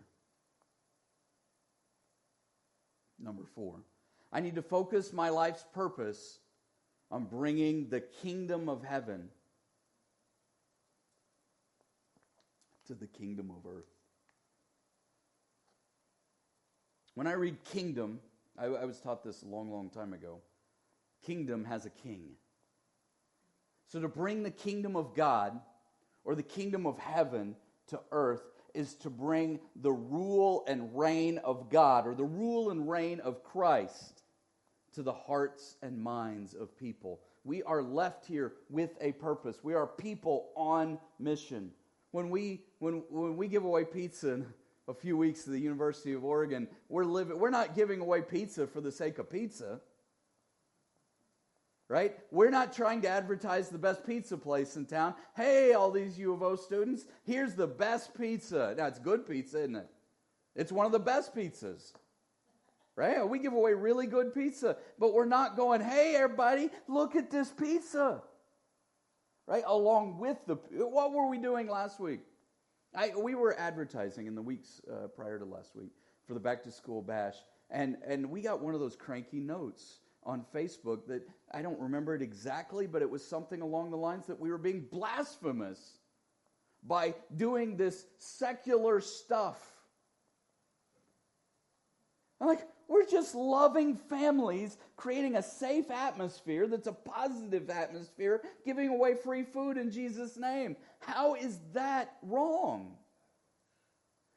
Number 3.18 3.42
four, 3.56 3.80
I 4.32 4.40
need 4.40 4.54
to 4.54 4.62
focus 4.62 5.12
my 5.12 5.30
life's 5.30 5.64
purpose 5.74 6.38
on 7.10 7.24
bringing 7.24 7.88
the 7.88 8.00
kingdom 8.00 8.68
of 8.68 8.84
heaven 8.84 9.28
to 12.86 12.94
the 12.94 13.06
kingdom 13.06 13.50
of 13.50 13.68
earth. 13.68 13.93
When 17.14 17.26
I 17.26 17.32
read 17.32 17.64
kingdom, 17.64 18.20
I, 18.58 18.66
I, 18.66 18.84
was 18.84 19.00
taught 19.00 19.22
this 19.22 19.42
a 19.42 19.46
long, 19.46 19.70
long 19.70 19.90
time 19.90 20.12
ago. 20.12 20.40
Kingdom 21.24 21.64
has 21.64 21.86
a 21.86 21.90
king. 21.90 22.30
So 23.86 24.00
to 24.00 24.08
bring 24.08 24.42
the 24.42 24.50
kingdom 24.50 24.96
of 24.96 25.14
God 25.14 25.60
or 26.24 26.34
the 26.34 26.42
kingdom 26.42 26.86
of 26.86 26.98
heaven 26.98 27.54
to 27.88 28.00
earth 28.10 28.42
is 28.74 28.94
to 28.94 29.10
bring 29.10 29.60
the 29.76 29.92
rule 29.92 30.64
and 30.66 30.96
reign 30.98 31.38
of 31.38 31.70
God 31.70 32.06
or 32.06 32.14
the 32.14 32.24
rule 32.24 32.70
and 32.70 32.90
reign 32.90 33.20
of 33.20 33.44
Christ 33.44 34.22
to 34.94 35.02
the 35.02 35.12
hearts 35.12 35.76
and 35.82 36.02
minds 36.02 36.54
of 36.54 36.76
people. 36.76 37.20
We 37.44 37.62
are 37.62 37.82
left 37.82 38.26
here 38.26 38.54
with 38.70 38.96
a 39.00 39.12
purpose. 39.12 39.58
We 39.62 39.74
are 39.74 39.86
people 39.86 40.50
on 40.56 40.98
mission. 41.20 41.70
When 42.10 42.30
we, 42.30 42.62
when, 42.78 43.02
when 43.10 43.36
we 43.36 43.48
give 43.48 43.64
away 43.64 43.84
pizza 43.84 44.32
in 44.32 44.46
a 44.88 44.94
few 44.94 45.16
weeks 45.16 45.44
to 45.44 45.50
the 45.50 45.58
University 45.58 46.12
of 46.12 46.24
Oregon, 46.24 46.68
we're, 46.88 47.04
living, 47.04 47.38
we're 47.38 47.50
not 47.50 47.74
giving 47.74 48.00
away 48.00 48.22
pizza 48.22 48.66
for 48.66 48.80
the 48.80 48.92
sake 48.92 49.18
of 49.18 49.30
pizza. 49.30 49.80
Right? 51.88 52.16
We're 52.30 52.50
not 52.50 52.72
trying 52.72 53.02
to 53.02 53.08
advertise 53.08 53.68
the 53.68 53.78
best 53.78 54.06
pizza 54.06 54.38
place 54.38 54.76
in 54.76 54.86
town. 54.86 55.14
Hey, 55.36 55.74
all 55.74 55.90
these 55.90 56.18
U 56.18 56.32
of 56.32 56.42
O 56.42 56.56
students, 56.56 57.04
here's 57.24 57.54
the 57.54 57.66
best 57.66 58.18
pizza. 58.18 58.74
Now, 58.76 58.86
it's 58.86 58.98
good 58.98 59.28
pizza, 59.28 59.60
isn't 59.60 59.76
it? 59.76 59.88
It's 60.56 60.72
one 60.72 60.86
of 60.86 60.92
the 60.92 60.98
best 60.98 61.34
pizzas 61.36 61.92
right? 62.96 63.28
We 63.28 63.38
give 63.38 63.52
away 63.52 63.74
really 63.74 64.06
good 64.06 64.34
pizza, 64.34 64.76
but 64.98 65.12
we're 65.12 65.24
not 65.24 65.56
going, 65.56 65.80
hey, 65.80 66.14
everybody, 66.16 66.70
look 66.88 67.16
at 67.16 67.30
this 67.30 67.50
pizza, 67.50 68.22
right? 69.46 69.64
Along 69.66 70.18
with 70.18 70.38
the, 70.46 70.54
what 70.70 71.12
were 71.12 71.28
we 71.28 71.38
doing 71.38 71.68
last 71.68 71.98
week? 71.98 72.20
I, 72.94 73.12
we 73.16 73.34
were 73.34 73.58
advertising 73.58 74.26
in 74.26 74.34
the 74.34 74.42
weeks 74.42 74.80
uh, 74.90 75.08
prior 75.08 75.38
to 75.38 75.44
last 75.44 75.74
week 75.74 75.90
for 76.26 76.34
the 76.34 76.40
back 76.40 76.62
to 76.64 76.70
school 76.70 77.02
bash, 77.02 77.36
and, 77.70 77.96
and 78.06 78.30
we 78.30 78.40
got 78.40 78.60
one 78.62 78.74
of 78.74 78.80
those 78.80 78.96
cranky 78.96 79.40
notes 79.40 79.98
on 80.22 80.44
Facebook 80.54 81.06
that 81.08 81.22
I 81.52 81.62
don't 81.62 81.78
remember 81.78 82.14
it 82.14 82.22
exactly, 82.22 82.86
but 82.86 83.02
it 83.02 83.10
was 83.10 83.26
something 83.26 83.60
along 83.60 83.90
the 83.90 83.96
lines 83.96 84.26
that 84.26 84.38
we 84.38 84.50
were 84.50 84.58
being 84.58 84.86
blasphemous 84.90 85.98
by 86.86 87.14
doing 87.36 87.76
this 87.76 88.06
secular 88.18 89.00
stuff. 89.00 89.58
I'm 92.40 92.46
like, 92.46 92.66
we're 92.88 93.06
just 93.06 93.34
loving 93.34 93.96
families, 93.96 94.76
creating 94.96 95.36
a 95.36 95.42
safe 95.42 95.90
atmosphere 95.90 96.66
that's 96.66 96.86
a 96.86 96.92
positive 96.92 97.70
atmosphere, 97.70 98.42
giving 98.64 98.88
away 98.88 99.14
free 99.14 99.42
food 99.42 99.76
in 99.76 99.90
Jesus' 99.90 100.36
name. 100.36 100.76
How 101.00 101.34
is 101.34 101.58
that 101.72 102.16
wrong? 102.22 102.96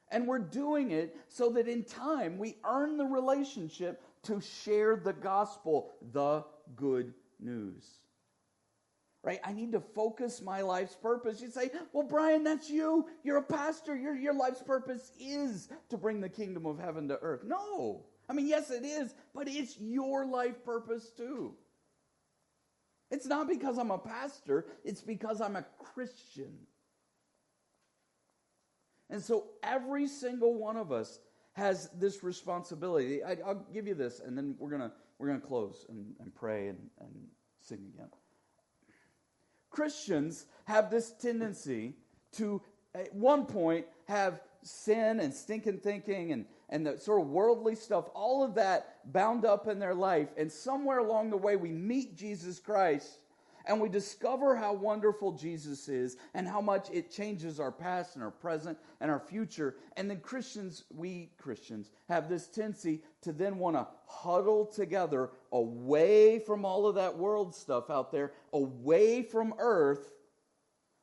And 0.09 0.27
we're 0.27 0.39
doing 0.39 0.91
it 0.91 1.17
so 1.27 1.49
that 1.51 1.67
in 1.67 1.83
time 1.83 2.37
we 2.37 2.55
earn 2.65 2.97
the 2.97 3.05
relationship 3.05 4.01
to 4.23 4.39
share 4.39 4.95
the 4.95 5.13
gospel, 5.13 5.91
the 6.13 6.45
good 6.75 7.13
news. 7.39 7.85
Right? 9.23 9.39
I 9.43 9.51
need 9.51 9.73
to 9.73 9.81
focus 9.81 10.41
my 10.41 10.61
life's 10.61 10.95
purpose. 10.95 11.41
You 11.41 11.49
say, 11.49 11.69
well, 11.91 12.07
Brian, 12.07 12.45
that's 12.45 12.69
you. 12.69 13.07
You're 13.23 13.37
a 13.37 13.43
pastor. 13.43 13.97
Your, 13.97 14.15
your 14.15 14.33
life's 14.33 14.61
purpose 14.61 15.11
is 15.19 15.67
to 15.89 15.97
bring 15.97 16.21
the 16.21 16.29
kingdom 16.29 16.65
of 16.65 16.79
heaven 16.79 17.09
to 17.09 17.19
earth. 17.21 17.43
No. 17.43 18.05
I 18.29 18.33
mean, 18.33 18.47
yes, 18.47 18.69
it 18.71 18.83
is, 18.83 19.13
but 19.33 19.47
it's 19.47 19.77
your 19.79 20.25
life 20.25 20.63
purpose 20.65 21.09
too. 21.15 21.53
It's 23.09 23.25
not 23.25 23.47
because 23.47 23.77
I'm 23.77 23.91
a 23.91 23.97
pastor, 23.97 24.65
it's 24.83 25.01
because 25.01 25.39
I'm 25.39 25.55
a 25.55 25.65
Christian. 25.77 26.57
And 29.09 29.23
so 29.23 29.45
every 29.63 30.07
single 30.07 30.55
one 30.55 30.75
of 30.75 30.91
us 30.91 31.19
has 31.53 31.89
this 31.97 32.23
responsibility. 32.23 33.23
I, 33.23 33.35
will 33.35 33.65
give 33.73 33.87
you 33.87 33.95
this, 33.95 34.19
and 34.19 34.37
then 34.37 34.55
we're 34.59 34.69
gonna 34.69 34.91
we're 35.17 35.27
gonna 35.27 35.39
close 35.39 35.85
and, 35.89 36.13
and 36.19 36.35
pray 36.35 36.67
and, 36.67 36.77
and 36.99 37.11
sing 37.59 37.79
again. 37.95 38.09
Christians 39.69 40.45
have 40.65 40.89
this 40.89 41.11
tendency 41.11 41.95
to, 42.33 42.61
at 42.93 43.13
one 43.13 43.45
point, 43.45 43.85
have 44.07 44.41
sin 44.63 45.19
and 45.19 45.33
stinking 45.33 45.79
thinking 45.79 46.31
and, 46.31 46.45
and 46.69 46.85
the 46.85 46.97
sort 46.97 47.21
of 47.21 47.27
worldly 47.27 47.75
stuff, 47.75 48.09
all 48.13 48.43
of 48.43 48.55
that 48.55 48.99
bound 49.11 49.45
up 49.45 49.67
in 49.67 49.79
their 49.79 49.95
life. 49.95 50.29
And 50.37 50.51
somewhere 50.51 50.99
along 50.99 51.29
the 51.29 51.37
way, 51.37 51.55
we 51.55 51.71
meet 51.71 52.15
Jesus 52.15 52.59
Christ 52.59 53.19
and 53.67 53.81
we 53.81 53.89
discover 53.89 54.55
how 54.55 54.73
wonderful 54.73 55.33
Jesus 55.33 55.89
is 55.89 56.17
and 56.33 56.47
how 56.47 56.61
much 56.61 56.89
it 56.91 57.11
changes 57.11 57.59
our 57.59 57.71
past 57.71 58.15
and 58.15 58.23
our 58.23 58.31
present 58.31 58.77
and 59.01 59.11
our 59.11 59.19
future. 59.19 59.75
And 59.97 60.09
then 60.09 60.19
Christians, 60.21 60.85
we 60.93 61.31
Christians, 61.37 61.91
have 62.09 62.29
this 62.29 62.47
tendency 62.47 63.01
to 63.21 63.33
then 63.33 63.59
want 63.59 63.75
to 63.75 63.87
huddle 64.05 64.65
together 64.65 65.29
away 65.51 66.39
from 66.39 66.65
all 66.65 66.87
of 66.87 66.95
that 66.95 67.17
world 67.17 67.53
stuff 67.53 67.89
out 67.89 68.11
there, 68.11 68.31
away 68.53 69.21
from 69.21 69.53
earth. 69.59 70.13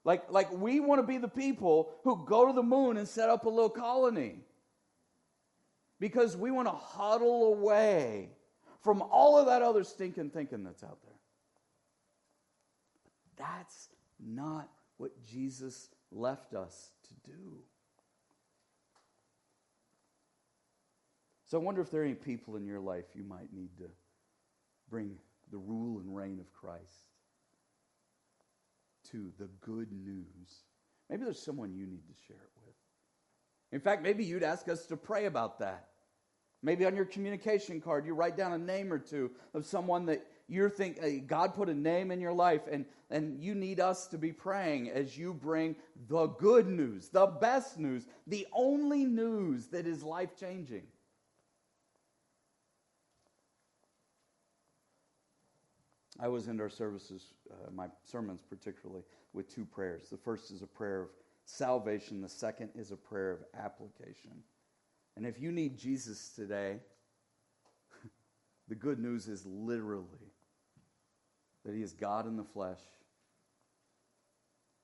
Like, 0.04 0.30
like 0.30 0.50
we 0.52 0.80
want 0.80 1.00
to 1.00 1.06
be 1.06 1.18
the 1.18 1.28
people 1.28 1.90
who 2.02 2.24
go 2.26 2.46
to 2.46 2.52
the 2.52 2.62
moon 2.62 2.96
and 2.96 3.06
set 3.06 3.28
up 3.28 3.44
a 3.44 3.50
little 3.50 3.70
colony. 3.70 4.43
Because 6.00 6.36
we 6.36 6.50
want 6.50 6.68
to 6.68 6.74
huddle 6.74 7.54
away 7.54 8.30
from 8.82 9.02
all 9.02 9.38
of 9.38 9.46
that 9.46 9.62
other 9.62 9.84
stinking 9.84 10.30
thinking 10.30 10.64
that's 10.64 10.82
out 10.82 10.98
there. 11.02 11.14
That's 13.36 13.88
not 14.20 14.68
what 14.96 15.12
Jesus 15.24 15.88
left 16.10 16.54
us 16.54 16.90
to 17.08 17.30
do. 17.30 17.58
So 21.46 21.58
I 21.58 21.62
wonder 21.62 21.80
if 21.80 21.90
there 21.90 22.02
are 22.02 22.04
any 22.04 22.14
people 22.14 22.56
in 22.56 22.66
your 22.66 22.80
life 22.80 23.04
you 23.14 23.22
might 23.22 23.52
need 23.52 23.76
to 23.78 23.88
bring 24.90 25.16
the 25.50 25.58
rule 25.58 26.00
and 26.00 26.14
reign 26.14 26.40
of 26.40 26.52
Christ 26.52 27.10
to 29.10 29.32
the 29.38 29.48
good 29.60 29.92
news. 29.92 30.64
Maybe 31.08 31.24
there's 31.24 31.40
someone 31.40 31.74
you 31.74 31.86
need 31.86 32.06
to 32.06 32.14
share 32.26 32.36
it 32.36 32.50
with. 32.64 32.74
In 33.74 33.80
fact, 33.80 34.04
maybe 34.04 34.24
you'd 34.24 34.44
ask 34.44 34.68
us 34.68 34.86
to 34.86 34.96
pray 34.96 35.24
about 35.24 35.58
that. 35.58 35.88
Maybe 36.62 36.86
on 36.86 36.94
your 36.94 37.04
communication 37.04 37.80
card, 37.80 38.06
you 38.06 38.14
write 38.14 38.36
down 38.36 38.52
a 38.52 38.58
name 38.58 38.92
or 38.92 39.00
two 39.00 39.32
of 39.52 39.66
someone 39.66 40.06
that 40.06 40.24
you're 40.46 40.70
thinking, 40.70 41.26
God 41.26 41.54
put 41.54 41.68
a 41.68 41.74
name 41.74 42.12
in 42.12 42.20
your 42.20 42.32
life, 42.32 42.62
and, 42.70 42.84
and 43.10 43.42
you 43.42 43.52
need 43.52 43.80
us 43.80 44.06
to 44.08 44.16
be 44.16 44.30
praying 44.30 44.90
as 44.90 45.18
you 45.18 45.34
bring 45.34 45.74
the 46.08 46.28
good 46.28 46.68
news, 46.68 47.08
the 47.08 47.26
best 47.26 47.76
news, 47.76 48.06
the 48.28 48.46
only 48.52 49.04
news 49.04 49.66
that 49.66 49.88
is 49.88 50.04
life 50.04 50.36
changing. 50.38 50.84
I 56.20 56.28
was 56.28 56.46
in 56.46 56.60
our 56.60 56.70
services, 56.70 57.24
uh, 57.50 57.72
my 57.72 57.88
sermons 58.04 58.40
particularly, 58.48 59.02
with 59.32 59.52
two 59.52 59.64
prayers. 59.64 60.10
The 60.10 60.16
first 60.16 60.52
is 60.52 60.62
a 60.62 60.66
prayer 60.68 61.02
of 61.02 61.08
salvation, 61.44 62.20
the 62.20 62.28
second 62.28 62.70
is 62.74 62.90
a 62.90 62.96
prayer 62.96 63.32
of 63.32 63.38
application. 63.58 64.32
And 65.16 65.26
if 65.26 65.40
you 65.40 65.52
need 65.52 65.78
Jesus 65.78 66.30
today, 66.30 66.78
the 68.68 68.74
good 68.74 68.98
news 68.98 69.28
is 69.28 69.46
literally 69.46 70.32
that 71.64 71.74
he 71.74 71.82
is 71.82 71.92
God 71.92 72.26
in 72.26 72.36
the 72.36 72.44
flesh, 72.44 72.80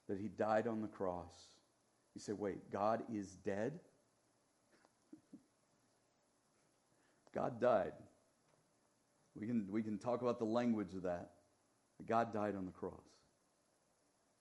that 0.08 0.18
he 0.18 0.28
died 0.28 0.66
on 0.66 0.82
the 0.82 0.88
cross. 0.88 1.32
You 2.14 2.20
say, 2.20 2.32
wait, 2.32 2.70
God 2.70 3.02
is 3.12 3.28
dead? 3.44 3.78
God 7.34 7.60
died. 7.60 7.92
We 9.38 9.46
can, 9.46 9.66
we 9.70 9.82
can 9.82 9.98
talk 9.98 10.22
about 10.22 10.38
the 10.38 10.44
language 10.44 10.94
of 10.94 11.02
that. 11.04 11.30
God 12.06 12.32
died 12.32 12.56
on 12.56 12.66
the 12.66 12.72
cross. 12.72 12.94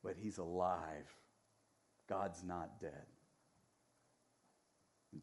But 0.03 0.15
he's 0.19 0.37
alive. 0.37 1.05
God's 2.09 2.43
not 2.43 2.81
dead. 2.81 3.05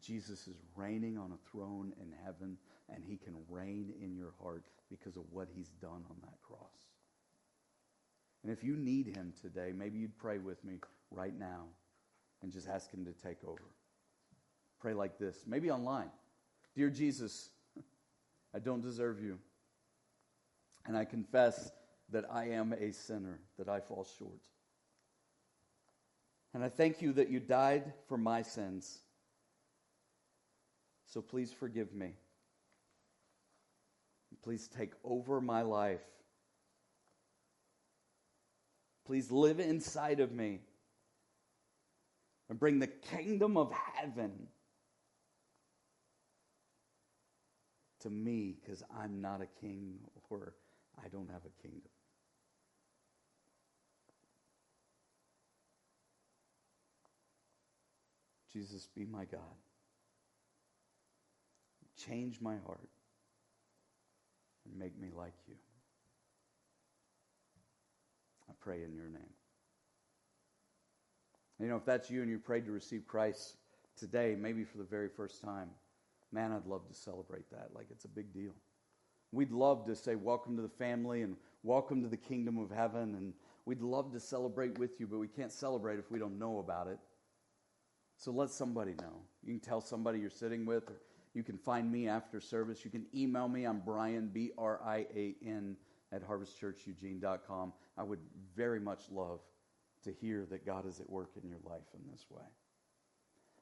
Jesus 0.01 0.47
is 0.47 0.57
reigning 0.75 1.17
on 1.17 1.31
a 1.31 1.49
throne 1.49 1.93
in 2.01 2.13
heaven, 2.25 2.57
and 2.89 3.03
he 3.03 3.17
can 3.17 3.35
reign 3.49 3.93
in 4.01 4.15
your 4.15 4.33
heart 4.41 4.65
because 4.89 5.15
of 5.17 5.23
what 5.31 5.47
he's 5.53 5.69
done 5.81 6.03
on 6.09 6.15
that 6.21 6.41
cross. 6.41 6.59
And 8.43 8.51
if 8.51 8.63
you 8.63 8.75
need 8.75 9.07
him 9.07 9.33
today, 9.41 9.73
maybe 9.75 9.97
you'd 9.99 10.17
pray 10.17 10.37
with 10.37 10.63
me 10.63 10.79
right 11.11 11.37
now 11.37 11.65
and 12.41 12.51
just 12.51 12.67
ask 12.67 12.91
him 12.91 13.05
to 13.05 13.11
take 13.11 13.43
over. 13.45 13.63
Pray 14.79 14.93
like 14.93 15.17
this, 15.17 15.43
maybe 15.47 15.71
online. 15.71 16.09
Dear 16.75 16.89
Jesus, 16.89 17.49
I 18.53 18.59
don't 18.59 18.81
deserve 18.81 19.21
you. 19.21 19.39
And 20.85 20.95
I 20.95 21.03
confess 21.03 21.71
that 22.11 22.25
I 22.31 22.49
am 22.49 22.73
a 22.73 22.91
sinner, 22.93 23.39
that 23.57 23.67
I 23.67 23.79
fall 23.79 24.07
short. 24.17 24.39
And 26.57 26.65
I 26.65 26.69
thank 26.69 27.03
you 27.03 27.13
that 27.13 27.29
you 27.29 27.39
died 27.39 27.93
for 28.07 28.17
my 28.17 28.41
sins. 28.41 28.97
So 31.05 31.21
please 31.21 31.53
forgive 31.53 31.93
me. 31.93 32.13
Please 34.41 34.67
take 34.67 34.93
over 35.03 35.39
my 35.39 35.61
life. 35.61 36.01
Please 39.05 39.29
live 39.29 39.59
inside 39.59 40.19
of 40.19 40.31
me 40.31 40.61
and 42.49 42.57
bring 42.57 42.79
the 42.79 42.87
kingdom 42.87 43.55
of 43.55 43.71
heaven 43.93 44.47
to 47.99 48.09
me 48.09 48.55
because 48.59 48.81
I'm 48.99 49.21
not 49.21 49.41
a 49.41 49.61
king 49.61 49.99
or 50.31 50.55
I 50.97 51.07
don't 51.09 51.29
have 51.29 51.45
a 51.45 51.61
kingdom. 51.61 51.91
Jesus, 58.57 58.87
be 58.95 59.05
my 59.05 59.25
God. 59.25 59.39
Change 61.95 62.41
my 62.41 62.55
heart 62.65 62.89
and 64.65 64.79
make 64.79 64.99
me 64.99 65.09
like 65.15 65.35
you. 65.47 65.53
I 68.49 68.53
pray 68.59 68.83
in 68.83 68.95
your 68.95 69.09
name. 69.09 69.33
You 71.59 71.67
know, 71.67 71.75
if 71.75 71.85
that's 71.85 72.09
you 72.09 72.21
and 72.23 72.31
you 72.31 72.39
prayed 72.39 72.65
to 72.65 72.71
receive 72.71 73.05
Christ 73.05 73.57
today, 73.95 74.35
maybe 74.39 74.63
for 74.63 74.79
the 74.79 74.83
very 74.83 75.09
first 75.09 75.43
time, 75.43 75.69
man, 76.31 76.51
I'd 76.51 76.65
love 76.65 76.87
to 76.87 76.95
celebrate 76.95 77.49
that. 77.51 77.69
Like 77.75 77.87
it's 77.91 78.05
a 78.05 78.09
big 78.09 78.33
deal. 78.33 78.53
We'd 79.31 79.51
love 79.51 79.85
to 79.85 79.95
say, 79.95 80.15
Welcome 80.15 80.55
to 80.55 80.63
the 80.63 80.69
family 80.69 81.21
and 81.21 81.35
welcome 81.61 82.01
to 82.01 82.09
the 82.09 82.17
kingdom 82.17 82.57
of 82.57 82.71
heaven. 82.71 83.13
And 83.15 83.33
we'd 83.65 83.81
love 83.81 84.11
to 84.13 84.19
celebrate 84.19 84.79
with 84.79 84.99
you, 84.99 85.05
but 85.05 85.19
we 85.19 85.27
can't 85.27 85.51
celebrate 85.51 85.99
if 85.99 86.09
we 86.09 86.17
don't 86.17 86.39
know 86.39 86.57
about 86.57 86.87
it. 86.87 86.97
So 88.17 88.31
let 88.31 88.49
somebody 88.49 88.93
know. 88.93 89.21
You 89.43 89.53
can 89.53 89.59
tell 89.59 89.81
somebody 89.81 90.19
you're 90.19 90.29
sitting 90.29 90.65
with, 90.65 90.89
or 90.89 91.01
you 91.33 91.43
can 91.43 91.57
find 91.57 91.91
me 91.91 92.07
after 92.07 92.41
service. 92.41 92.83
You 92.83 92.91
can 92.91 93.05
email 93.15 93.47
me. 93.47 93.65
I'm 93.65 93.79
Brian, 93.85 94.29
B 94.33 94.51
R 94.57 94.79
I 94.83 95.05
A 95.15 95.35
N, 95.45 95.77
at 96.11 96.27
harvestchurcheugene.com. 96.27 97.73
I 97.97 98.03
would 98.03 98.19
very 98.55 98.79
much 98.79 99.01
love 99.11 99.39
to 100.03 100.11
hear 100.11 100.45
that 100.49 100.65
God 100.65 100.87
is 100.87 100.99
at 100.99 101.09
work 101.09 101.31
in 101.41 101.47
your 101.49 101.59
life 101.63 101.87
in 101.93 102.11
this 102.11 102.25
way. 102.29 102.43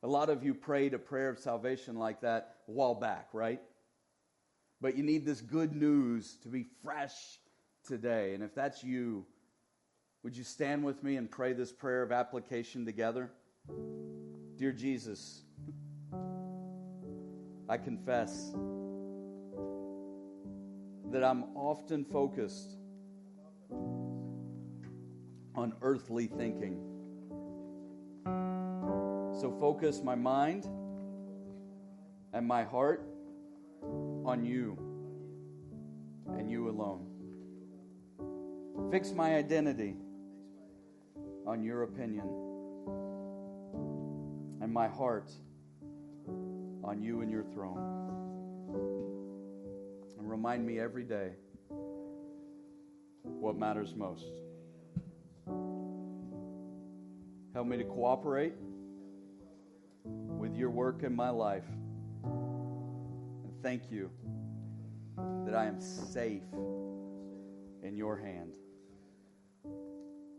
A 0.03 0.07
lot 0.07 0.29
of 0.29 0.43
you 0.43 0.53
prayed 0.53 0.93
a 0.93 0.99
prayer 0.99 1.29
of 1.29 1.39
salvation 1.39 1.97
like 1.97 2.21
that 2.21 2.55
a 2.67 2.71
while 2.71 2.95
back, 2.95 3.29
right? 3.33 3.61
But 4.79 4.95
you 4.97 5.03
need 5.03 5.25
this 5.25 5.41
good 5.41 5.75
news 5.75 6.37
to 6.43 6.49
be 6.49 6.65
fresh 6.83 7.13
today. 7.87 8.33
And 8.35 8.43
if 8.43 8.53
that's 8.55 8.83
you, 8.83 9.25
Would 10.25 10.35
you 10.35 10.43
stand 10.43 10.83
with 10.83 11.03
me 11.03 11.17
and 11.17 11.29
pray 11.29 11.53
this 11.53 11.71
prayer 11.71 12.01
of 12.01 12.11
application 12.11 12.83
together? 12.83 13.29
Dear 14.57 14.71
Jesus, 14.71 15.41
I 17.67 17.77
confess 17.77 18.53
that 21.11 21.25
I'm 21.25 21.43
often 21.55 22.05
focused 22.05 22.77
on 25.55 25.73
earthly 25.81 26.27
thinking. 26.27 26.79
So 29.41 29.53
focus 29.59 30.01
my 30.01 30.15
mind 30.15 30.65
and 32.31 32.47
my 32.47 32.63
heart 32.63 33.05
on 34.23 34.45
you 34.45 34.77
and 36.37 36.49
you 36.49 36.69
alone. 36.69 37.07
Fix 38.89 39.11
my 39.11 39.35
identity 39.35 39.95
on 41.45 41.61
your 41.61 41.83
opinion 41.83 42.44
and 44.65 44.73
my 44.73 44.87
heart 44.87 45.31
on 46.83 46.99
you 46.99 47.21
and 47.21 47.29
your 47.29 47.43
throne. 47.53 47.77
And 50.17 50.27
remind 50.27 50.65
me 50.65 50.79
every 50.79 51.03
day 51.03 51.33
what 53.21 53.55
matters 53.55 53.93
most. 53.95 54.25
Help 57.53 57.67
me 57.67 57.77
to 57.77 57.83
cooperate 57.83 58.55
with 60.03 60.55
your 60.55 60.71
work 60.71 61.03
in 61.03 61.15
my 61.15 61.29
life. 61.29 61.67
And 62.23 63.53
thank 63.61 63.91
you 63.91 64.09
that 65.45 65.53
I 65.53 65.65
am 65.67 65.79
safe 65.79 66.41
in 67.83 67.95
your 67.95 68.17
hand. 68.17 68.53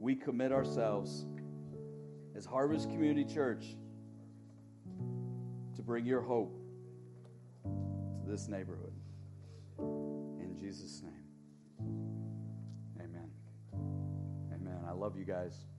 We 0.00 0.16
commit 0.16 0.50
ourselves 0.50 1.26
as 2.34 2.44
Harvest 2.44 2.90
Community 2.90 3.32
Church 3.32 3.76
bring 5.86 6.04
your 6.04 6.20
hope 6.20 6.52
to 7.64 8.28
this 8.28 8.48
neighborhood. 8.48 8.92
In 9.78 10.56
Jesus' 10.58 11.00
name. 11.00 11.22
Amen. 12.98 13.30
Amen. 14.52 14.80
I 14.88 14.92
love 14.92 15.16
you 15.16 15.24
guys. 15.24 15.66